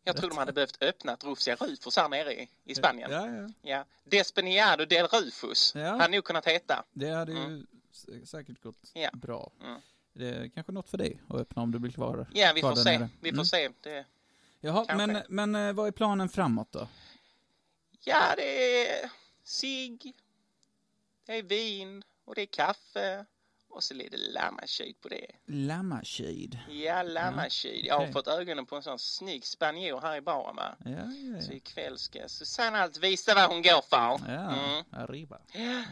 Jag 0.03 0.17
tror 0.17 0.29
de 0.29 0.37
hade 0.37 0.53
behövt 0.53 0.83
öppna 0.83 1.15
Rufsia 1.23 1.55
Rufus 1.55 1.97
här 1.97 2.09
nere 2.09 2.33
i, 2.33 2.49
i 2.63 2.75
Spanien. 2.75 3.11
Ja. 3.11 3.27
Ja, 3.27 3.49
ja. 3.61 3.85
Despeniado 4.03 4.85
del 4.85 5.07
Rufus 5.07 5.75
Ja. 5.75 5.89
hade 5.89 6.07
nog 6.15 6.23
kunnat 6.23 6.47
heta. 6.47 6.85
Det 6.93 7.09
hade 7.09 7.31
ju 7.31 7.65
s- 7.91 8.29
säkert 8.29 8.61
gått 8.63 8.91
Ja. 8.93 9.09
bra. 9.13 9.51
Mm. 9.61 9.81
Det 10.13 10.29
är 10.29 10.47
kanske 10.49 10.71
något 10.71 10.89
för 10.89 10.97
dig 10.97 11.21
att 11.29 11.35
öppna 11.35 11.61
om 11.61 11.71
du 11.71 11.79
blir 11.79 11.91
kvar. 11.91 12.27
Ja, 12.33 12.51
vi 12.55 12.61
kvar 12.61 12.75
får 12.75 12.83
se. 12.83 12.97
nere. 12.99 13.09
Vi 13.21 13.29
får 13.29 13.35
Mm. 13.35 13.45
se. 13.45 13.69
Det, 13.81 14.05
Jaha, 14.59 14.85
Kanske. 14.85 15.07
men, 15.07 15.23
men 15.29 15.55
eh, 15.67 15.73
vad 15.73 15.87
är 15.87 15.91
planen 15.91 16.29
framåt 16.29 16.71
då? 16.71 16.87
ja, 18.05 18.33
det 18.37 18.87
är 18.87 19.09
cigg, 19.43 20.13
det 21.25 21.37
är 21.37 21.43
vin 21.43 22.03
och 22.25 22.35
det 22.35 22.41
är 22.41 22.45
kaffe 22.45 23.25
och 23.75 23.83
så 23.83 23.93
lite 23.93 24.17
lammakött 24.17 25.01
på 25.01 25.09
det. 25.09 25.25
Lammakid. 25.45 26.59
Ja, 26.69 27.03
lammakött. 27.03 27.83
Jag 27.83 27.99
har 27.99 28.07
fått 28.07 28.27
ögonen 28.27 28.65
på 28.65 28.75
en 28.75 28.83
sån 28.83 28.99
snygg 28.99 29.45
spanjor 29.45 30.01
här 30.01 30.15
i 30.15 30.21
baren 30.21 30.55
va. 30.55 30.75
Ja, 30.85 30.89
ja, 30.91 31.41
Så 31.41 31.51
ja. 31.51 31.55
ikväll 31.55 31.97
ska 31.97 32.27
Susanne 32.27 32.79
allt 32.79 32.97
visa 32.97 33.35
vad 33.35 33.49
hon 33.49 33.61
går 33.61 33.81
för. 33.81 34.31
ja. 34.33 34.53
Mm. 34.53 34.83
Arriba. 34.91 35.37
Ja. 35.53 35.83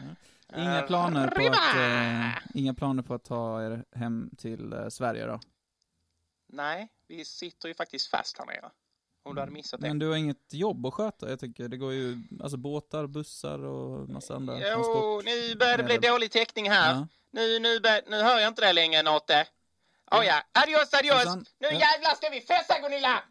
Inga 0.56 0.82
planer 0.82 1.28
på 1.28 1.40
Arriba! 1.40 1.56
att, 1.56 1.76
eh, 1.76 2.42
inga 2.54 2.74
planer 2.74 3.02
på 3.02 3.14
att 3.14 3.24
ta 3.24 3.62
er 3.62 3.84
hem 3.94 4.30
till 4.38 4.72
eh, 4.72 4.88
Sverige 4.88 5.26
då? 5.26 5.40
Nej, 6.46 6.88
vi 7.08 7.24
sitter 7.24 7.68
ju 7.68 7.74
faktiskt 7.74 8.06
fast 8.10 8.38
här 8.38 8.46
nere. 8.46 8.70
Om 9.24 9.34
du 9.34 9.40
hade 9.40 9.52
missat 9.52 9.80
det. 9.80 9.88
Men 9.88 9.98
du 9.98 10.08
har 10.08 10.16
inget 10.16 10.52
jobb 10.52 10.86
att 10.86 10.94
sköta? 10.94 11.30
Jag 11.30 11.40
tycker 11.40 11.68
det 11.68 11.76
går 11.76 11.92
ju, 11.92 12.18
alltså 12.42 12.56
båtar, 12.56 13.06
bussar 13.06 13.58
och 13.64 14.08
massa 14.08 14.34
andra 14.34 14.60
transport. 14.60 14.96
Jo, 14.96 15.22
nu 15.24 15.54
börjar 15.54 15.76
det 15.76 15.84
bli 15.84 15.98
dålig 15.98 16.30
täckning 16.30 16.70
här. 16.70 16.94
Ja. 16.94 17.08
Nu, 17.32 17.58
nu, 17.58 17.80
bör, 17.80 18.10
nu 18.10 18.22
hör 18.22 18.38
jag 18.38 18.48
inte 18.48 18.66
det 18.66 18.72
längre, 18.72 19.02
Notte. 19.02 19.46
Oh, 20.10 20.24
ja, 20.26 20.42
adios, 20.52 20.94
adios! 20.94 21.22
Susanne, 21.22 21.44
Nu 21.60 21.66
ja. 21.66 21.72
jävlar 21.72 22.14
ska 22.14 22.28
vi 22.28 22.40
festa, 22.40 22.80
Gunilla! 22.80 23.22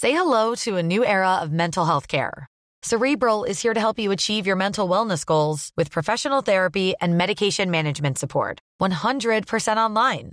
Say 0.00 0.10
hello 0.10 0.54
to 0.64 0.76
a 0.76 0.82
new 0.82 1.04
era 1.04 1.40
of 1.42 1.50
mental 1.50 1.84
health 1.86 2.08
care. 2.08 2.46
Cerebral 2.82 3.44
is 3.44 3.62
here 3.62 3.74
to 3.74 3.80
help 3.80 3.98
you 3.98 4.12
achieve 4.12 4.46
your 4.46 4.56
mental 4.56 4.88
wellness 4.88 5.24
goals 5.24 5.70
with 5.76 5.90
professional 5.90 6.42
therapy 6.42 6.94
and 7.00 7.16
medication 7.16 7.70
management 7.70 8.18
support. 8.18 8.58
100% 8.80 9.76
online. 9.76 10.32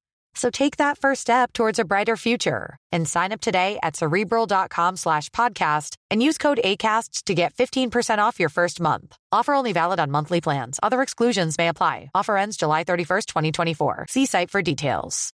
So 0.33 0.49
take 0.49 0.77
that 0.77 0.97
first 0.97 1.21
step 1.21 1.53
towards 1.53 1.79
a 1.79 1.85
brighter 1.85 2.15
future 2.17 2.77
and 2.91 3.07
sign 3.07 3.31
up 3.31 3.41
today 3.41 3.77
at 3.83 3.95
cerebral.com 3.95 4.95
slash 4.97 5.29
podcast 5.29 5.95
and 6.09 6.23
use 6.23 6.37
code 6.37 6.59
ACAST 6.63 7.23
to 7.25 7.33
get 7.33 7.53
15% 7.53 8.19
off 8.19 8.39
your 8.39 8.49
first 8.49 8.79
month. 8.79 9.15
Offer 9.31 9.53
only 9.53 9.73
valid 9.73 9.99
on 9.99 10.11
monthly 10.11 10.41
plans. 10.41 10.79
Other 10.81 11.01
exclusions 11.01 11.57
may 11.57 11.67
apply. 11.67 12.09
Offer 12.15 12.37
ends 12.37 12.57
July 12.57 12.83
31st, 12.83 13.25
2024. 13.25 14.05
See 14.09 14.25
site 14.25 14.49
for 14.49 14.61
details. 14.61 15.31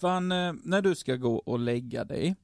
Fan, 0.00 0.32
eh, 0.32 0.52
när 0.64 0.82
du 0.82 0.94
ska 0.94 1.16
gå 1.16 1.36
och 1.36 1.58
lägga 1.58 2.04
dig, 2.04 2.36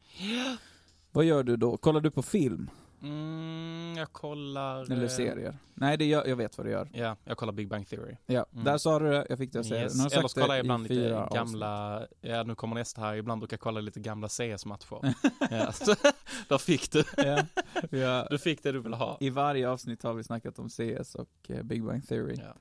vad 1.12 1.24
gör 1.24 1.42
du 1.42 1.56
då? 1.56 1.76
Kollar 1.76 2.00
du 2.00 2.10
på 2.10 2.22
film? 2.22 2.70
Mm, 3.02 3.94
jag 3.96 4.12
kollar... 4.12 4.82
Eller 4.92 5.02
eh, 5.02 5.08
serier? 5.08 5.56
Nej, 5.74 5.96
det 5.98 6.04
gör, 6.04 6.26
jag 6.26 6.36
vet 6.36 6.58
vad 6.58 6.66
du 6.66 6.70
gör. 6.70 6.88
Ja, 6.92 7.16
jag 7.24 7.36
kollar 7.36 7.52
Big 7.52 7.68
Bang 7.68 7.88
Theory. 7.88 8.16
Ja, 8.26 8.46
Mm. 8.52 8.64
där 8.64 8.78
sa 8.78 8.98
du 8.98 9.10
det, 9.10 9.26
jag 9.28 9.38
fick 9.38 9.52
det 9.52 9.60
att 9.60 9.66
säga 9.66 9.82
Yes. 9.82 9.94
Nu 9.96 10.02
har 10.02 10.10
Eller 10.18 10.28
så 10.28 10.40
kollar 10.40 10.54
jag 10.54 10.64
ibland 10.64 10.82
lite 10.88 11.28
gamla, 11.34 12.06
ja 12.20 12.42
nu 12.42 12.54
kommer 12.54 12.74
nästa 12.74 13.00
här, 13.00 13.14
ibland 13.14 13.40
brukar 13.40 13.54
jag 13.54 13.60
kolla 13.60 13.80
lite 13.80 14.00
gamla 14.00 14.28
CS-matcher. 14.28 15.14
ja, 15.50 15.72
så, 15.72 15.94
där 16.48 16.58
fick 16.58 16.92
du. 16.92 17.04
Ja, 17.16 17.44
ja. 17.90 18.26
Du 18.30 18.38
fick 18.38 18.62
det 18.62 18.72
du 18.72 18.80
ville 18.80 18.96
ha. 18.96 19.16
I 19.20 19.30
varje 19.30 19.68
avsnitt 19.68 20.02
har 20.02 20.14
vi 20.14 20.24
snackat 20.24 20.58
om 20.58 20.68
CS 20.68 21.14
och 21.14 21.30
eh, 21.48 21.62
Big 21.62 21.84
Bang 21.84 22.06
Theory. 22.08 22.36
Ja. 22.38 22.54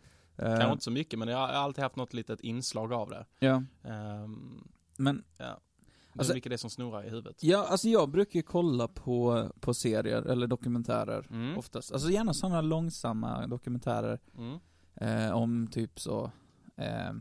Eh, 0.45 0.49
Kanske 0.55 0.71
inte 0.71 0.83
så 0.83 0.91
mycket, 0.91 1.19
men 1.19 1.27
jag 1.27 1.37
har 1.37 1.47
alltid 1.47 1.83
haft 1.83 1.95
något 1.95 2.13
litet 2.13 2.39
inslag 2.41 2.93
av 2.93 3.09
det. 3.09 3.25
ja, 3.39 3.63
Um, 3.83 4.67
men 4.97 5.23
det 5.37 5.55
Alltså- 6.16 6.34
är 6.34 6.36
mycket 6.36 6.49
det 6.49 6.57
som 6.57 6.70
snurrar 6.70 7.03
i 7.05 7.09
huvudet. 7.09 7.43
Ja, 7.43 7.68
alltså 7.68 7.89
jag 7.89 8.09
brukar 8.09 8.39
ju 8.39 8.43
kolla 8.43 8.88
på, 8.88 9.49
på 9.59 9.74
serier 9.74 10.22
eller 10.22 10.47
dokumentärer 10.47 11.28
Mm. 11.30 11.57
oftast. 11.57 11.91
Alltså 11.91 12.09
gärna 12.09 12.34
sådana 12.34 12.62
långsamma 12.62 13.47
dokumentärer 13.47 14.20
Mm. 14.38 14.59
eh, 14.95 15.32
om 15.32 15.68
typ 15.68 15.99
så 15.99 16.32
eh, 16.78 17.12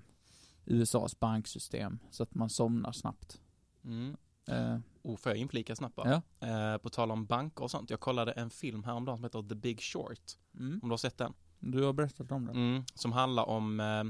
USAs 0.66 1.20
banksystem, 1.20 1.99
så 2.11 2.22
att 2.22 2.34
man 2.34 2.51
somnar 2.51 2.93
snabbt. 2.93 3.41
Mm. 3.84 4.16
Eh, 4.49 4.78
Och 5.03 5.20
får 5.20 5.32
jag 5.32 5.38
inflika 5.38 5.76
snabbt 5.76 5.99
ja. 6.05 6.22
Eh, 6.49 6.78
på 6.78 6.88
tal 6.88 7.11
om 7.11 7.26
banker 7.26 7.64
och 7.64 7.70
sånt, 7.70 7.91
jag 7.91 8.01
kollade 8.01 8.32
en 8.32 8.51
film 8.51 8.84
häromdagen 8.84 9.16
som 9.18 9.24
heter 9.24 9.43
The 9.49 9.55
Big 9.55 9.80
Short. 9.80 10.20
Mm. 10.59 10.80
Om 10.82 10.88
du 10.88 10.93
har 10.93 10.97
sett 10.99 11.18
den? 11.18 11.32
Du 11.59 11.82
har 11.84 11.93
berättat 11.93 12.32
om 12.32 12.47
den. 12.47 12.57
Mm. 12.57 12.82
Som 12.95 13.12
handlar 13.12 13.45
om, 13.49 13.80
eh, 13.80 14.05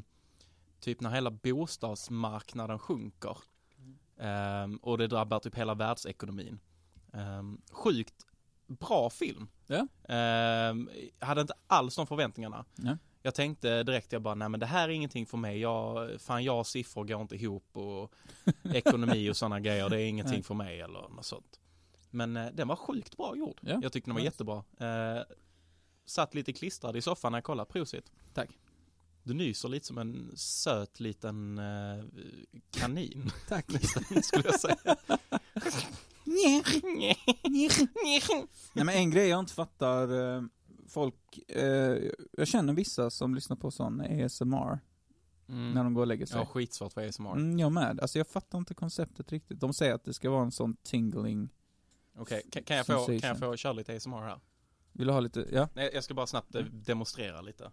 typ 0.81 1.01
när 1.01 1.11
hela 1.11 1.31
bostadsmarknaden 1.31 2.79
sjunker. 2.79 3.39
Ehm, 4.21 4.77
och 4.77 4.99
det 4.99 5.07
drabbar 5.07 5.39
typ 5.39 5.55
hela 5.55 5.75
världsekonomin. 5.75 6.61
Um, 7.13 7.61
sjukt 7.71 8.27
bra 8.67 9.11
film. 9.11 9.49
Ja. 9.67 9.87
Ehm, 10.15 10.91
hade 11.19 11.41
inte 11.41 11.55
alls 11.67 11.97
de 11.97 12.07
förväntningarna. 12.07 12.65
Ja. 12.77 12.97
Jag 13.23 13.35
tänkte 13.35 13.83
direkt, 13.83 14.13
jag 14.13 14.23
bara, 14.23 14.35
nej 14.35 14.49
men 14.49 14.61
det 14.61 14.67
här 14.67 14.89
är 14.89 14.93
ingenting 14.93 15.27
för 15.27 15.37
mig. 15.37 15.59
Jag, 15.59 16.21
fan 16.21 16.45
jag 16.45 16.59
och 16.59 16.67
siffror 16.67 17.05
går 17.05 17.21
inte 17.23 17.37
ihop 17.37 17.77
och 17.77 18.13
ekonomi 18.75 19.31
och 19.31 19.37
sådana 19.37 19.61
grejer, 19.61 19.89
det 19.89 20.03
är 20.03 20.07
ingenting 20.07 20.35
Nej. 20.35 20.43
för 20.43 20.55
mig 20.55 20.81
eller 20.81 21.01
något 21.01 21.25
sånt. 21.25 21.61
Men 22.11 22.37
eh, 22.37 22.47
den 22.53 22.69
var 22.69 22.77
sjukt 22.77 23.17
bra 23.17 23.37
gjord. 23.37 23.61
Ja. 23.63 23.79
Jag 23.83 23.93
tyckte 23.93 24.11
den 24.11 24.15
var 24.15 24.21
Nice. 24.21 24.27
jättebra. 24.33 24.65
Eh, 24.79 25.23
satt 26.07 26.35
lite 26.35 26.53
klistrad 26.53 26.97
i 26.97 27.03
soffan 27.03 27.33
när 27.33 27.37
jag 27.39 27.45
kollade, 27.45 27.71
prosit. 27.73 28.13
Tack. 28.35 28.51
Du 29.31 29.35
nyser 29.35 29.69
lite 29.69 29.87
som 29.87 29.99
en 29.99 30.33
söt 30.37 31.01
liten 31.01 31.59
eh, 31.59 32.05
kanin, 32.71 33.31
Tack. 33.49 33.69
nästan, 33.69 34.23
skulle 34.23 34.45
jag 34.45 34.61
säga. 34.61 34.77
Nej 38.75 38.85
men 38.85 38.89
en 38.89 39.11
grej 39.11 39.29
jag 39.29 39.41
inte 39.41 39.53
fattar, 39.53 40.37
eh, 40.37 40.43
folk, 40.89 41.39
eh, 41.49 41.63
jag 42.33 42.49
känner 42.49 42.73
vissa 42.73 43.11
som 43.11 43.35
lyssnar 43.35 43.57
på 43.57 43.71
sån 43.71 44.01
ASMR 44.01 44.79
Mm. 45.49 45.73
när 45.73 45.85
de 45.85 45.95
går 45.95 46.01
och 46.03 46.07
lägger 46.07 46.27
sig. 46.27 46.39
Ja, 46.39 46.47
skitsvårt 46.47 46.93
för 46.93 47.09
ASMR. 47.09 47.33
Mm, 47.33 47.59
jag 47.59 47.73
med. 47.73 48.01
Alltså 48.01 48.19
jag 48.19 48.27
fattar 48.29 48.59
inte 48.59 48.75
konceptet 48.75 49.33
riktigt. 49.33 49.61
De 49.61 49.75
säger 49.75 49.95
att 49.95 50.05
det 50.05 50.13
ska 50.15 50.31
vara 50.31 50.43
en 50.43 50.53
sån 50.53 50.77
tingling. 50.77 51.49
Okej, 52.19 52.43
kan, 52.53 52.63
kan, 52.63 52.77
jag 52.77 52.87
få, 52.87 53.07
kan 53.07 53.19
jag 53.21 53.39
få 53.39 53.57
köra 53.57 53.73
lite 53.73 53.97
ASMR 53.97 54.21
här? 54.23 54.41
Vill 54.93 55.07
du 55.07 55.13
ha 55.13 55.21
lite, 55.21 55.49
ja? 55.53 55.69
Nej, 55.75 55.91
jag 55.95 56.05
ska 56.05 56.15
bara 56.15 56.27
snabbt 56.27 56.55
eh, 56.55 56.63
demonstrera 56.65 57.41
lite. 57.41 57.71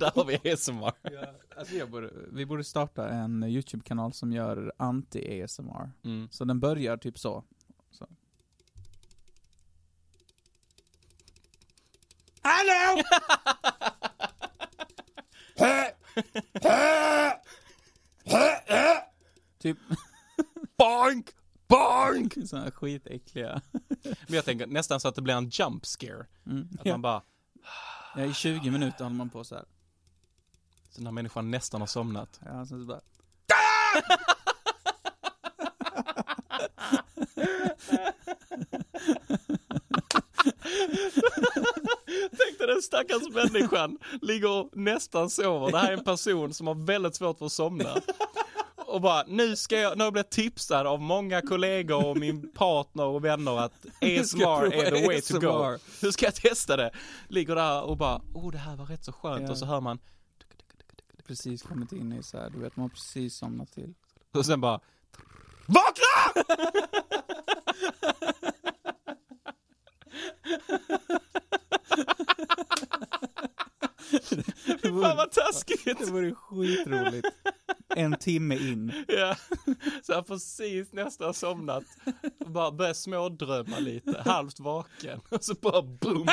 Där 0.00 0.10
har 0.14 0.24
vi 0.24 0.52
ASMR. 0.52 0.92
Alltså 1.58 1.74
jag 1.74 1.90
borde, 1.90 2.10
vi 2.32 2.46
borde 2.46 2.64
starta 2.64 3.08
en 3.08 3.42
YouTube-kanal 3.42 4.12
som 4.12 4.32
gör 4.32 4.72
anti-ASMR. 4.78 5.90
Mm. 6.04 6.28
Så 6.30 6.44
den 6.44 6.60
börjar 6.60 6.96
typ 6.96 7.18
så. 7.18 7.44
så. 7.90 8.06
Hallå! 12.42 13.02
Typ 19.58 19.78
Bonk! 20.78 21.30
Bonk! 21.68 22.34
här 22.52 22.70
skitäckliga. 22.70 23.60
Men 24.02 24.34
jag 24.36 24.44
tänker 24.44 24.66
nästan 24.66 25.00
så 25.00 25.08
att 25.08 25.14
det 25.14 25.22
blir 25.22 25.34
en 25.34 25.48
jump 25.52 25.86
scare. 25.86 26.26
Mm. 26.46 26.68
Att 26.78 26.86
Ja. 26.86 26.92
man 26.92 27.02
bara, 27.02 27.22
ja, 28.16 28.24
i 28.24 28.34
20 28.34 28.70
minuter 28.70 29.04
håller 29.04 29.16
man 29.16 29.30
på 29.30 29.44
så 29.44 29.54
här. 29.54 29.64
så 30.90 31.02
när 31.02 31.10
människan 31.10 31.50
nästan 31.50 31.80
har 31.80 31.88
somnat. 31.88 32.40
Ja, 32.44 32.66
sen 32.66 32.80
så 32.80 32.86
bara. 32.86 33.00
Tänk 42.38 42.58
dig 42.58 42.66
den 42.66 42.82
stackars 42.82 43.22
människan 43.34 43.98
ligger 44.22 44.50
och 44.50 44.70
nästan 44.72 45.30
sover. 45.30 45.72
Det 45.72 45.78
här 45.78 45.88
är 45.88 45.96
en 45.96 46.04
person 46.04 46.54
som 46.54 46.66
har 46.66 46.74
väldigt 46.86 47.14
svårt 47.14 47.38
för 47.38 47.46
att 47.46 47.52
somna. 47.52 47.94
Och 48.94 49.00
bara, 49.00 49.24
nu 49.26 49.56
ska 49.56 49.78
jag, 49.78 49.98
nu 49.98 50.04
har 50.04 50.12
jag 50.16 50.30
tipsad 50.30 50.86
av 50.86 51.00
många 51.00 51.42
kollegor 51.42 52.06
och 52.06 52.16
min 52.16 52.52
partner 52.52 53.04
och 53.04 53.24
vänner 53.24 53.58
att 53.58 53.86
ASMR 54.02 54.74
är 54.74 54.90
the 54.90 55.06
way 55.06 55.20
to 55.20 55.38
go. 55.40 55.48
ASMR. 55.48 56.02
Hur 56.04 56.10
ska 56.10 56.24
jag 56.24 56.34
testa 56.34 56.76
det? 56.76 56.90
Ligger 57.28 57.54
där 57.54 57.82
och 57.82 57.96
bara, 57.96 58.20
oh 58.34 58.52
det 58.52 58.58
här 58.58 58.76
var 58.76 58.86
rätt 58.86 59.04
så 59.04 59.12
skönt 59.12 59.42
Ja. 59.42 59.50
och 59.50 59.58
så 59.58 59.66
hör 59.66 59.80
man, 59.80 59.98
Precis 61.26 61.62
kommit 61.62 61.92
in 61.92 62.12
i 62.12 62.22
så 62.22 62.38
här, 62.38 62.50
du 62.50 62.58
vet 62.58 62.76
man 62.76 62.82
har 62.82 62.88
precis 62.88 63.36
somnat 63.36 63.72
till. 63.72 63.94
och 64.34 64.46
sen 64.46 64.60
bara, 64.60 64.80
VAKNA! 65.66 66.44
Fy 74.82 74.88
fan 74.88 75.16
vad 75.16 75.30
taskigt! 75.30 75.98
Det 75.98 76.10
vore 76.10 76.34
skitroligt. 76.34 77.28
En 77.96 78.16
timme 78.18 78.56
in. 78.56 78.92
Ja, 79.08 79.36
så 80.02 80.12
jag 80.12 80.16
har 80.16 80.22
precis 80.22 80.92
nästan 80.92 81.34
somnat. 81.34 81.84
Och 82.40 82.50
bara 82.50 82.72
börjat 82.72 82.96
smådrömma 82.96 83.78
lite, 83.78 84.22
halvt 84.26 84.60
vaken. 84.60 85.20
Och 85.28 85.44
så 85.44 85.54
bara 85.54 85.82
boom! 85.82 86.28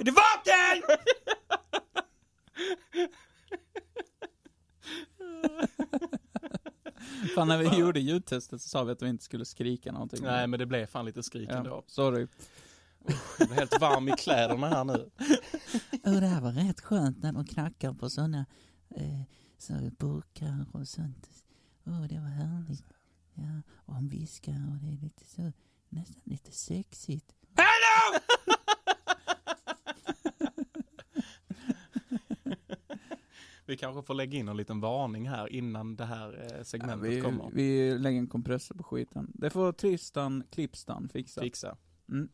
Är 0.00 0.04
du 0.04 0.10
vaken? 0.10 0.82
Fan 7.34 7.48
när 7.48 7.58
vi 7.58 7.78
gjorde 7.78 8.00
ljudtestet 8.00 8.62
så 8.62 8.68
sa 8.68 8.84
vi 8.84 8.92
att 8.92 9.02
vi 9.02 9.08
inte 9.08 9.24
skulle 9.24 9.44
skrika 9.44 9.92
någonting. 9.92 10.20
Nej 10.22 10.46
men 10.46 10.58
det 10.58 10.66
blev 10.66 10.86
fan 10.86 11.04
lite 11.04 11.22
skrik 11.22 11.48
ja, 11.52 11.56
ändå. 11.56 11.84
sorry. 11.86 12.26
Jag 13.38 13.48
blir 13.48 13.56
helt 13.56 13.80
varm 13.80 14.08
i 14.08 14.12
kläderna 14.12 14.68
här 14.68 14.84
nu. 14.84 15.10
Och 16.04 16.20
det 16.20 16.26
här 16.26 16.40
var 16.40 16.52
rätt 16.52 16.80
skönt 16.80 17.22
när 17.22 17.32
de 17.32 17.44
knackar 17.46 17.92
på 17.92 18.10
sådana 18.10 18.46
eh, 18.96 19.20
så 19.58 19.72
burkar 19.98 20.66
och 20.72 20.88
sånt. 20.88 21.28
Åh, 21.86 22.02
det 22.02 22.18
var 22.18 22.28
härligt. 22.28 22.84
Ja, 23.34 23.62
och 23.74 23.94
de 23.94 24.08
viskar 24.08 24.52
och 24.70 24.76
det 24.82 24.88
är 24.92 24.96
lite 25.02 25.24
så, 25.24 25.52
nästan 25.88 26.22
lite 26.24 26.52
sexigt. 26.52 27.32
Hallå! 27.56 28.20
Vi 33.66 33.76
kanske 33.76 34.02
får 34.02 34.14
lägga 34.14 34.38
in 34.38 34.48
en 34.48 34.56
liten 34.56 34.80
varning 34.80 35.28
här 35.28 35.52
innan 35.52 35.96
det 35.96 36.04
här 36.04 36.40
eh, 36.52 36.56
Ja, 36.58 36.64
segmentet 36.64 37.10
vi, 37.10 37.20
kommer. 37.20 37.50
vi 37.52 37.98
lägger 37.98 38.18
en 38.18 38.26
kompressor 38.26 38.74
på 38.74 38.82
skiten. 38.82 39.32
Det 39.34 39.50
får 39.50 39.72
Tristan 39.72 40.44
Klippstan 40.50 41.08
fixa. 41.08 41.40
Fixa. 41.40 41.76
Mm. 42.08 42.28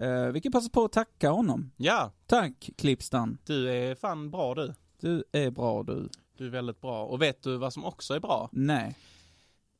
Eh, 0.00 0.26
vi 0.26 0.40
kan 0.40 0.52
passa 0.52 0.70
på 0.70 0.84
att 0.84 0.92
tacka 0.92 1.30
honom. 1.30 1.70
Ja, 1.76 2.12
Tack 2.26 2.70
Klippstan. 2.78 3.38
du 3.44 3.70
är 3.70 3.94
fan 3.94 4.30
bra 4.30 4.54
du. 4.54 4.74
Du 5.00 5.24
är 5.32 5.50
bra 5.50 5.82
du. 5.82 6.08
Du 6.36 6.46
är 6.46 6.50
väldigt 6.50 6.80
bra. 6.80 7.04
Och 7.06 7.22
vet 7.22 7.42
du 7.42 7.56
vad 7.56 7.72
som 7.72 7.84
också 7.84 8.14
är 8.14 8.20
bra? 8.20 8.48
Nej. 8.52 8.96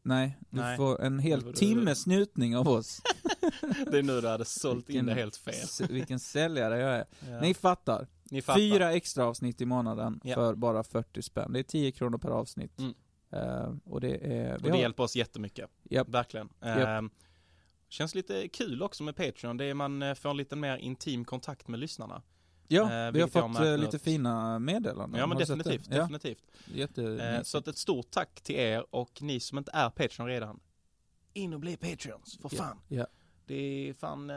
nej, 0.03 0.37
du 0.49 0.59
Nej. 0.61 0.77
får 0.77 1.01
en 1.01 1.19
hel 1.19 1.39
Det 1.39 1.45
var 1.45 1.51
det- 1.53 1.57
timmes 1.59 2.07
njutning 2.07 2.57
av 2.57 2.67
oss. 2.67 3.01
Det 3.91 3.97
är 3.99 4.03
nu 4.03 4.21
du 4.21 4.27
hade 4.27 4.45
sålt 4.45 4.77
in 4.77 4.85
Vilken- 4.95 5.05
det 5.05 5.13
helt 5.13 5.35
fel. 5.37 5.87
Vilken 5.89 6.19
säljare 6.19 6.79
jag 6.79 6.93
är. 6.95 7.05
Ja. 7.29 7.41
Ni 7.41 7.53
fattar. 7.53 8.07
Ni 8.31 8.41
fattar. 8.41 8.59
Fyra 8.59 8.93
extra 8.93 9.25
avsnitt 9.25 9.61
i 9.61 9.65
månaden 9.65 10.19
Ja. 10.23 10.35
för 10.35 10.55
bara 10.55 10.83
40 10.83 11.21
spänn. 11.21 11.53
Det 11.53 11.59
är 11.59 11.63
10 11.63 11.91
kronor 11.91 12.17
per 12.17 12.29
avsnitt. 12.29 12.79
Mm. 12.79 12.93
Eh, 13.31 13.73
och 13.85 14.01
det 14.01 14.17
är... 14.37 14.53
Och 14.53 14.61
det 14.71 14.77
hjälper 14.77 15.03
oss 15.03 15.15
jättemycket. 15.15 15.69
Japp. 15.83 16.09
Verkligen. 16.09 16.49
Japp. 16.61 16.87
Ehm, 16.87 17.09
Känns 17.89 18.15
lite 18.15 18.47
kul 18.47 18.83
också 18.83 19.03
med 19.03 19.15
Patreon. 19.15 19.57
Det 19.57 19.65
är 19.65 19.73
man 19.73 20.01
eh, 20.01 20.13
får 20.13 20.29
en 20.29 20.37
lite 20.37 20.55
mer 20.55 20.77
intim 20.77 21.25
kontakt 21.25 21.67
med 21.67 21.79
lyssnarna. 21.79 22.21
Ja, 22.73 23.07
Eh, 23.07 23.11
vi 23.11 23.21
har 23.21 23.27
fått 23.27 23.59
eh, 23.59 23.77
lite 23.77 23.99
fina 23.99 24.59
meddelanden. 24.59 25.19
Ja 25.19 25.27
men 25.27 25.37
det? 25.37 25.43
definitivt, 25.43 25.87
Ja, 25.89 25.97
definitivt. 26.01 26.43
jätte... 26.65 27.03
Eh, 27.03 27.41
så 27.43 27.57
att 27.57 27.67
ett 27.67 27.77
stort 27.77 28.11
tack 28.11 28.41
till 28.41 28.55
er 28.55 28.85
och 28.95 29.21
ni 29.21 29.39
som 29.39 29.57
inte 29.57 29.71
är 29.73 29.89
Patreon 29.89 30.27
redan. 30.27 30.59
In 31.33 31.53
och 31.53 31.59
bli 31.59 31.77
Patreons, 31.77 32.37
för 32.41 32.49
fan. 32.49 32.79
Ja. 32.87 33.07
Det 33.45 33.89
är 33.89 33.93
fan, 33.93 34.27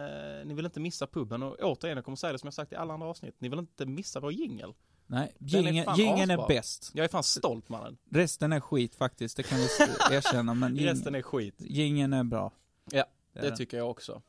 ni 0.48 0.54
vill 0.54 0.64
inte 0.64 0.80
missa 0.80 1.06
puben 1.06 1.42
och 1.42 1.56
återigen, 1.60 1.96
jag 1.96 2.04
kommer 2.04 2.16
säga 2.16 2.32
det 2.32 2.38
som 2.38 2.46
jag 2.46 2.54
sagt 2.54 2.72
i 2.72 2.76
alla 2.76 2.94
andra 2.94 3.06
avsnitt. 3.08 3.34
Ni 3.38 3.48
vill 3.48 3.58
inte 3.58 3.86
missa 3.86 4.20
vår 4.20 4.32
jingel. 4.32 4.74
Nej, 5.06 5.36
är 5.40 5.46
gingen, 5.46 5.94
gingen 5.96 6.30
är 6.30 6.34
asbra. 6.34 6.46
bäst. 6.48 6.90
Jag 6.94 7.04
är 7.04 7.08
fan 7.08 7.22
stolt 7.22 7.68
mannen. 7.68 7.96
Resten 8.10 8.52
är 8.52 8.60
skit 8.60 8.94
faktiskt, 8.94 9.36
det 9.36 9.42
kan 9.42 9.58
vi 9.58 9.64
erkänna. 10.16 10.54
Men 10.54 10.76
ging, 10.76 10.86
Resten 10.86 11.14
är 11.14 11.22
skit. 11.22 11.54
gingen 11.58 12.12
är 12.12 12.24
bra. 12.24 12.52
Ja, 12.90 13.04
är 13.32 13.42
Det 13.42 13.48
den. 13.48 13.56
tycker 13.56 13.76
jag 13.76 13.90
också. 13.90 14.22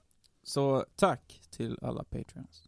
Så 0.43 0.85
tack 0.95 1.41
till 1.49 1.77
alla 1.81 2.03
Patreons. 2.03 2.66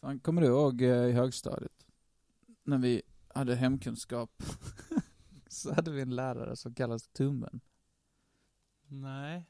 Fan, 0.00 0.20
kommer 0.20 0.42
du 0.42 0.48
ihåg 0.48 0.82
eh, 0.82 0.88
i 0.88 1.12
högstadiet? 1.12 1.86
När 2.62 2.78
vi 2.78 3.02
hade 3.28 3.54
hemkunskap. 3.54 4.42
så 5.48 5.74
hade 5.74 5.90
vi 5.90 6.00
en 6.00 6.16
lärare 6.16 6.56
som 6.56 6.74
kallades 6.74 7.08
Tummen. 7.08 7.60
Nej. 8.88 9.46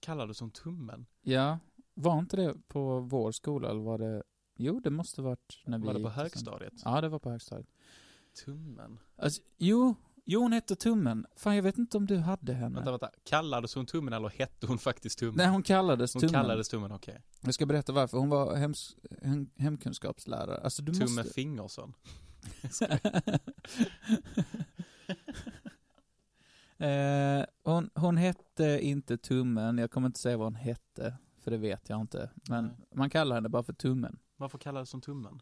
Kallar 0.00 0.26
du 0.26 0.34
som 0.34 0.50
tummen? 0.50 1.06
Ja, 1.20 1.58
var 1.94 2.18
inte 2.18 2.36
det 2.36 2.68
på 2.68 3.00
vår 3.00 3.32
skola 3.32 3.70
eller 3.70 3.80
var 3.80 3.98
det? 3.98 4.22
Jo, 4.56 4.80
det 4.80 4.90
måste 4.90 5.22
varit 5.22 5.62
när 5.64 5.78
vi 5.78 5.86
Var 5.86 5.94
det 5.94 6.02
på 6.02 6.08
högstadiet? 6.08 6.72
Ja, 6.84 7.00
det 7.00 7.08
var 7.08 7.18
på 7.18 7.30
högstadiet. 7.30 7.68
Tummen? 8.44 8.98
Alltså, 9.16 9.42
jo, 9.58 9.94
jo 10.30 10.40
hon 10.42 10.52
hette 10.52 10.76
Tummen. 10.76 11.26
Fan, 11.36 11.56
jag 11.56 11.62
vet 11.62 11.78
inte 11.78 11.96
om 11.96 12.06
du 12.06 12.16
hade 12.16 12.52
henne. 12.52 12.74
Vänta, 12.74 12.90
vänta. 12.90 13.10
Kallades 13.24 13.74
hon 13.74 13.86
tummen 13.86 14.12
eller 14.12 14.28
hette 14.28 14.66
hon 14.66 14.78
faktiskt 14.78 15.18
tummen? 15.18 15.36
Nej, 15.36 15.46
hon 15.46 15.62
kallades 15.62 16.14
hon 16.14 16.20
Tummen. 16.20 16.32
kallades 16.34 16.68
tummen, 16.68 16.92
okej. 16.92 17.22
Jag 17.40 17.54
ska 17.54 17.66
berätta 17.66 17.92
varför. 17.92 18.18
Hon 18.18 18.28
var 18.28 18.56
hems, 18.56 18.96
hem, 19.22 19.50
hemkunskapslärare. 19.56 20.60
Alltså, 20.60 20.82
du 20.82 20.92
Tumme 20.92 21.04
måste... 21.22 21.34
Fingersson. 21.34 21.94
eh, 26.78 27.44
hon, 27.62 27.90
hon 27.94 28.16
hette 28.16 28.78
inte 28.82 29.18
Tummen, 29.18 29.78
jag 29.78 29.90
kommer 29.90 30.06
inte 30.06 30.20
säga 30.20 30.36
vad 30.36 30.46
hon 30.46 30.54
hette, 30.54 31.16
för 31.40 31.50
det 31.50 31.56
vet 31.56 31.88
jag 31.88 32.00
inte. 32.00 32.30
Men 32.48 32.64
Nej. 32.64 32.74
man 32.94 33.10
kallar 33.10 33.34
henne 33.34 33.48
bara 33.48 33.62
för 33.62 33.72
Tummen. 33.72 34.18
Varför 34.36 34.58
kallades 34.58 34.92
hon 34.92 35.00
tummen? 35.00 35.40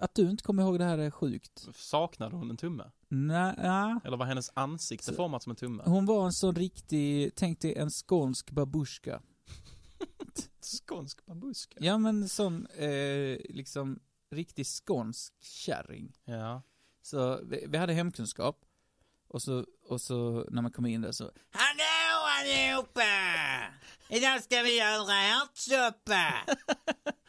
Att 0.00 0.14
du 0.14 0.30
inte 0.30 0.42
kommer 0.42 0.62
ihåg 0.62 0.78
det 0.78 0.84
här 0.84 0.98
är 0.98 1.10
sjukt. 1.10 1.68
Saknade 1.74 2.36
hon 2.36 2.50
en 2.50 2.56
tumme? 2.56 2.90
Nej, 3.14 3.54
ja. 3.58 4.00
Eller 4.04 4.16
var 4.16 4.26
hennes 4.26 4.50
ansikte 4.54 5.06
Så- 5.06 5.14
format 5.14 5.42
som 5.42 5.50
en 5.50 5.56
tumme? 5.56 5.82
hon 5.86 6.06
var 6.06 6.26
en 6.26 6.32
sån 6.32 6.54
riktig, 6.54 7.34
tänk 7.36 7.60
dig 7.60 7.74
en 7.76 7.90
skånsk 7.90 8.50
babushka. 8.50 9.22
Skånsk 10.60 11.26
babuska? 11.26 11.76
Ja 11.80 11.98
men 11.98 12.28
sån, 12.28 12.66
eh, 12.66 13.38
liksom, 13.48 14.00
riktig 14.30 14.66
skånsk 14.66 15.32
kärring. 15.42 16.12
Ja. 16.24 16.62
Så 17.02 17.40
vi, 17.44 17.64
vi 17.68 17.78
hade 17.78 17.92
hemkunskap. 17.92 18.60
Och 19.28 19.42
så, 19.42 19.64
och 19.88 20.00
så 20.00 20.46
när 20.50 20.62
man 20.62 20.72
kom 20.72 20.86
in 20.86 21.00
där 21.00 21.12
så, 21.12 21.24
Hallå 21.50 22.26
allihopa! 22.40 23.02
Idag 24.08 24.42
ska 24.42 24.62
vi 24.62 24.78
göra 24.78 25.14
ärtsoppa! 25.42 26.54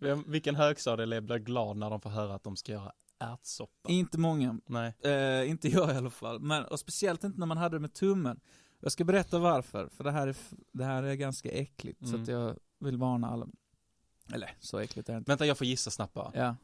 Vem, 0.00 0.24
vilken 0.26 0.54
högstadieelev 0.54 1.22
blir 1.22 1.38
glad 1.38 1.76
när 1.76 1.90
de 1.90 2.00
får 2.00 2.10
höra 2.10 2.34
att 2.34 2.42
de 2.44 2.56
ska 2.56 2.72
göra 2.72 2.92
ärtsoppa? 3.18 3.88
inte 3.90 4.18
många, 4.18 4.60
Nej. 4.66 4.94
eh, 5.04 5.50
inte 5.50 5.68
jag 5.68 5.94
i 5.94 5.96
alla 5.96 6.10
fall, 6.10 6.40
men 6.40 6.64
och 6.64 6.80
speciellt 6.80 7.24
inte 7.24 7.38
när 7.40 7.46
man 7.46 7.56
hade 7.56 7.76
det 7.76 7.80
med 7.80 7.92
tummen. 7.92 8.40
Jag 8.80 8.92
ska 8.92 9.04
berätta 9.04 9.38
varför, 9.38 9.88
för 9.88 10.04
det 10.04 10.10
här 10.10 10.26
är, 10.26 10.36
det 10.72 10.84
här 10.84 11.02
är 11.02 11.14
ganska 11.14 11.50
äckligt, 11.50 11.98
så 12.00 12.08
Mm. 12.08 12.22
att 12.22 12.28
jag 12.28 12.56
vill 12.78 12.96
varna 12.96 13.28
alla. 13.30 13.46
Eller, 14.32 14.56
så 14.60 14.78
äckligt 14.78 15.08
är 15.08 15.12
det 15.12 15.18
inte. 15.18 15.30
Vänta, 15.30 15.46
jag 15.46 15.58
får 15.58 15.66
gissa 15.66 15.90
snabbt 15.90 16.14
bara. 16.14 16.30
Ja. 16.34 16.56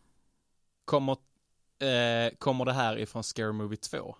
Kommer, 0.84 1.12
eh, 1.78 2.34
kommer 2.38 2.64
det 2.64 2.72
här 2.72 2.98
ifrån 2.98 3.24
Scary 3.24 3.52
Movie 3.52 3.76
2? 3.76 4.16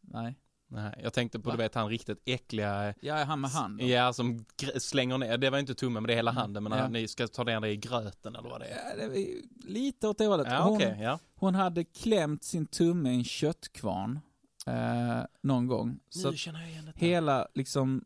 Nej. 0.00 0.34
Nej, 0.68 1.00
jag 1.02 1.12
tänkte 1.12 1.40
på, 1.40 1.50
Va? 1.50 1.56
du 1.56 1.62
vet, 1.62 1.74
han 1.74 1.88
riktigt 1.88 2.22
äckliga, 2.24 2.70
är 3.02 3.24
han 3.24 3.40
med 3.40 3.50
hand. 3.50 3.78
då. 3.78 3.86
ja, 3.86 4.12
som 4.12 4.44
slänger 4.78 5.18
ner, 5.18 5.38
det 5.38 5.50
var 5.50 5.58
inte 5.58 5.74
tummen, 5.74 6.02
men 6.02 6.06
det 6.06 6.12
är 6.12 6.16
hela 6.16 6.30
Mm, 6.30 6.40
handen, 6.40 6.62
men 6.62 6.72
ja. 6.72 6.78
när 6.78 6.88
ni 6.88 7.08
ska 7.08 7.28
ta 7.28 7.44
ner 7.44 7.60
det 7.60 7.68
i 7.68 7.76
gröten 7.76 8.36
eller 8.36 8.48
vad 8.48 8.60
det 8.60 8.66
är. 8.66 8.88
Ja, 9.00 9.08
det 9.08 9.18
är 9.22 9.42
lite 9.68 10.08
åt 10.08 10.18
det 10.18 10.26
hållet. 10.26 10.46
Ja, 10.50 10.62
hon, 10.62 10.76
okej, 10.76 10.98
ja. 11.00 11.18
hon 11.34 11.54
hade 11.54 11.84
klämt 11.84 12.44
sin 12.44 12.66
tumme 12.66 13.10
i 13.10 13.14
en 13.14 13.24
köttkvarn 13.24 14.20
eh, 14.66 15.20
någon 15.42 15.66
gång. 15.66 15.98
Så 16.08 16.28
att 16.28 16.36
känner 16.36 16.60
jag 16.60 16.70
igen 16.70 16.84
detta. 16.84 16.98
hela, 16.98 17.48
liksom, 17.54 18.04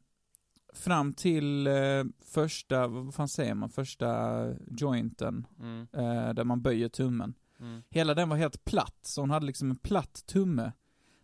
fram 0.75 1.13
till 1.13 1.67
eh, 1.67 2.05
första, 2.25 2.87
vad 2.89 3.15
fan 3.15 3.29
säger 3.29 3.55
man, 3.55 3.71
första 3.71 4.37
jointen, 4.81 5.47
Mm, 5.61 5.87
eh, 5.93 6.35
där 6.35 6.45
man 6.45 6.63
böjer 6.63 6.89
tummen. 6.89 7.35
mm. 7.61 7.83
Hela 7.91 8.15
den 8.15 8.29
var 8.29 8.37
helt 8.37 8.65
platt, 8.65 8.99
så 9.03 9.21
hon 9.21 9.31
hade 9.31 9.47
liksom 9.47 9.71
en 9.71 9.77
platt 9.77 10.23
tumme 10.27 10.73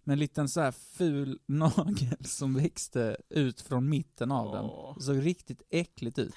med 0.05 0.13
en 0.15 0.19
liten 0.19 0.49
så 0.49 0.61
här 0.61 0.71
ful 0.73 1.39
nagel 1.47 2.25
som 2.25 2.55
växte 2.55 3.17
ut 3.29 3.61
från 3.61 3.89
mitten 3.89 4.33
av 4.33 4.53
den. 4.53 4.65
Åh. 4.65 4.95
Det 4.97 5.03
såg 5.03 5.27
riktigt 5.27 5.63
äckligt 5.71 6.19
ut. 6.19 6.35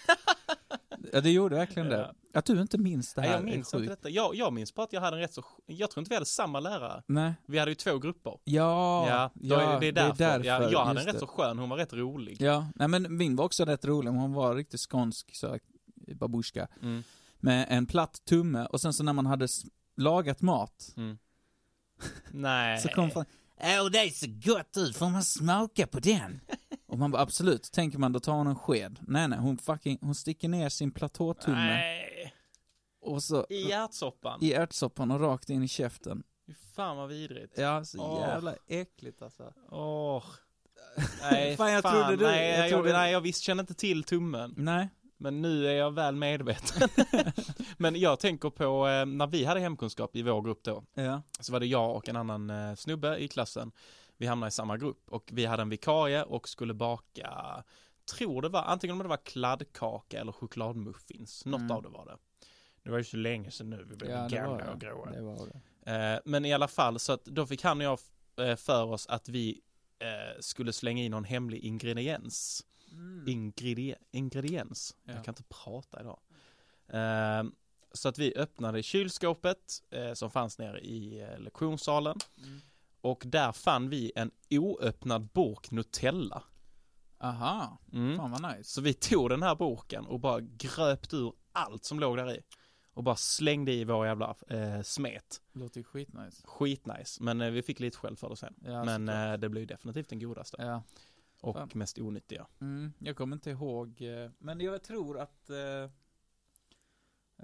ja, 1.14 1.22
det 1.22 1.32
gjorde 1.32 1.56
verkligen 1.56 1.90
det. 1.90 1.98
Ja. 1.98 2.14
Att 2.40 2.46
du 2.46 2.62
inte 2.62 2.78
minns 2.78 3.14
det 3.14 3.22
Nej, 3.22 3.30
här 3.30 3.38
jag 3.38 3.46
minns 3.46 3.74
inte 3.74 3.88
detta. 3.90 4.10
Jag, 4.10 4.36
jag 4.36 4.54
minns 4.54 4.74
bara 4.76 4.84
att 4.84 4.94
jag 4.94 5.02
hade 5.02 5.18
en 5.18 5.22
rätt 5.22 5.34
så, 5.34 5.46
jag 5.66 5.92
tror 5.92 6.02
inte 6.02 6.10
vi 6.10 6.16
hade 6.16 6.26
samma 6.26 6.60
lärare. 6.60 7.04
Nej. 7.08 7.34
Vi 7.46 7.58
hade 7.60 7.72
ju 7.72 7.76
två 7.76 7.98
grupper. 8.00 8.40
Ja, 8.44 9.08
Ja, 9.10 9.32
då 9.34 9.56
är, 9.56 9.80
det 9.80 9.88
är 9.88 9.92
därför. 9.92 10.44
ja, 10.44 10.72
jag 10.72 10.86
hade 10.86 11.00
en 11.00 11.06
rätt 11.06 11.14
det. 11.14 11.20
så 11.20 11.28
skön, 11.28 11.60
hon 11.60 11.70
var 11.70 11.78
rätt 11.78 11.94
rolig. 11.94 12.38
Ja, 12.42 12.68
nej 12.76 12.88
men 12.88 13.18
min 13.18 13.36
var 13.36 13.46
också 13.46 13.66
rätt 13.66 13.86
rolig, 13.86 14.10
hon 14.12 14.34
var 14.34 14.56
riktigt 14.56 14.80
skånsk 14.80 15.36
så 15.36 15.48
här, 15.48 15.60
babushka. 16.16 16.68
Mm, 16.82 17.04
Med 17.40 17.66
en 17.70 17.86
platt 17.86 18.26
tumme 18.26 18.66
och 18.66 18.82
sen 18.82 18.94
så 18.94 19.04
när 19.04 19.14
man 19.14 19.26
hade 19.26 19.48
lagat 19.96 20.42
mat 20.42 20.94
mm. 20.98 21.18
Nej. 22.32 22.80
så 22.82 22.90
kom 22.90 23.12
fan, 23.12 23.26
Åh, 23.60 23.90
det 23.92 24.16
ser 24.16 24.28
gott 24.54 24.78
ut. 24.78 24.98
Får 24.98 25.10
man 25.10 25.24
smaka 25.24 25.88
på 25.88 26.00
den? 26.00 26.42
och 26.88 27.00
man 27.00 27.12
bara 27.12 27.22
absolut, 27.22 27.72
tänker 27.72 27.98
man 28.00 28.12
då 28.14 28.20
tar 28.20 28.34
hon 28.34 28.48
en 28.48 28.56
sked. 28.56 29.00
Nej 29.08 29.28
nej, 29.28 29.40
hon 29.40 29.58
fucking, 29.58 29.98
hon 30.02 30.16
sticker 30.16 30.48
ner 30.50 30.70
sin 30.70 30.92
platåtumme 30.92 31.58
Nej. 31.58 32.34
och 33.02 33.24
så 33.24 33.46
I 33.50 33.72
ärtsoppan? 33.72 34.40
i 34.44 34.54
ärtsoppan 34.54 35.12
och 35.12 35.20
rakt 35.20 35.50
in 35.50 35.64
i 35.64 35.68
käften. 35.68 36.24
Fy 36.48 36.54
fan 36.76 36.98
vad 36.98 37.10
vidrigt. 37.10 37.54
Ja, 37.58 37.86
så 37.86 38.02
Åh. 38.02 38.22
jävla 38.22 38.56
äckligt 38.68 39.22
alltså. 39.22 39.54
Åh. 39.72 40.24
Nej, 41.22 41.58
Fan, 41.58 41.72
jag 41.72 41.84
trodde 41.84 42.16
du- 42.16 42.26
nej, 42.26 42.50
jag 42.50 42.60
jag, 42.60 42.70
trodde- 42.70 42.94
nej, 42.94 43.12
jag 43.12 43.22
visst 43.22 43.42
känner 43.42 43.64
inte 43.64 43.74
till 43.74 44.04
tummen. 44.04 44.54
Nej. 44.58 44.90
Men 45.18 45.42
nu 45.42 45.68
är 45.68 45.74
jag 45.74 45.92
väl 45.92 46.16
medveten. 46.16 46.90
Men 47.78 48.00
jag 48.00 48.20
tänker 48.20 48.50
på 48.50 48.88
eh, 48.88 49.06
när 49.06 49.28
vi 49.28 49.46
hade 49.46 49.60
hemkunskap 49.60 50.16
i 50.16 50.22
vår 50.22 50.42
grupp 50.42 50.64
då. 50.64 50.84
Ja. 50.94 51.22
Så 51.40 51.52
var 51.54 51.60
det 51.60 51.66
jag 51.66 51.96
och 51.96 52.10
en 52.10 52.16
annan 52.16 52.50
eh, 52.50 52.76
snubbe 52.76 53.18
i 53.18 53.28
klassen. 53.28 53.72
Vi 54.18 54.26
hamnade 54.28 54.48
i 54.48 54.52
samma 54.52 54.78
grupp 54.78 55.10
och 55.10 55.30
vi 55.34 55.46
hade 55.46 55.62
en 55.62 55.70
vikarie 55.70 56.24
och 56.24 56.50
skulle 56.50 56.74
baka, 56.74 57.64
tror 58.16 58.42
det 58.42 58.50
var, 58.50 58.64
antingen 58.64 58.92
om 58.94 59.00
det 59.04 59.10
var 59.10 59.18
kladdkaka 59.26 60.20
eller 60.22 60.32
chokladmuffins. 60.32 61.46
Något 61.46 61.60
Mm. 61.62 61.72
av 61.72 61.84
det 61.84 61.90
var 61.90 62.06
det. 62.06 62.18
Det 62.84 62.92
var 62.92 62.98
ju 62.98 63.04
så 63.04 63.18
länge 63.18 63.52
sedan 63.52 63.70
nu, 63.70 63.86
vi 63.90 63.96
blev 63.96 64.12
Ja, 64.12 64.28
gamla 64.28 64.72
och 64.72 64.82
gråa. 64.82 65.12
Det 65.12 65.22
var 65.22 65.50
det. 65.86 65.92
Eh, 66.14 66.20
men 66.26 66.46
i 66.46 66.54
alla 66.54 66.68
fall, 66.68 67.00
så 67.00 67.14
att 67.14 67.26
då 67.26 67.46
fick 67.46 67.64
han 67.64 67.78
och 67.82 67.84
jag 67.84 68.00
för 68.60 68.84
oss 68.84 69.08
att 69.08 69.30
vi 69.30 69.62
skulle 70.40 70.74
slänga 70.74 71.04
in 71.04 71.12
någon 71.12 71.24
hemlig 71.24 71.60
ingrediens. 71.64 72.64
Ingredie- 73.28 73.96
ingrediens. 74.12 74.96
Ja. 75.04 75.14
Jag 75.14 75.26
kan 75.26 75.32
inte 75.32 75.44
prata 75.44 76.02
idag. 76.02 76.20
Eh, 76.88 77.44
så 77.94 78.10
att 78.10 78.18
vi 78.20 78.34
öppnade 78.36 78.84
kylskåpet 78.84 79.84
eh, 79.90 80.14
som 80.14 80.32
fanns 80.32 80.58
nere 80.60 80.80
i 80.80 81.22
eh, 81.22 81.40
lektionssalen. 81.40 82.18
Mm. 82.44 82.60
Och 83.02 83.24
där 83.26 83.52
fann 83.52 83.90
vi 83.90 84.12
en 84.16 84.32
oöppnad 84.50 85.28
burk 85.34 85.72
Nutella. 85.72 86.44
Aha, 87.20 87.78
Mm. 87.94 88.18
fan 88.18 88.32
vad 88.32 88.42
nice. 88.58 88.64
Så 88.72 88.82
vi 88.82 88.94
tog 88.94 89.30
den 89.30 89.44
här 89.44 89.56
burken 89.56 90.06
och 90.06 90.20
bara 90.20 90.40
gröpte 90.40 91.16
ur 91.16 91.34
allt 91.52 91.86
som 91.86 92.00
låg 92.00 92.18
där 92.18 92.32
i. 92.36 92.42
Och 92.94 93.04
bara 93.04 93.16
slängde 93.16 93.72
i 93.74 93.84
vår 93.84 94.08
jävla 94.08 94.36
eh, 94.50 94.82
smet. 94.82 95.42
Låter 95.54 95.78
ju 95.78 95.84
skitnice. 95.84 96.42
Skitnice, 96.48 97.24
men 97.24 97.42
eh, 97.42 97.50
vi 97.52 97.62
fick 97.64 97.80
lite 97.80 97.98
skäll 97.98 98.18
för 98.18 98.30
det 98.30 98.36
sen. 98.36 98.54
Ja, 98.66 98.84
men 98.84 99.10
eh, 99.10 99.34
det 99.38 99.50
blev 99.50 99.68
definitivt 99.68 100.10
den 100.10 100.20
godaste. 100.20 100.58
Ja. 100.60 100.84
Och 101.42 101.56
fan. 101.56 101.70
mest 101.74 102.00
onyttiga. 102.00 102.48
Mm, 102.62 102.94
jag 103.00 103.16
kommer 103.16 103.36
inte 103.36 103.50
ihåg, 103.50 104.02
eh, 104.02 104.32
men 104.38 104.60
jag 104.60 104.84
tror 104.84 105.20
att 105.20 105.50
eh, 105.50 105.90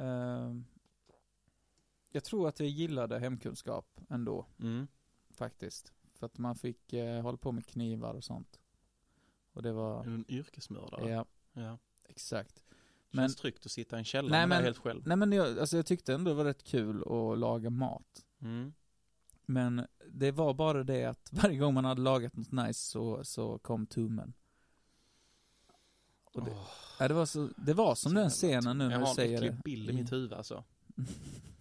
eh, 0.06 0.54
Jag 2.12 2.24
tror 2.24 2.48
att 2.48 2.60
jag 2.60 2.70
gillade 2.70 3.20
hemkunskap 3.20 4.00
ändå, 4.10 4.46
Mm. 4.60 4.88
faktiskt. 5.32 5.94
För 6.14 6.26
att 6.26 6.38
man 6.38 6.56
fick 6.56 6.94
eh, 6.94 7.22
hålla 7.22 7.38
på 7.38 7.52
med 7.52 7.66
knivar 7.66 8.14
och 8.14 8.24
sånt. 8.24 8.60
Och 9.54 9.64
det 9.64 9.72
var, 9.72 10.04
En 10.06 10.26
yrkesmördare. 10.28 11.10
ja, 11.10 11.26
ja. 11.54 11.78
exakt. 12.04 12.64
Men, 13.12 13.24
Känns 13.24 13.36
tryggt 13.36 13.66
att 13.66 13.72
sitta 13.72 13.96
i 13.96 14.00
en 14.00 14.06
källare 14.06 14.32
Nej, 14.32 14.48
men- 14.48 14.64
helt 14.64 14.78
själv. 14.78 15.08
Nej 15.08 15.18
men 15.18 15.32
jag, 15.32 15.60
alltså 15.60 15.76
jag 15.76 15.86
tyckte 15.86 16.14
ändå 16.14 16.32
det 16.32 16.36
var 16.36 16.46
rätt 16.46 16.64
kul 16.64 17.02
att 17.02 17.40
laga 17.40 17.70
mat. 17.70 18.26
Mm. 18.42 18.74
Men 19.46 19.88
det 20.12 20.32
var 20.32 20.54
bara 20.54 20.84
det 20.84 21.06
att 21.06 21.30
varje 21.32 21.58
gång 21.58 21.74
man 21.74 21.86
hade 21.86 22.02
lagat 22.02 22.36
något 22.36 22.52
nice 22.52 22.80
så, 22.90 23.24
så 23.24 23.60
kom 23.60 23.86
tummen. 23.86 24.34
Och 26.34 26.44
det, 26.46 26.52
Åh, 26.52 26.68
ja, 27.00 27.08
det, 27.08 27.14
var 27.14 27.26
så, 27.26 27.50
det 27.58 27.74
var 27.74 27.96
som 27.96 28.12
så 28.12 28.18
den 28.18 28.30
scenen 28.30 28.78
nu 28.78 28.84
jag 28.84 28.90
när 28.90 28.98
du 29.00 29.04
har 29.04 29.10
en 29.10 29.16
säger 29.16 29.36
äcklig 29.38 29.52
det. 29.54 29.62
bild 29.64 29.90
i 29.90 29.94
mitt 29.94 30.12
huvud 30.12 30.34
alltså. 30.34 30.64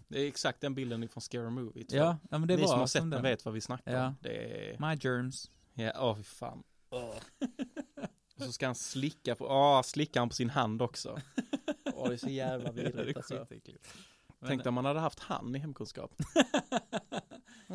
Det 0.09 0.21
är 0.21 0.29
exakt 0.29 0.61
den 0.61 0.75
bilden 0.75 1.09
från 1.09 1.21
Scary 1.21 1.51
Movie. 1.51 1.85
jag. 1.89 2.07
Ja, 2.07 2.19
ja 2.31 2.39
men 2.39 2.49
det 2.49 2.57
Ni 2.57 2.63
var 2.63 2.69
som 2.69 2.79
har 2.81 2.87
sett 2.87 3.03
som 3.03 3.11
den 3.11 3.23
den. 3.23 3.31
vet 3.33 3.45
vad 3.45 3.55
vi 3.55 3.61
snackar 3.61 3.93
Ja. 3.93 4.07
om. 4.07 4.15
Det 4.21 4.71
är... 4.75 4.79
My 4.91 4.99
germs. 5.01 5.51
Ja, 5.75 5.93
åh 6.01 6.17
fy 6.17 6.23
fan. 6.23 6.63
Och 6.89 7.15
så 8.45 8.53
ska 8.53 8.67
han 8.67 8.75
slicka 8.75 9.35
på, 9.35 9.47
åh, 9.47 9.83
slicka 9.83 10.21
han 10.21 10.29
på 10.29 10.35
sin 10.35 10.51
hand 10.51 10.83
också. 10.83 11.19
Åh, 11.95 12.09
det 12.09 12.15
är 12.15 12.17
så 12.19 12.29
jävla 12.29 12.73
vidrigt 12.73 13.17
alltså. 13.17 13.47
Tänk 14.47 14.67
om 14.67 14.75
man 14.75 14.85
hade 14.85 15.01
haft 15.01 15.21
han 15.21 15.57
i 15.57 15.59
hemkunskap. 15.59 16.15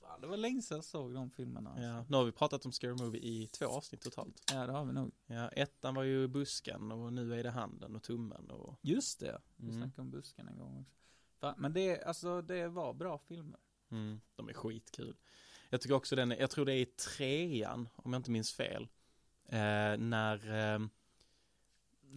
Fan, 0.00 0.20
det 0.20 0.26
var 0.26 0.36
länge 0.36 0.62
sedan 0.62 0.76
jag 0.76 0.84
såg 0.84 1.14
de 1.14 1.30
filmerna. 1.30 1.70
Alltså. 1.70 1.84
Ja, 1.84 2.04
nu 2.08 2.16
har 2.16 2.24
vi 2.24 2.32
pratat 2.32 2.66
om 2.66 2.72
Scary 2.72 2.92
Movie 2.94 3.20
i 3.22 3.46
två 3.46 3.66
avsnitt 3.66 4.00
totalt. 4.00 4.42
ja, 4.52 4.66
det 4.66 4.72
har 4.72 4.84
vi 4.84 4.92
nog. 4.92 5.12
Ja, 5.26 5.48
ettan 5.48 5.94
var 5.94 6.02
ju 6.02 6.28
busken 6.28 6.92
och 6.92 7.12
nu 7.12 7.38
är 7.40 7.42
det 7.42 7.50
handen 7.50 7.96
och 7.96 8.02
tummen 8.02 8.50
och... 8.50 8.78
Just 8.82 9.20
det, 9.20 9.40
vi 9.56 9.68
Mm. 9.68 9.82
snackade 9.82 10.02
om 10.02 10.10
busken 10.10 10.48
en 10.48 10.58
gång 10.58 10.80
också. 10.80 10.94
Fan, 11.40 11.54
men 11.58 11.72
det, 11.72 12.02
alltså, 12.02 12.42
det 12.42 12.68
var 12.68 12.92
bra 12.94 13.18
filmer. 13.18 13.60
Mm, 13.90 14.20
de 14.36 14.48
är 14.48 14.52
skitkul. 14.52 15.16
Jag 15.70 15.80
tycker 15.80 15.94
också 15.94 16.16
den, 16.16 16.30
jag 16.30 16.50
tror 16.50 16.64
det 16.64 16.72
är 16.72 16.80
i 16.80 16.86
trean, 16.86 17.88
om 17.96 18.12
jag 18.12 18.20
inte 18.20 18.30
minns 18.30 18.52
fel. 18.52 18.88
Eh, 19.48 19.58
när 19.98 20.34
eh, 20.74 20.80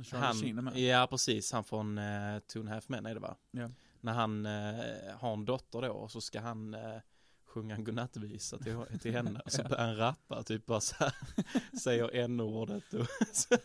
Charlie 0.04 0.54
han, 0.54 0.84
ja 0.84 1.08
precis, 1.10 1.52
han 1.52 1.64
från 1.64 1.98
eh, 1.98 2.40
Two 2.40 2.60
and 2.60 2.70
a 2.70 2.74
Half 2.74 2.90
Men 2.90 3.06
är 3.06 3.14
det 3.14 3.20
va? 3.20 3.36
Ja. 3.52 3.70
När 4.02 4.14
han 4.14 4.46
eh, 4.46 5.16
har 5.18 5.34
en 5.34 5.46
dotter 5.46 5.82
då 5.82 5.92
och 5.92 6.12
så 6.12 6.22
ska 6.22 6.40
han 6.40 6.74
eh, 6.74 7.00
sjunga 7.46 7.76
en 7.76 7.84
godnattvisa 7.84 8.58
till, 8.58 9.00
till 9.02 9.12
henne 9.12 9.40
och 9.46 9.52
så 9.52 9.64
börjar 9.70 9.86
han 9.86 9.96
rappa 9.96 10.44
typ 10.44 10.66
bara 10.66 10.82
så 10.82 10.96
här, 11.00 11.14
säger 11.78 12.16
n-ordet 12.16 12.94
och 12.94 13.08
så, 13.34 13.58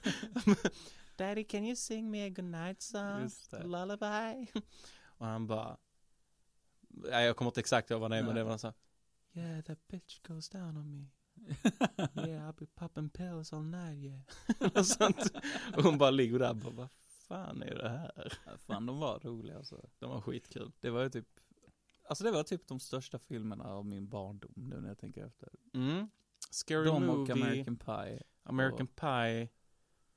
Daddy 1.17 1.45
can 1.45 1.65
you 1.65 1.77
sing 1.77 2.11
me 2.11 2.27
a 2.27 2.29
goodnight 2.29 2.83
song? 2.83 3.31
Lullaby? 3.65 4.47
Och 5.05 5.27
han 5.27 5.47
bara 5.47 5.77
Nej 6.87 7.27
jag 7.27 7.37
kommer 7.37 7.51
inte 7.51 7.61
exakt 7.61 7.91
ihåg 7.91 8.01
vad 8.01 8.11
det 8.11 8.17
är 8.17 8.23
men 8.23 8.35
det 8.35 8.45
var 8.45 8.59
så 8.59 8.67
här, 8.67 8.75
Yeah 9.33 9.65
that 9.65 9.89
bitch 9.89 10.23
goes 10.23 10.49
down 10.49 10.77
on 10.77 10.91
me 10.91 11.07
Yeah 12.27 12.49
I'll 12.49 12.59
be 12.59 12.67
popping 12.67 13.11
pills 13.11 13.53
all 13.53 13.65
night 13.65 14.05
yeah 14.05 14.21
och, 14.75 14.87
sånt. 14.87 15.33
och 15.77 15.83
hon 15.83 15.99
bara 15.99 16.11
ligger 16.11 16.39
där 16.39 16.51
och 16.51 16.57
bara 16.57 16.75
vad 16.75 16.89
fan 17.29 17.63
är 17.63 17.75
det 17.75 17.89
här? 17.89 18.33
Ja, 18.47 18.59
Fan, 18.59 18.87
de 18.87 18.99
var 18.99 19.21
roliga 19.21 19.57
alltså. 19.57 19.89
De 19.99 20.11
var 20.11 20.21
skitkul 20.21 20.73
Det 20.81 20.91
var 20.91 21.03
ju 21.03 21.09
typ, 21.11 21.29
alltså 22.09 22.25
det 22.25 22.31
var 22.31 22.43
typ 22.43 22.67
de 22.69 22.81
största 22.81 23.19
filmerna 23.19 23.65
av 23.65 23.87
min 23.87 24.09
barndom 24.09 24.53
nu 24.57 24.81
när 24.81 24.89
jag 24.89 24.99
tänker 24.99 25.27
efter. 25.27 25.49
mm. 25.75 26.09
Scary 26.51 26.85
De 26.85 26.95
och 26.95 27.03
Movie 27.03 27.33
American 27.33 27.77
Pie. 27.77 28.23
American 28.43 28.87
Pie 28.87 29.49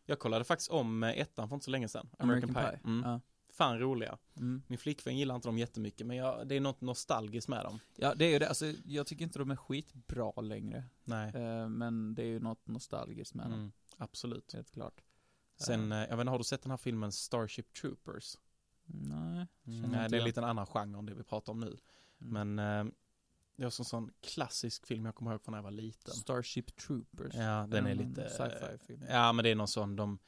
Jag 0.06 0.20
kollade 0.20 0.44
faktiskt 0.46 0.72
om 0.72 1.04
eh, 1.04 1.20
ettan 1.20 1.50
för 1.50 1.56
inte 1.56 1.66
så 1.66 1.72
länge 1.72 1.88
sedan 1.88 2.10
American, 2.20 2.54
Pie, 2.54 2.80
Mm. 2.84 3.10
Ja. 3.10 3.22
Fan 3.50 3.80
roliga 3.80 4.18
Mm. 4.36 4.62
Min 4.68 4.78
flickvän 4.78 5.18
gillar 5.18 5.36
inte 5.36 5.48
dem 5.48 5.58
jättemycket 5.58 6.08
men 6.08 6.18
jag, 6.18 6.48
det 6.48 6.56
är 6.56 6.60
något 6.62 6.82
nostalgiskt 6.82 7.48
med 7.48 7.66
dem 7.66 7.80
ja, 7.96 8.16
det 8.16 8.26
är 8.26 8.30
ju 8.30 8.40
det. 8.40 8.48
Alltså, 8.48 8.66
jag 8.86 9.08
tycker 9.08 9.24
inte 9.26 9.40
de 9.40 9.52
är 9.52 9.56
skitbra 9.56 10.42
längre. 10.42 10.84
Nej 11.04 11.32
Eh, 11.36 11.70
men 11.70 12.16
det 12.16 12.22
är 12.22 12.28
ju 12.28 12.40
något 12.40 12.68
nostalgiskt 12.68 13.34
med 13.34 13.46
dem, 13.46 13.54
mm. 13.54 13.72
Absolut 13.98 14.54
helt 14.54 14.72
klart. 14.72 15.02
Sen, 15.58 15.92
eh, 15.92 15.98
jag 15.98 16.08
vet 16.08 16.20
inte, 16.20 16.32
har 16.32 16.38
du 16.38 16.44
sett 16.44 16.62
den 16.62 16.70
här 16.72 16.78
filmen 16.78 17.12
Starship 17.12 17.74
Troopers? 17.74 18.38
Nej. 18.86 19.48
känner 19.66 19.88
Nej, 19.88 19.90
det 19.92 19.98
är 19.98 20.06
en 20.06 20.14
igen. 20.14 20.26
liten 20.26 20.44
annan 20.44 20.66
genre 20.66 20.98
än 21.00 21.06
det 21.06 21.14
vi 21.14 21.24
pratar 21.24 21.54
om 21.54 21.60
nu. 21.60 21.78
Mm. 22.22 22.54
Men 22.56 22.60
eh, 22.88 22.94
det 23.56 23.64
var 23.64 23.80
en 23.80 23.86
sån 23.86 24.12
klassisk 24.22 24.86
film 24.88 25.06
jag 25.06 25.16
kommer 25.16 25.32
ihåg 25.32 25.42
från 25.42 25.52
när 25.52 25.58
jag 25.58 25.64
var 25.64 25.72
liten. 25.72 26.14
Starship 26.14 26.76
Troopers. 26.76 27.34
Ja, 27.36 27.68
den 27.70 27.86
är 27.88 27.96
någon 27.96 28.08
lite... 28.08 28.30
Sci-fi 28.30 28.78
film. 28.88 29.04
Ja, 29.10 29.34
men 29.34 29.44
det 29.44 29.50
är 29.50 29.56
någon 29.56 29.68
sån, 29.68 29.96
de 29.96 30.20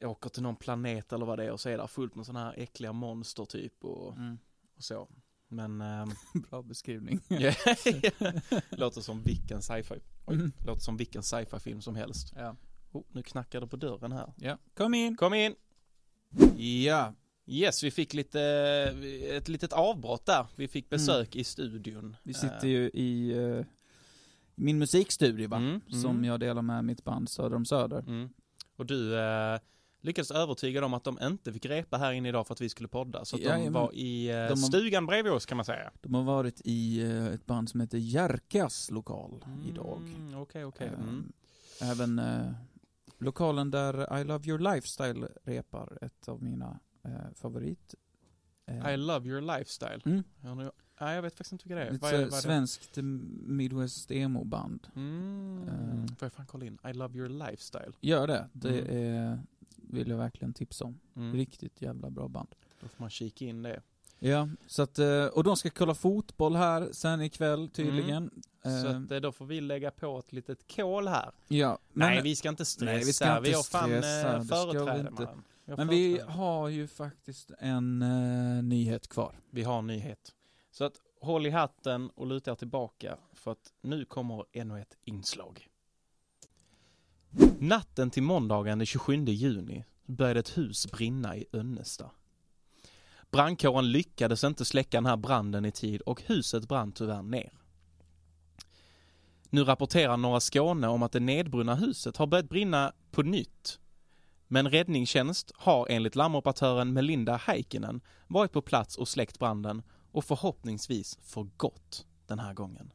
åker 0.00 0.30
till 0.30 0.42
någon 0.42 0.56
planet 0.56 1.12
eller 1.12 1.26
vad 1.26 1.38
det 1.38 1.44
är 1.44 1.50
och 1.50 1.60
så 1.60 1.68
är 1.68 1.78
det 1.78 1.88
fullt 1.88 2.14
med 2.14 2.26
såna 2.26 2.40
här 2.44 2.54
äckliga 2.56 2.92
monster 2.92 3.44
typ 3.44 3.84
och, 3.84 4.16
Mm. 4.16 4.38
och 4.76 4.84
så. 4.84 5.08
Men, 5.48 5.80
ehm, 5.80 6.10
Bra 6.50 6.62
beskrivning. 6.62 7.20
låter 8.70 9.00
som 9.00 9.22
vilken 9.22 9.62
sci-fi, 9.62 10.00
Mm. 10.26 10.52
låter 10.66 10.80
som 10.80 10.96
vilken 10.96 11.22
sci-fi 11.22 11.58
film 11.58 11.80
som 11.82 11.94
helst. 11.96 12.32
Ja. 12.36 12.56
Oh, 12.92 13.02
nu 13.12 13.22
knackar 13.22 13.60
det 13.60 13.66
på 13.66 13.76
dörren 13.76 14.12
här. 14.12 14.32
ja. 14.36 14.58
Kom 14.76 14.94
in! 14.94 15.16
Kom 15.16 15.34
in! 15.34 15.54
Ja. 16.84 17.12
Yes, 17.46 17.82
vi 17.84 17.90
fick 17.90 18.14
lite, 18.14 18.40
ett 19.30 19.48
litet 19.48 19.72
avbrott 19.72 20.26
där. 20.26 20.46
Vi 20.56 20.68
fick 20.68 20.88
besök 20.90 21.36
i 21.36 21.44
studion. 21.44 21.98
Mm. 22.04 22.14
Vi 22.22 22.34
sitter 22.34 22.68
ju 22.68 22.90
i 22.94 23.32
eh, 23.58 23.64
min 24.54 24.78
musikstudio 24.78 25.48
va? 25.48 25.56
Mm, 25.56 25.80
Som 25.88 26.10
mm. 26.10 26.24
jag 26.24 26.40
delar 26.40 26.62
med 26.62 26.84
mitt 26.84 27.04
band 27.04 27.28
Söder 27.28 27.56
om 27.56 27.64
Söder. 27.64 27.98
Mm. 27.98 28.28
Och 28.76 28.86
du 28.86 29.18
eh, 29.18 29.58
lyckades 30.00 30.30
övertyga 30.30 30.80
dem 30.80 30.94
att 30.94 31.04
de 31.04 31.18
inte 31.22 31.52
fick 31.52 31.66
repa 31.66 31.96
här 31.98 32.12
inne 32.12 32.28
idag 32.28 32.46
för 32.46 32.54
att 32.54 32.60
vi 32.60 32.68
skulle 32.68 32.88
podda. 32.88 33.24
Så 33.24 33.36
att 33.36 33.42
de 33.42 33.48
Jajamän. 33.48 33.72
var 33.72 33.94
i 33.94 34.28
eh, 34.28 34.34
De 34.34 34.48
har- 34.48 34.56
stugan 34.56 35.06
bredvid 35.06 35.32
oss 35.32 35.46
kan 35.46 35.56
man 35.56 35.64
säga. 35.64 35.90
De 36.02 36.14
har 36.14 36.22
varit 36.22 36.60
i 36.64 37.00
eh, 37.02 37.26
ett 37.26 37.46
band 37.46 37.70
som 37.70 37.80
heter 37.80 37.98
Jerkas 37.98 38.90
lokal 38.90 39.44
idag. 39.68 39.98
Mm, 40.16 40.38
Okej, 40.40 40.64
okej. 40.64 40.86
Eh, 40.86 40.92
Mm. 41.00 41.32
Även 41.80 42.18
eh, 42.18 42.52
lokalen 43.22 43.70
där 43.70 44.18
I 44.20 44.24
Love 44.24 44.48
Your 44.48 44.58
Lifestyle 44.74 45.28
repar 45.44 45.98
ett 46.00 46.28
av 46.28 46.42
mina 46.42 46.80
eh, 47.04 47.10
favorit. 47.34 47.94
eh, 48.66 48.90
I 48.94 48.96
love 48.96 49.28
your 49.28 49.40
lifestyle. 49.40 50.00
Mm. 50.04 50.22
Ja, 50.40 50.54
nu, 50.54 50.70
nej, 51.00 51.14
jag 51.14 51.22
vet 51.22 51.32
faktiskt 51.34 51.52
inte 51.52 51.68
vilka 51.68 51.74
det 51.80 51.86
är. 51.86 51.94
Ett 51.94 52.02
Vad 52.02 52.10
är, 52.12 52.18
vad 52.18 52.22
är 52.22 52.30
det? 52.30 52.32
svenskt 52.42 52.98
eh, 52.98 53.04
Midwest 53.04 54.10
emo-band. 54.10 54.86
Mm. 54.96 55.68
Eh. 55.68 56.06
Får 56.16 56.26
jag 56.26 56.32
fan 56.32 56.46
kolla 56.46 56.66
in? 56.66 56.78
I 56.90 56.92
love 56.92 57.18
your 57.18 57.28
lifestyle. 57.28 57.92
Gör 58.00 58.26
det. 58.26 58.48
Det 58.52 58.80
Mm. 58.80 58.96
är, 58.96 59.38
vill 59.76 60.08
jag 60.08 60.16
verkligen 60.18 60.52
tipsa 60.54 60.84
om. 60.84 61.00
Mm. 61.16 61.32
Riktigt 61.36 61.82
jävla 61.82 62.10
bra 62.10 62.28
band. 62.28 62.48
Då 62.80 62.88
får 62.88 63.02
man 63.02 63.10
kika 63.10 63.44
in 63.44 63.62
det. 63.62 63.82
Ja, 64.24 64.48
så 64.66 64.82
att, 64.82 64.98
eh, 64.98 65.24
och 65.24 65.44
de 65.44 65.56
ska 65.56 65.70
kolla 65.70 65.94
fotboll 65.94 66.56
här 66.56 66.88
sen 66.92 67.20
ikväll 67.22 67.68
tydligen. 67.68 68.30
Så 68.62 68.68
Eh, 68.68 68.96
att, 68.96 69.10
eh, 69.10 69.20
då 69.20 69.32
får 69.32 69.46
vi 69.46 69.60
lägga 69.60 69.90
på 69.90 70.18
ett 70.18 70.32
litet 70.32 70.74
kol 70.76 71.08
här. 71.08 71.30
ja, 71.48 71.78
men, 71.92 72.08
nej, 72.08 72.22
vi 72.22 72.36
ska 72.36 72.48
inte 72.48 72.64
stressa. 72.64 72.92
nej, 72.92 73.04
vi 73.04 73.12
ska 73.12 73.38
inte 73.38 73.50
har 73.56 73.62
fan 73.62 73.88
stressa, 73.88 74.38
vi 74.38 74.48
företräde. 74.48 75.28
Vi 75.64 75.76
men 75.76 75.88
vi 75.88 76.14
företräde. 76.14 76.32
har 76.32 76.68
ju 76.68 76.88
faktiskt 76.88 77.50
en 77.58 78.02
eh, 78.02 78.62
nyhet 78.62 79.08
kvar. 79.08 79.40
Vi 79.50 79.62
har 79.62 79.78
en 79.78 79.86
nyhet. 79.86 80.34
Så 80.70 80.84
att 80.84 80.94
håll 81.20 81.46
i 81.46 81.50
hatten 81.50 82.10
och 82.10 82.26
luta 82.26 82.50
er 82.50 82.54
tillbaka 82.54 83.18
för 83.32 83.52
att 83.52 83.72
nu 83.82 84.04
kommer 84.04 84.44
ännu 84.52 84.80
ett 84.80 84.96
inslag. 85.04 85.68
Natten 87.58 88.10
till 88.10 88.22
måndagen 88.22 88.78
den 88.78 88.86
27 88.86 89.24
juni 89.24 89.84
började 90.06 90.40
ett 90.40 90.58
hus 90.58 90.90
brinna 90.92 91.36
i 91.36 91.46
Önnesta. 91.52 92.10
Brandkåren 93.32 93.92
lyckades 93.92 94.44
inte 94.44 94.64
släcka 94.64 94.96
den 94.96 95.06
här 95.06 95.16
branden 95.16 95.64
i 95.64 95.72
tid 95.72 96.00
och 96.00 96.22
huset 96.22 96.68
brann 96.68 96.92
tyvärr 96.92 97.22
ner. 97.22 97.52
Nu 99.50 99.64
rapporterar 99.64 100.16
Norra 100.16 100.40
Skåne 100.40 100.88
om 100.88 101.02
att 101.02 101.12
det 101.12 101.20
nedbrunna 101.20 101.74
huset 101.74 102.16
har 102.16 102.26
börjat 102.26 102.48
brinna 102.48 102.92
på 103.10 103.22
nytt. 103.22 103.80
Men 104.48 104.70
räddningstjänst 104.70 105.52
har 105.54 105.86
enligt 105.90 106.16
larmoperatören 106.16 106.92
Melinda 106.92 107.36
Heikkinen 107.36 108.00
varit 108.26 108.52
på 108.52 108.62
plats 108.62 108.96
och 108.96 109.08
släckt 109.08 109.38
branden 109.38 109.82
och 110.10 110.24
förhoppningsvis 110.24 111.18
för 111.22 111.48
gott 111.56 112.06
den 112.26 112.38
här 112.38 112.54
gången. 112.54 112.92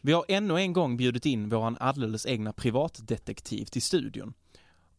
Vi 0.00 0.12
har 0.12 0.24
ännu 0.28 0.56
en 0.56 0.72
gång 0.72 0.96
bjudit 0.96 1.26
in 1.26 1.48
våran 1.48 1.76
alldeles 1.80 2.26
egna 2.26 2.52
privatdetektiv 2.52 3.64
till 3.64 3.82
studion. 3.82 4.34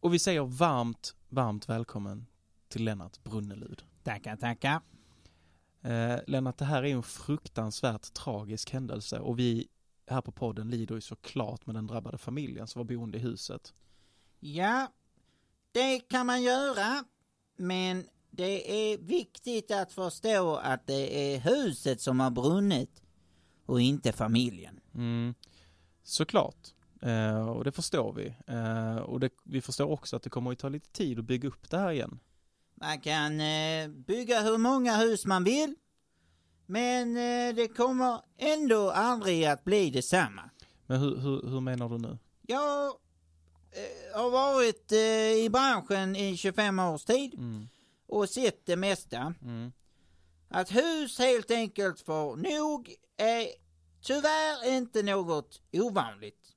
Och 0.00 0.14
vi 0.14 0.18
säger 0.18 0.42
varmt, 0.44 1.14
varmt 1.28 1.68
välkommen 1.68 2.26
till 2.68 2.84
Lennart 2.84 3.24
Brunnelud. 3.24 3.84
Tackar, 4.02 4.36
tackar. 4.36 4.80
Eh, 5.82 6.18
Lennart, 6.26 6.58
det 6.58 6.64
här 6.64 6.82
är 6.82 6.94
en 6.94 7.02
fruktansvärt 7.02 8.12
tragisk 8.14 8.72
händelse 8.72 9.18
och 9.18 9.38
vi 9.38 9.68
här 10.06 10.20
på 10.20 10.32
podden 10.32 10.70
lider 10.70 10.94
ju 10.94 11.00
såklart 11.00 11.66
med 11.66 11.74
den 11.74 11.86
drabbade 11.86 12.18
familjen 12.18 12.66
som 12.66 12.78
var 12.78 12.84
boende 12.84 13.18
i 13.18 13.20
huset. 13.20 13.74
Ja, 14.40 14.92
det 15.72 16.00
kan 16.00 16.26
man 16.26 16.42
göra. 16.42 17.04
Men 17.56 18.04
det 18.30 18.92
är 18.92 18.98
viktigt 18.98 19.70
att 19.70 19.92
förstå 19.92 20.56
att 20.56 20.86
det 20.86 21.34
är 21.34 21.40
huset 21.40 22.00
som 22.00 22.20
har 22.20 22.30
brunnit 22.30 23.02
och 23.66 23.80
inte 23.80 24.12
familjen. 24.12 24.80
Mm, 24.94 25.34
såklart. 26.02 26.74
Eh, 27.02 27.48
och 27.48 27.64
det 27.64 27.72
förstår 27.72 28.12
vi. 28.12 28.34
Eh, 28.46 28.96
och 28.96 29.20
det, 29.20 29.30
vi 29.44 29.60
förstår 29.60 29.86
också 29.86 30.16
att 30.16 30.22
det 30.22 30.30
kommer 30.30 30.52
att 30.52 30.58
ta 30.58 30.68
lite 30.68 30.90
tid 30.90 31.18
att 31.18 31.24
bygga 31.24 31.48
upp 31.48 31.70
det 31.70 31.78
här 31.78 31.90
igen. 31.90 32.18
Man 32.80 33.00
kan 33.00 33.40
eh, 33.40 33.88
bygga 33.88 34.40
hur 34.42 34.58
många 34.58 34.96
hus 34.96 35.26
man 35.26 35.44
vill. 35.44 35.74
Men 36.66 37.16
eh, 37.16 37.54
det 37.54 37.68
kommer 37.76 38.20
ändå 38.38 38.90
aldrig 38.90 39.44
att 39.44 39.64
bli 39.64 39.90
detsamma. 39.90 40.50
Men 40.86 41.00
hur, 41.00 41.16
hur, 41.16 41.50
hur 41.50 41.60
menar 41.60 41.88
du 41.88 41.98
nu? 41.98 42.18
Jag 42.46 42.86
eh, 42.86 44.20
har 44.20 44.30
varit 44.30 44.92
eh, 44.92 45.44
i 45.44 45.48
branschen 45.52 46.16
i 46.16 46.36
25 46.36 46.78
års 46.78 47.04
tid 47.04 47.34
Mm. 47.34 47.66
och 48.06 48.28
sett 48.30 48.66
det 48.66 48.76
mesta. 48.76 49.34
Mm. 49.42 49.72
Att 50.48 50.70
hus 50.74 51.18
helt 51.18 51.50
enkelt 51.50 52.00
får 52.00 52.36
nog 52.36 52.94
är 53.16 53.46
tyvärr 54.02 54.68
inte 54.76 55.02
något 55.02 55.60
ovanligt. 55.72 56.52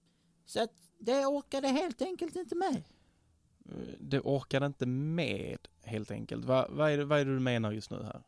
Så 0.45 0.63
att 0.63 0.73
det 0.99 1.25
orkade 1.25 1.67
helt 1.67 2.01
enkelt 2.01 2.35
inte 2.35 2.55
med. 2.55 2.83
Det 3.99 4.19
orkade 4.19 4.65
inte 4.65 4.85
med, 4.85 5.57
helt 5.89 6.11
enkelt. 6.11 6.45
Va, 6.45 6.67
vad, 6.69 6.91
är 6.91 6.97
det, 6.97 7.05
vad 7.05 7.19
är 7.19 7.25
det 7.25 7.33
du 7.33 7.39
menar 7.39 7.71
just 7.71 7.91
nu 7.91 8.03
här? 8.03 8.21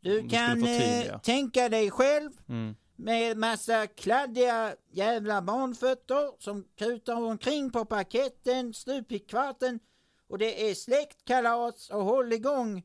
Du 0.00 0.28
kan 0.28 0.64
eh, 0.64 1.18
tänka 1.20 1.68
dig 1.68 1.90
själv 1.90 2.30
Mm. 2.48 2.76
med 2.96 3.36
massa 3.36 3.86
kladdiga 3.86 4.74
jävla 4.90 5.42
barnfötter 5.42 6.42
som 6.42 6.64
kutar 6.78 7.14
omkring 7.14 7.70
på 7.70 7.84
parketten 7.84 8.74
stup 8.74 9.12
i 9.12 9.18
kvarten 9.18 9.80
och 10.28 10.38
det 10.38 10.70
är 10.70 10.74
släktkalas 10.74 11.90
och 11.90 12.04
hålligång 12.04 12.82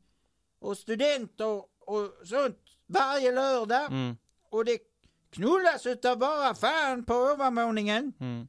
och 0.59 0.77
studenter 0.77 1.63
och 1.79 2.27
sånt 2.27 2.59
varje 2.87 3.31
lördag 3.31 3.85
Mm. 3.91 4.17
och 4.49 4.65
det 4.65 4.77
knullas 5.29 5.85
utav 5.85 6.17
bara 6.17 6.55
fan 6.55 7.05
på 7.05 7.13
övervåningen. 7.13 8.13
Mm. 8.19 8.47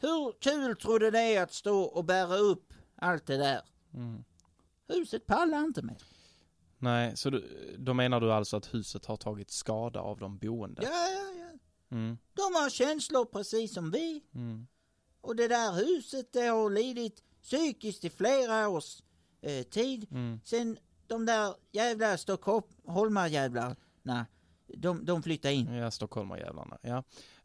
Hur 0.00 0.40
kul 0.40 0.76
tror 0.76 0.98
du 0.98 1.10
det 1.10 1.20
är 1.20 1.42
att 1.42 1.52
stå 1.52 1.82
och 1.82 2.04
bära 2.04 2.36
upp 2.36 2.74
allt 2.96 3.26
det 3.26 3.36
där? 3.36 3.60
Mm. 3.94 4.24
Huset 4.88 5.26
pallar 5.26 5.64
inte 5.64 5.82
med. 5.82 6.02
Nej, 6.78 7.16
så 7.16 7.30
du, 7.30 7.74
då 7.78 7.94
menar 7.94 8.20
du 8.20 8.32
alltså 8.32 8.56
att 8.56 8.74
huset 8.74 9.06
har 9.06 9.16
tagit 9.16 9.50
skada 9.50 10.00
av 10.00 10.18
de 10.18 10.38
boende? 10.38 10.82
Ja, 10.82 11.08
ja, 11.08 11.32
ja. 11.38 11.58
Mm. 11.96 12.18
De 12.34 12.42
har 12.42 12.70
känslor 12.70 13.24
precis 13.24 13.74
som 13.74 13.90
vi. 13.90 14.24
Mm. 14.34 14.66
Och 15.20 15.36
det 15.36 15.48
där 15.48 15.72
huset 15.72 16.32
det 16.32 16.46
har 16.46 16.70
lidit 16.70 17.22
psykiskt 17.42 18.04
i 18.04 18.10
flera 18.10 18.68
års 18.68 19.02
eh, 19.40 19.62
tid. 19.62 20.06
Mm. 20.10 20.40
Sen 20.44 20.78
de 21.06 21.26
där 21.26 21.54
jävla 21.72 22.18
Stockholmarjävlarna, 22.18 24.26
de, 24.66 25.04
de 25.04 25.22
flyttade 25.22 25.54
in. 25.54 25.74
Ja, 25.74 25.90
stockholmarjävlarna. 25.90 26.78
Ja. 26.82 26.96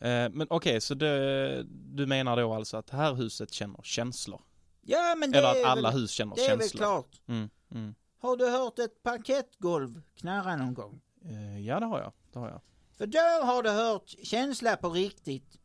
Eh, 0.08 0.30
men 0.30 0.48
okej, 0.50 0.82
så 0.82 0.94
det, 0.94 1.64
du 1.70 2.06
menar 2.06 2.38
då 2.38 2.54
alltså 2.54 2.78
att 2.78 2.88
det 2.88 2.98
här 2.98 3.14
huset 3.14 3.52
känner 3.52 3.82
känslor? 3.84 4.42
Ja 4.82 5.16
men 5.18 5.32
det 5.32 5.38
Eller 5.38 5.52
att 5.52 5.66
alla 5.66 5.92
väl, 5.92 6.00
hus 6.02 6.12
känner 6.12 6.36
det 6.36 6.46
är 6.46 6.50
väl 6.50 6.60
känslor? 6.60 6.80
klart. 6.80 7.22
Mm. 7.28 7.50
Mm. 7.72 7.96
Har 8.22 8.38
du 8.38 8.50
hört 8.50 8.80
ett 8.80 9.04
parkettgolv 9.04 10.02
knarra 10.16 10.56
någon 10.56 10.74
gång? 10.74 11.02
Eh, 11.26 11.60
ja, 11.60 11.80
det 11.80 11.86
har 11.86 12.00
jag. 12.00 12.14
Det 12.34 12.40
har 12.40 12.50
jag. 12.50 12.62
För 12.98 13.08
då 13.08 13.46
har 13.46 13.64
du 13.64 13.70
hört 13.70 14.16
känsla 14.24 14.78
på 14.78 14.90
riktigt. 14.90 15.60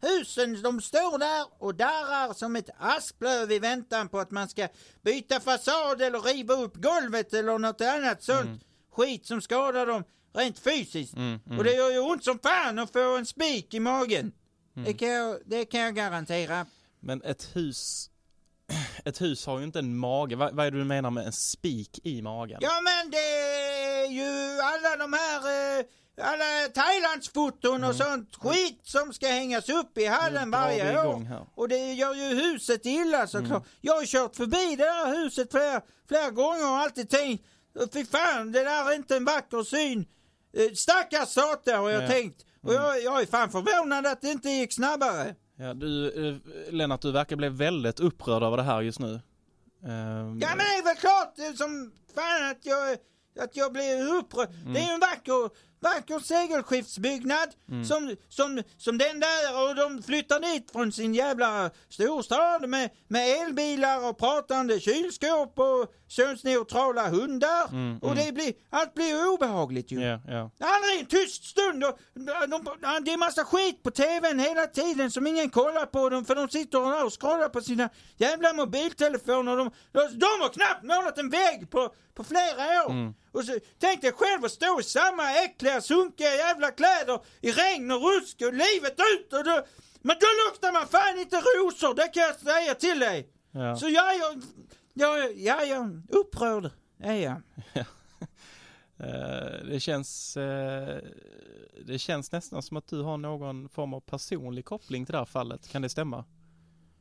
Husen 0.00 0.62
de 0.62 0.80
står 0.80 1.18
där 1.18 1.46
och 1.58 1.74
darrar 1.74 2.32
som 2.32 2.56
ett 2.56 2.70
asplöv 2.78 3.52
i 3.52 3.58
väntan 3.58 4.08
på 4.08 4.18
att 4.18 4.30
man 4.30 4.48
ska 4.48 4.68
byta 5.02 5.40
fasad 5.40 6.02
eller 6.02 6.20
riva 6.20 6.54
upp 6.54 6.76
golvet 6.76 7.34
eller 7.34 7.58
något 7.58 7.80
annat 7.80 8.22
sånt 8.22 8.64
skit 8.92 9.26
som 9.26 9.40
skadar 9.40 9.86
dem 9.86 10.04
rent 10.32 10.58
fysiskt. 10.58 11.16
Mm. 11.16 11.40
Mm. 11.46 11.58
Och 11.58 11.64
det 11.64 11.72
gör 11.72 11.90
ju 11.90 11.98
ont 11.98 12.24
som 12.24 12.38
fan 12.38 12.78
att 12.78 12.92
få 12.92 13.16
en 13.16 13.26
spik 13.26 13.74
i 13.74 13.80
magen. 13.80 14.32
Det, 14.74 14.94
kan 14.94 15.08
jag, 15.08 15.38
det 15.46 15.64
kan 15.64 15.80
jag 15.80 15.94
garantera. 15.94 16.66
Men 17.00 17.22
ett 17.22 17.56
hus, 17.56 18.10
ett 19.04 19.20
hus 19.20 19.46
har 19.46 19.58
ju 19.58 19.64
inte 19.64 19.78
en 19.78 19.96
mage. 19.96 20.36
Vad, 20.36 20.54
vad 20.54 20.66
är 20.66 20.70
det 20.70 20.78
du 20.78 20.84
menar 20.84 21.10
med 21.10 21.26
en 21.26 21.32
spik 21.32 22.00
i 22.04 22.22
magen? 22.22 22.58
Ja 22.62 22.80
men 22.84 23.10
det 23.10 23.16
är 23.16 24.06
ju 24.10 24.60
alla 24.60 24.96
de 24.96 25.12
här, 25.12 25.40
eh, 25.78 25.84
alla 26.22 26.68
Thailandsfoton 26.74 27.84
och 27.84 27.94
sånt 27.96 28.36
skit 28.36 28.80
som 28.82 29.12
ska 29.12 29.26
hängas 29.28 29.68
upp 29.68 29.98
i 29.98 30.06
hallen 30.06 30.50
varje 30.50 31.06
år. 31.06 31.20
här. 31.24 31.36
Mm. 31.36 31.48
Och 31.54 31.68
det 31.68 31.92
gör 31.92 32.14
ju 32.14 32.34
huset 32.34 32.86
illa 32.86 33.26
såklart. 33.26 33.64
Jag 33.80 33.94
har 33.94 34.06
kört 34.06 34.36
förbi 34.36 34.76
det 34.76 34.84
där 34.84 35.14
huset 35.16 35.50
flera, 35.50 35.80
flera 36.08 36.30
gånger 36.30 36.70
och 36.70 36.76
alltid 36.76 37.10
tänkt, 37.10 37.44
fy 37.92 38.04
fan 38.06 38.52
det 38.52 38.64
där 38.64 38.90
är 38.90 38.94
inte 38.94 39.16
en 39.16 39.24
vacker 39.24 39.62
syn. 39.64 40.06
Eh, 40.56 40.72
Stackars 40.74 41.28
sate 41.28 41.72
har 41.72 41.90
jag 41.90 42.02
Ja. 42.02 42.08
tänkt. 42.08 42.42
Och 42.62 42.74
jag, 42.74 43.02
jag 43.02 43.20
är 43.22 43.26
fan 43.26 43.50
förvånad 43.50 44.06
att 44.06 44.20
det 44.22 44.30
inte 44.30 44.50
gick 44.50 44.72
snabbare. 44.72 45.34
Ja, 45.58 45.74
du, 45.74 46.10
eh, 46.28 46.36
Lennart, 46.72 47.00
du 47.00 47.12
verkar 47.12 47.36
bli 47.36 47.48
väldigt 47.48 48.00
upprörd 48.00 48.42
över 48.42 48.56
det 48.56 48.62
här 48.62 48.82
just 48.82 48.98
nu. 48.98 49.20
Ehm, 49.84 50.38
Ja 50.40 50.48
men 50.48 50.58
det 50.58 50.78
är 50.78 50.84
väl 50.84 50.96
klart 50.96 51.56
som 51.58 51.92
fan 52.14 52.50
att 52.50 52.66
jag, 52.66 52.92
att 53.44 53.56
jag 53.56 53.72
blir 53.72 54.14
upprörd. 54.14 54.48
Det 54.74 54.78
är 54.80 54.86
ju 54.88 54.92
en 54.94 55.00
vacker, 55.00 55.50
vacker 55.80 56.18
segelskiftsbyggnad 56.18 57.48
som, 57.86 58.16
som, 58.28 58.62
som 58.76 58.98
den 58.98 59.20
där 59.20 59.62
och 59.68 59.74
de 59.74 60.02
flyttar 60.02 60.40
dit 60.40 60.70
från 60.70 60.92
sin 60.92 61.14
jävla 61.14 61.70
storstad 61.88 62.68
med, 62.68 62.90
med 63.08 63.28
elbilar 63.42 64.08
och 64.08 64.18
pratande 64.18 64.80
kylskåp 64.80 65.58
och 65.58 65.92
könsneutrala 66.08 67.08
hundar. 67.08 67.64
och 68.02 68.14
det 68.14 68.32
blir, 68.34 68.52
allt 68.70 68.94
blir 68.94 69.28
obehagligt 69.34 69.90
ju. 69.92 70.00
Ja. 70.00 70.50
Det 70.58 70.64
är 70.64 71.00
en 71.00 71.06
tyst 71.06 71.44
stund 71.44 71.84
och 71.84 71.98
de, 72.14 72.48
de, 72.50 73.04
det 73.04 73.12
är 73.12 73.16
massa 73.18 73.44
skit 73.44 73.82
på 73.82 73.90
tvn 73.90 74.38
hela 74.38 74.66
tiden 74.66 75.10
som 75.10 75.26
ingen 75.26 75.50
kollar 75.50 75.86
på 75.86 76.08
dem 76.08 76.24
för 76.24 76.34
de 76.34 76.48
sitter 76.48 76.80
där 76.80 77.04
och 77.06 77.20
scrollar 77.20 77.48
på 77.48 77.60
sina 77.60 77.88
jävla 78.16 78.52
mobiltelefoner. 78.52 79.56
De, 79.56 79.70
de, 79.92 80.00
de 80.18 80.26
har 80.26 80.48
knappt 80.52 80.82
målat 80.82 81.18
en 81.18 81.30
vägg 81.30 81.70
på, 81.70 81.90
på 82.14 82.24
flera 82.24 82.84
år. 82.86 82.90
Och 83.36 83.44
så 83.44 83.58
tänk 83.78 84.00
dig 84.02 84.12
själv 84.12 84.44
att 84.44 84.50
stå 84.52 84.80
i 84.80 84.82
samma 84.82 85.32
äckliga 85.44 85.80
sunkiga 85.80 86.34
jävla 86.34 86.70
kläder 86.70 87.20
i 87.40 87.52
regn 87.52 87.90
och 87.90 88.02
rusk 88.02 88.42
och 88.42 88.52
livet 88.52 88.96
ut 89.14 89.32
och 89.32 89.44
då, 89.44 89.66
men 90.02 90.16
då 90.20 90.26
luktar 90.48 90.72
man 90.72 90.86
fan 90.88 91.18
inte 91.18 91.36
rosor, 91.36 91.94
det 91.94 92.08
kan 92.08 92.22
jag 92.22 92.34
säga 92.36 92.74
till 92.74 92.98
dig. 92.98 93.28
ja. 93.50 93.76
Så 93.76 93.88
jag, 93.88 94.16
jag, 94.18 94.42
jag, 94.94 95.36
jag, 95.36 95.68
jag 95.68 96.02
upprörd 96.08 96.70
är 96.98 97.14
jag. 97.14 97.42
Eh, 98.98 99.64
det 99.68 99.80
känns, 99.80 100.36
eh, 100.36 100.98
det 101.86 101.98
känns 101.98 102.32
nästan 102.32 102.62
som 102.62 102.76
att 102.76 102.86
du 102.88 103.02
har 103.02 103.16
någon 103.16 103.68
form 103.68 103.94
av 103.94 104.00
personlig 104.00 104.64
koppling 104.64 105.06
till 105.06 105.12
det 105.12 105.18
här 105.18 105.24
fallet. 105.24 105.68
Kan 105.68 105.82
det 105.82 105.88
stämma? 105.88 106.24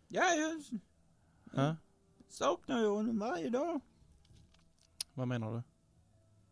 Ja, 0.07 0.23
jag 0.23 0.63
Ja? 1.53 1.75
saknar 2.29 2.79
ju 2.81 2.87
honom 2.87 3.19
varje 3.19 3.49
dag. 3.49 3.79
Vad 5.13 5.27
menar 5.27 5.53
du? 5.53 5.63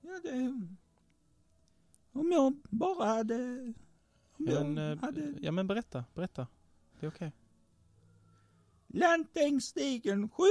Ja, 0.05 0.19
det... 0.23 0.61
Om 2.11 2.31
jag 2.31 2.53
bara 2.69 3.05
hade... 3.07 3.35
Om 4.37 4.45
Ja 4.47 4.53
jag 4.53 4.91
eh, 4.91 4.97
hade... 4.99 5.33
ja, 5.41 5.51
men 5.51 5.67
berätta, 5.67 6.05
berätta. 6.13 6.47
Det 6.99 7.05
är 7.05 7.09
okej. 7.09 7.31
Lantängsstigen 8.87 10.29
7, 10.29 10.43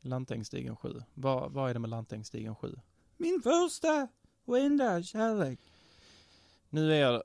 Lantängsstigen 0.00 0.76
7. 0.76 1.02
Vad, 1.14 1.52
vad 1.52 1.70
är 1.70 1.74
det 1.74 1.80
med 1.80 1.90
Lantängsstigen 1.90 2.54
7? 2.54 2.74
min 3.16 3.42
första 3.42 4.08
och 4.44 4.58
enda 4.58 5.02
kärlek. 5.02 5.60
Nu 6.70 6.92
är 6.94 7.00
jag, 7.00 7.22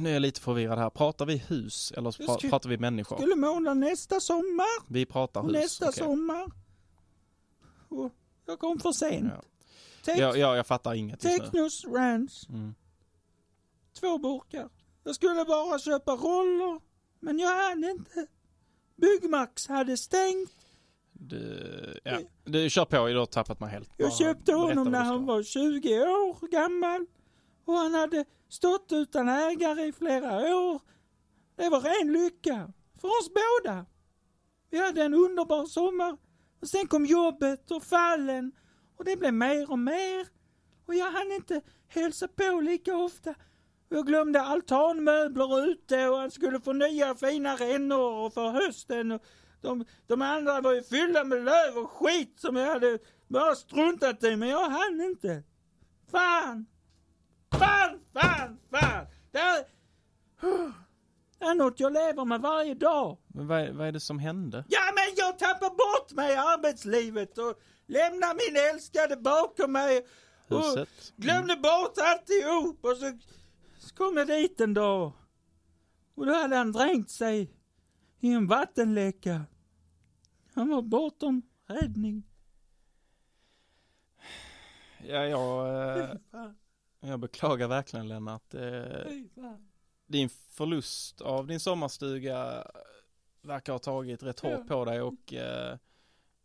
nu 0.00 0.08
är 0.08 0.12
jag 0.12 0.22
lite 0.22 0.40
förvirrad 0.40 0.78
här. 0.78 0.90
Pratar 0.90 1.26
vi 1.26 1.36
hus 1.36 1.92
eller 1.96 2.12
pra, 2.26 2.34
skulle- 2.36 2.50
pratar 2.50 2.68
vi 2.70 2.78
människor? 2.78 3.16
Skulle 3.16 3.36
måla 3.36 3.74
nästa 3.74 4.20
sommar 4.20 4.92
Vi 4.92 5.06
pratar 5.06 5.42
hus. 5.42 5.52
nästa 5.52 5.88
okej. 5.88 6.02
sommar. 6.04 6.50
Och 7.88 8.12
jag 8.46 8.58
kom 8.58 8.78
för 8.78 8.92
sent. 8.92 9.32
Ja. 9.36 9.42
Teck- 10.04 10.18
Ja, 10.18 10.36
ja, 10.36 10.56
jag 10.56 10.66
fattar 10.66 10.94
inget. 10.94 11.20
Technos 11.20 11.84
Ranch, 11.84 12.46
Mm. 12.48 12.74
två 14.00 14.18
burkar. 14.18 14.68
Jag 15.04 15.14
skulle 15.14 15.44
bara 15.44 15.78
köpa 15.78 16.12
roller, 16.12 16.80
men 17.20 17.38
jag 17.38 17.56
hann 17.68 17.84
inte. 17.84 18.26
Byggmax 18.96 19.66
hade 19.68 19.96
stängt. 19.96 20.50
Du, 21.12 22.00
ja. 22.04 22.18
du 22.44 22.70
kör 22.70 22.84
på, 22.84 23.06
du 23.06 23.18
har 23.18 23.26
tappat 23.26 23.60
mig 23.60 23.70
helt. 23.70 23.90
Jag 23.96 24.08
Bara 24.08 24.16
köpte 24.18 24.52
honom 24.52 24.90
när 24.90 25.04
han 25.04 25.26
var 25.26 25.42
20 25.42 26.00
år 26.02 26.48
gammal. 26.50 27.06
Och 27.64 27.74
han 27.74 27.94
hade 27.94 28.24
stått 28.48 28.92
utan 28.92 29.28
ägare 29.28 29.82
i 29.86 29.92
flera 29.92 30.56
år. 30.56 30.80
Det 31.56 31.68
var 31.68 31.80
ren 31.80 32.12
lycka. 32.12 32.72
För 33.00 33.08
oss 33.08 33.30
båda. 33.34 33.86
Vi 34.70 34.78
hade 34.86 35.02
en 35.02 35.14
underbar 35.14 35.66
sommar. 35.66 36.16
Och 36.60 36.68
sen 36.68 36.86
kom 36.86 37.06
jobbet 37.06 37.70
och 37.70 37.82
fallen. 37.84 38.52
Och 38.96 39.04
det 39.04 39.16
blev 39.16 39.34
mer 39.34 39.70
och 39.70 39.78
mer. 39.78 40.26
Och 40.86 40.94
jag 40.94 41.10
hann 41.10 41.32
inte 41.32 41.60
hälsa 41.88 42.28
på 42.28 42.60
lika 42.60 42.96
ofta. 42.96 43.34
Jag 43.88 44.06
glömde 44.06 44.42
altanmöbler 44.42 45.68
ute 45.68 46.08
och 46.08 46.18
han 46.18 46.30
skulle 46.30 46.60
få 46.60 46.72
nya 46.72 47.14
fina 47.14 47.56
rännor 47.56 48.30
för 48.30 48.50
hösten. 48.50 49.12
Och 49.12 49.22
de, 49.60 49.84
de 50.06 50.22
andra 50.22 50.60
var 50.60 50.72
ju 50.72 50.82
fyllda 50.82 51.24
med 51.24 51.44
löv 51.44 51.78
och 51.78 51.90
skit 51.90 52.40
som 52.40 52.56
jag 52.56 52.66
hade 52.66 52.98
bara 53.28 53.54
struntat 53.54 54.24
i, 54.24 54.36
men 54.36 54.48
jag 54.48 54.70
hann 54.70 55.00
inte. 55.00 55.42
Fan! 56.10 56.66
Fan, 57.58 58.00
fan, 58.12 58.58
fan! 58.70 59.06
Det 59.32 59.38
här, 59.38 59.64
det 61.38 61.44
är 61.44 61.54
något 61.54 61.80
jag 61.80 61.92
lever 61.92 62.24
med 62.24 62.40
varje 62.40 62.74
dag. 62.74 63.18
Men 63.26 63.46
vad, 63.46 63.68
vad 63.68 63.88
är 63.88 63.92
det 63.92 64.00
som 64.00 64.18
hände? 64.18 64.64
Ja, 64.68 64.80
men 64.94 65.14
jag 65.16 65.38
tappar 65.38 65.70
bort 65.70 66.12
mig 66.12 66.32
i 66.32 66.36
arbetslivet 66.36 67.38
och 67.38 67.60
lämnar 67.86 68.34
min 68.34 68.74
älskade 68.74 69.16
bakom 69.16 69.72
mig 69.72 70.06
Huset. 70.46 71.12
Glömde 71.16 71.56
bort 71.56 71.98
alltihop 71.98 72.84
och 72.84 72.96
så, 72.96 73.18
så 73.78 73.94
kom 73.94 74.16
jag 74.16 74.26
dit 74.26 74.60
en 74.60 74.74
dag. 74.74 75.12
Och 76.14 76.26
då 76.26 76.32
hade 76.34 76.56
han 76.56 76.72
dränkt 76.72 77.10
sig 77.10 77.50
i 78.20 78.32
en 78.32 78.46
vattenläcka. 78.46 79.46
Han 80.54 80.68
var 80.68 80.82
bortom 80.82 81.42
räddning. 81.66 82.22
Ja, 85.06 85.26
jag, 85.26 85.68
eh, 86.00 86.16
jag 87.00 87.20
beklagar 87.20 87.68
verkligen 87.68 88.08
Lennart. 88.08 88.54
Eh, 88.54 89.12
din 90.06 90.28
förlust 90.28 91.20
av 91.20 91.46
din 91.46 91.60
sommarstuga 91.60 92.66
verkar 93.42 93.72
ha 93.72 93.78
tagit 93.78 94.22
rätt 94.22 94.40
hårt 94.40 94.68
på 94.68 94.84
dig 94.84 95.00
och 95.00 95.32
eh, 95.32 95.78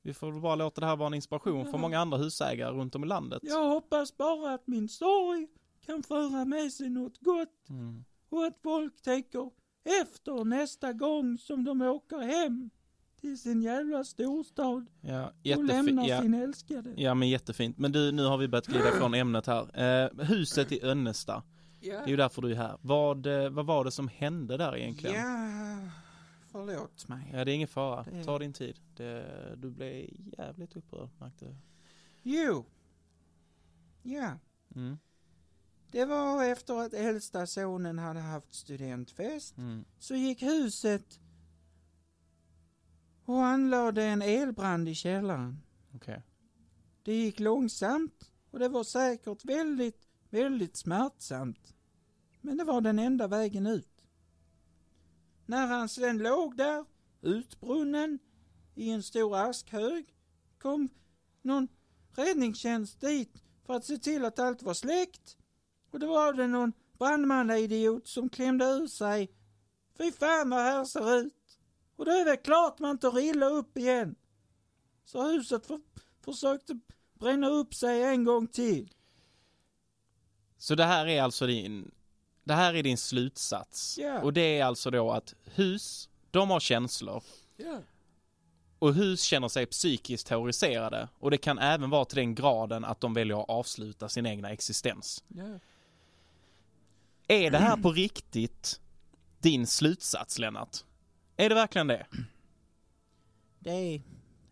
vi 0.01 0.13
får 0.13 0.31
väl 0.31 0.41
bara 0.41 0.55
låta 0.55 0.81
det 0.81 0.87
här 0.87 0.95
vara 0.95 1.07
en 1.07 1.13
inspiration 1.13 1.65
för 1.65 1.71
Ja. 1.73 1.77
många 1.77 1.99
andra 1.99 2.17
husägare 2.17 2.71
runt 2.71 2.95
om 2.95 3.03
i 3.03 3.07
landet. 3.07 3.39
Jag 3.43 3.69
hoppas 3.69 4.17
bara 4.17 4.53
att 4.53 4.67
min 4.67 4.89
story 4.89 5.47
kan 5.85 6.03
föra 6.03 6.45
med 6.45 6.71
sig 6.73 6.89
något 6.89 7.17
gott 7.19 7.69
Mm. 7.69 8.03
och 8.29 8.45
att 8.45 8.57
folk 8.63 9.01
tänker 9.01 9.49
efter 10.01 10.43
nästa 10.45 10.93
gång 10.93 11.37
som 11.37 11.63
de 11.63 11.81
åker 11.81 12.17
hem 12.17 12.69
till 13.21 13.37
sin 13.39 13.61
jävla 13.61 14.03
storstad 14.03 14.85
Ja, 15.01 15.31
och 15.57 15.63
lämnar 15.63 16.07
Ja. 16.07 16.21
sin 16.21 16.33
älskade. 16.33 16.93
ja, 16.97 17.13
men 17.13 17.29
jättefint. 17.29 17.77
Men 17.77 17.91
du, 17.91 18.11
nu 18.11 18.25
har 18.25 18.37
vi 18.37 18.47
börjat 18.47 18.67
glida 18.67 18.89
ifrån 18.89 19.13
ämnet 19.13 19.47
här. 19.47 19.81
Eh, 20.05 20.25
huset 20.25 20.71
i 20.71 20.83
Önnesta, 20.83 21.43
Ja, 21.81 21.93
det 21.97 22.03
är 22.03 22.07
ju 22.07 22.15
därför 22.17 22.41
du 22.41 22.51
är 22.51 22.55
här. 22.55 22.77
Vad, 22.81 23.25
eh, 23.25 23.49
vad 23.49 23.65
var 23.65 23.85
det 23.85 23.91
som 23.91 24.07
hände 24.07 24.57
där 24.57 24.77
egentligen? 24.77 25.15
ja 25.15 25.91
förlåt 26.51 27.07
mig. 27.07 27.29
Ja, 27.33 27.45
det 27.45 27.51
är 27.51 27.55
ingen 27.55 27.67
fara. 27.67 28.03
Det- 28.03 28.23
Ta 28.23 28.39
din 28.39 28.53
tid. 28.53 28.79
Det, 28.95 29.55
du 29.57 29.69
blev 29.69 30.09
jävligt 30.37 30.75
upprörd, 30.75 31.09
märkte 31.19 31.45
jag. 31.45 31.55
Jo. 32.21 32.65
Ja, 34.03 34.37
Mm. 34.75 34.97
det 35.91 36.05
var 36.05 36.43
efter 36.43 36.73
att 36.85 36.93
äldsta 36.93 37.47
sonen 37.47 37.99
hade 37.99 38.19
haft 38.19 38.53
studentfest 38.53 39.57
Mm. 39.57 39.85
så 39.99 40.15
gick 40.15 40.41
huset 40.43 41.19
och 43.25 43.45
anlade 43.45 44.03
en 44.03 44.21
elbrand 44.21 44.89
i 44.89 44.95
källaren. 44.95 45.61
Okej. 45.95 46.21
Det 47.03 47.13
gick 47.13 47.39
långsamt 47.39 48.31
och 48.51 48.59
det 48.59 48.69
var 48.69 48.83
säkert 48.83 49.45
väldigt, 49.45 50.07
väldigt 50.29 50.75
smärtsamt. 50.75 51.73
Men 52.41 52.57
det 52.57 52.63
var 52.63 52.81
den 52.81 52.99
enda 52.99 53.27
vägen 53.27 53.67
ut. 53.67 53.98
När 55.49 55.67
han 55.67 55.89
den 55.97 56.17
låg 56.17 56.57
där, 56.57 56.85
utbrunnen, 57.21 58.19
i 58.75 58.89
en 58.89 59.03
stor 59.03 59.37
askhög, 59.37 60.15
kom 60.57 60.89
någon 61.41 61.67
räddningstjänst 62.15 63.01
dit 63.01 63.43
för 63.65 63.73
att 63.73 63.85
se 63.85 63.97
till 63.97 64.25
att 64.25 64.39
allt 64.39 64.63
var 64.63 64.73
släckt. 64.73 65.37
Och 65.91 65.99
då 65.99 66.07
var 66.07 66.33
det 66.33 66.47
någon 66.47 66.73
brandmannaidiot 66.97 68.07
som 68.07 68.29
klämde 68.29 68.65
ur 68.65 68.87
sig. 68.87 69.31
Fy 69.97 70.11
fan 70.11 70.49
vad 70.49 70.59
här 70.59 70.85
ser 70.85 71.17
ut. 71.17 71.59
Och 71.95 72.05
då 72.05 72.11
är 72.11 72.25
det 72.25 72.37
klart 72.37 72.79
man 72.79 72.97
tar 72.97 73.19
illa 73.19 73.45
upp 73.45 73.77
igen. 73.77 74.15
Så 75.05 75.23
huset 75.23 75.65
för, 75.65 75.81
försökte 76.21 76.79
bränna 77.13 77.49
upp 77.49 77.73
sig 77.73 78.03
en 78.03 78.23
gång 78.23 78.47
till. 78.47 78.93
Så 80.57 80.75
det 80.75 80.85
här 80.85 81.07
är 81.07 81.21
alltså 81.21 81.47
din, 81.47 81.91
det 82.49 82.55
här 82.55 82.73
är 82.73 82.83
din 82.83 82.97
slutsats. 82.97 83.97
Ja. 83.97 84.21
Och 84.21 84.33
det 84.33 84.59
är 84.59 84.65
alltså 84.65 84.91
då 84.91 85.11
att 85.11 85.33
hus, 85.45 86.09
de 86.31 86.49
har 86.49 86.59
känslor. 86.59 87.23
Ja. 87.57 87.81
Och 88.79 88.93
hus 88.93 89.21
känner 89.21 89.47
sig 89.47 89.65
psykiskt 89.65 90.27
terroriserade. 90.27 91.09
Och 91.19 91.31
det 91.31 91.37
kan 91.37 91.59
även 91.59 91.89
vara 91.89 92.05
till 92.05 92.15
den 92.15 92.35
graden 92.35 92.85
att 92.85 93.01
de 93.01 93.13
väljer 93.13 93.41
att 93.41 93.49
avsluta 93.49 94.09
sin 94.09 94.25
egna 94.25 94.49
existens. 94.49 95.23
ja. 95.27 95.59
Är 97.27 97.51
det 97.51 97.57
här 97.57 97.77
på 97.77 97.91
riktigt 97.91 98.81
din 99.39 99.67
slutsats, 99.67 100.39
Lennart? 100.39 100.77
Är 101.37 101.49
det 101.49 101.55
verkligen 101.55 101.87
det? 101.87 102.05
Det 103.59 103.71
är, 103.71 104.01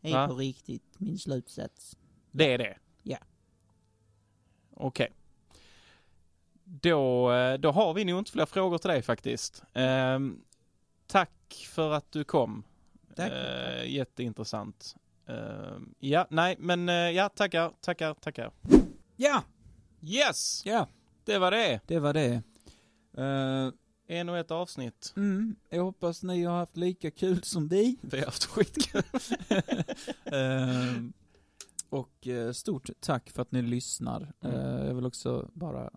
är 0.01 0.13
Va? 0.13 0.27
på 0.27 0.35
riktigt 0.35 0.99
min 0.99 1.19
slutsats. 1.19 1.97
Det 2.31 2.53
är 2.53 2.57
det? 2.57 2.77
Ja. 3.03 3.17
Okej. 4.73 5.13
Då, 6.69 7.31
eh, 7.31 7.57
då 7.59 7.71
har 7.71 7.93
vi 7.93 8.05
nog 8.05 8.19
inte 8.19 8.31
fler 8.31 8.45
frågor 8.45 8.77
till 8.77 8.89
dig 8.89 9.01
faktiskt. 9.01 9.63
Ehm, 9.73 10.39
tack 11.07 11.65
för 11.69 11.91
att 11.93 12.11
du 12.11 12.23
kom. 12.23 12.63
Tack. 13.15 13.31
Eh, 13.31 13.89
jätteintressant. 13.91 14.95
Ehm, 15.27 15.93
ja, 15.99 16.27
nej, 16.29 16.55
men 16.59 16.89
eh, 16.89 16.95
ja, 16.95 17.29
tackar, 17.29 17.71
tackar, 17.81 18.13
tackar. 18.13 18.51
Ja, 19.15 19.43
Yes! 20.01 20.61
ja, 20.65 20.87
Det 21.23 21.37
var 21.37 21.51
det. 21.51 21.79
det 21.87 21.99
var 21.99 22.13
det. 22.13 22.41
Uh, 23.17 23.71
En 24.07 24.29
och 24.29 24.37
ett 24.37 24.51
avsnitt. 24.51 25.13
mm, 25.17 25.55
jag 25.69 25.83
hoppas 25.83 26.23
ni 26.23 26.43
har 26.43 26.57
haft 26.57 26.77
lika 26.77 27.11
kul 27.11 27.43
som 27.43 27.67
vi. 27.67 27.97
Vi 28.01 28.17
har 28.19 28.25
haft 28.25 28.45
skitkul. 28.45 29.03
Eh, 30.25 31.01
och 31.89 32.27
eh, 32.27 32.51
stort 32.51 32.89
tack 32.99 33.29
för 33.29 33.41
att 33.41 33.51
ni 33.51 33.61
lyssnar. 33.61 34.33
Mm. 34.41 34.55
Eh, 34.55 34.85
jag 34.87 34.93
vill 34.95 35.05
också 35.05 35.49
bara 35.53 35.89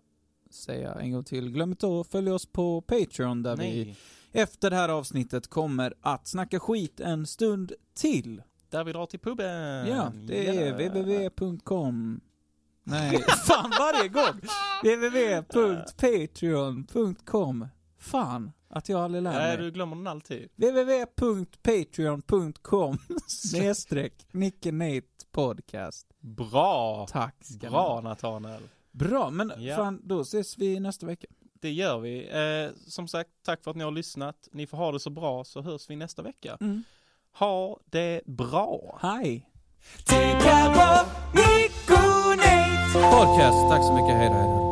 säga 0.53 0.93
en 0.93 1.11
gång 1.11 1.23
till, 1.23 1.49
glöm 1.49 1.71
inte 1.71 1.87
att 1.99 2.07
följa 2.07 2.33
oss 2.33 2.45
på 2.45 2.81
Patreon 2.81 3.43
där 3.43 3.55
vi 3.57 3.63
Nej. 3.85 3.95
efter 4.31 4.69
det 4.69 4.75
här 4.75 4.89
avsnittet 4.89 5.47
kommer 5.47 5.93
att 6.01 6.27
snacka 6.27 6.59
skit 6.59 6.99
en 6.99 7.27
stund 7.27 7.71
till. 7.93 8.41
Där 8.69 8.83
vi 8.83 8.93
drar 8.93 9.05
till 9.05 9.19
puben. 9.19 9.87
Ja, 9.87 10.11
det 10.27 10.47
är 10.47 10.71
www.com 10.73 12.21
Nej, 12.83 13.17
fan 13.47 13.71
varje 13.79 14.07
gång! 14.07 14.41
www.patreon.com 14.83 17.67
Fan, 17.97 18.51
att 18.69 18.89
jag 18.89 19.01
aldrig 19.01 19.23
lär 19.23 19.31
Nej, 19.31 19.57
mig. 19.57 19.65
du 19.65 19.71
glömmer 19.71 19.95
den 19.95 20.07
alltid. 20.07 20.49
www.patreon.com 20.55 22.97
snedstreck 23.27 24.27
Nicke 24.31 24.71
Nate 24.71 25.01
podcast. 25.31 26.07
Bra! 26.19 27.07
Tack 27.09 27.35
ska 27.41 27.69
Bra 27.69 27.93
ha. 27.95 28.01
Nathanael. 28.01 28.61
Bra, 28.91 29.29
men 29.29 29.53
Ja. 29.57 29.75
fan, 29.75 30.01
då 30.03 30.21
ses 30.21 30.57
vi 30.57 30.79
nästa 30.79 31.05
vecka. 31.05 31.27
Det 31.59 31.71
gör 31.71 31.99
vi. 31.99 32.27
Eh, 32.29 32.75
som 32.89 33.07
sagt, 33.07 33.29
tack 33.45 33.63
för 33.63 33.71
att 33.71 33.77
ni 33.77 33.83
har 33.83 33.91
lyssnat. 33.91 34.47
Ni 34.51 34.67
får 34.67 34.77
ha 34.77 34.91
det 34.91 34.99
så 34.99 35.09
bra 35.09 35.43
så 35.43 35.61
hörs 35.61 35.89
vi 35.89 35.95
nästa 35.95 36.21
vecka. 36.21 36.57
Mm. 36.61 36.83
Ha 37.33 37.77
det 37.85 38.21
bra! 38.25 38.99
Hej! 39.01 39.47
Podcast, 42.93 43.69
tack 43.69 43.83
så 43.83 43.93
mycket, 43.93 44.15
hej 44.17 44.29
då, 44.29 44.35
hej 44.35 44.49
då. 44.49 44.70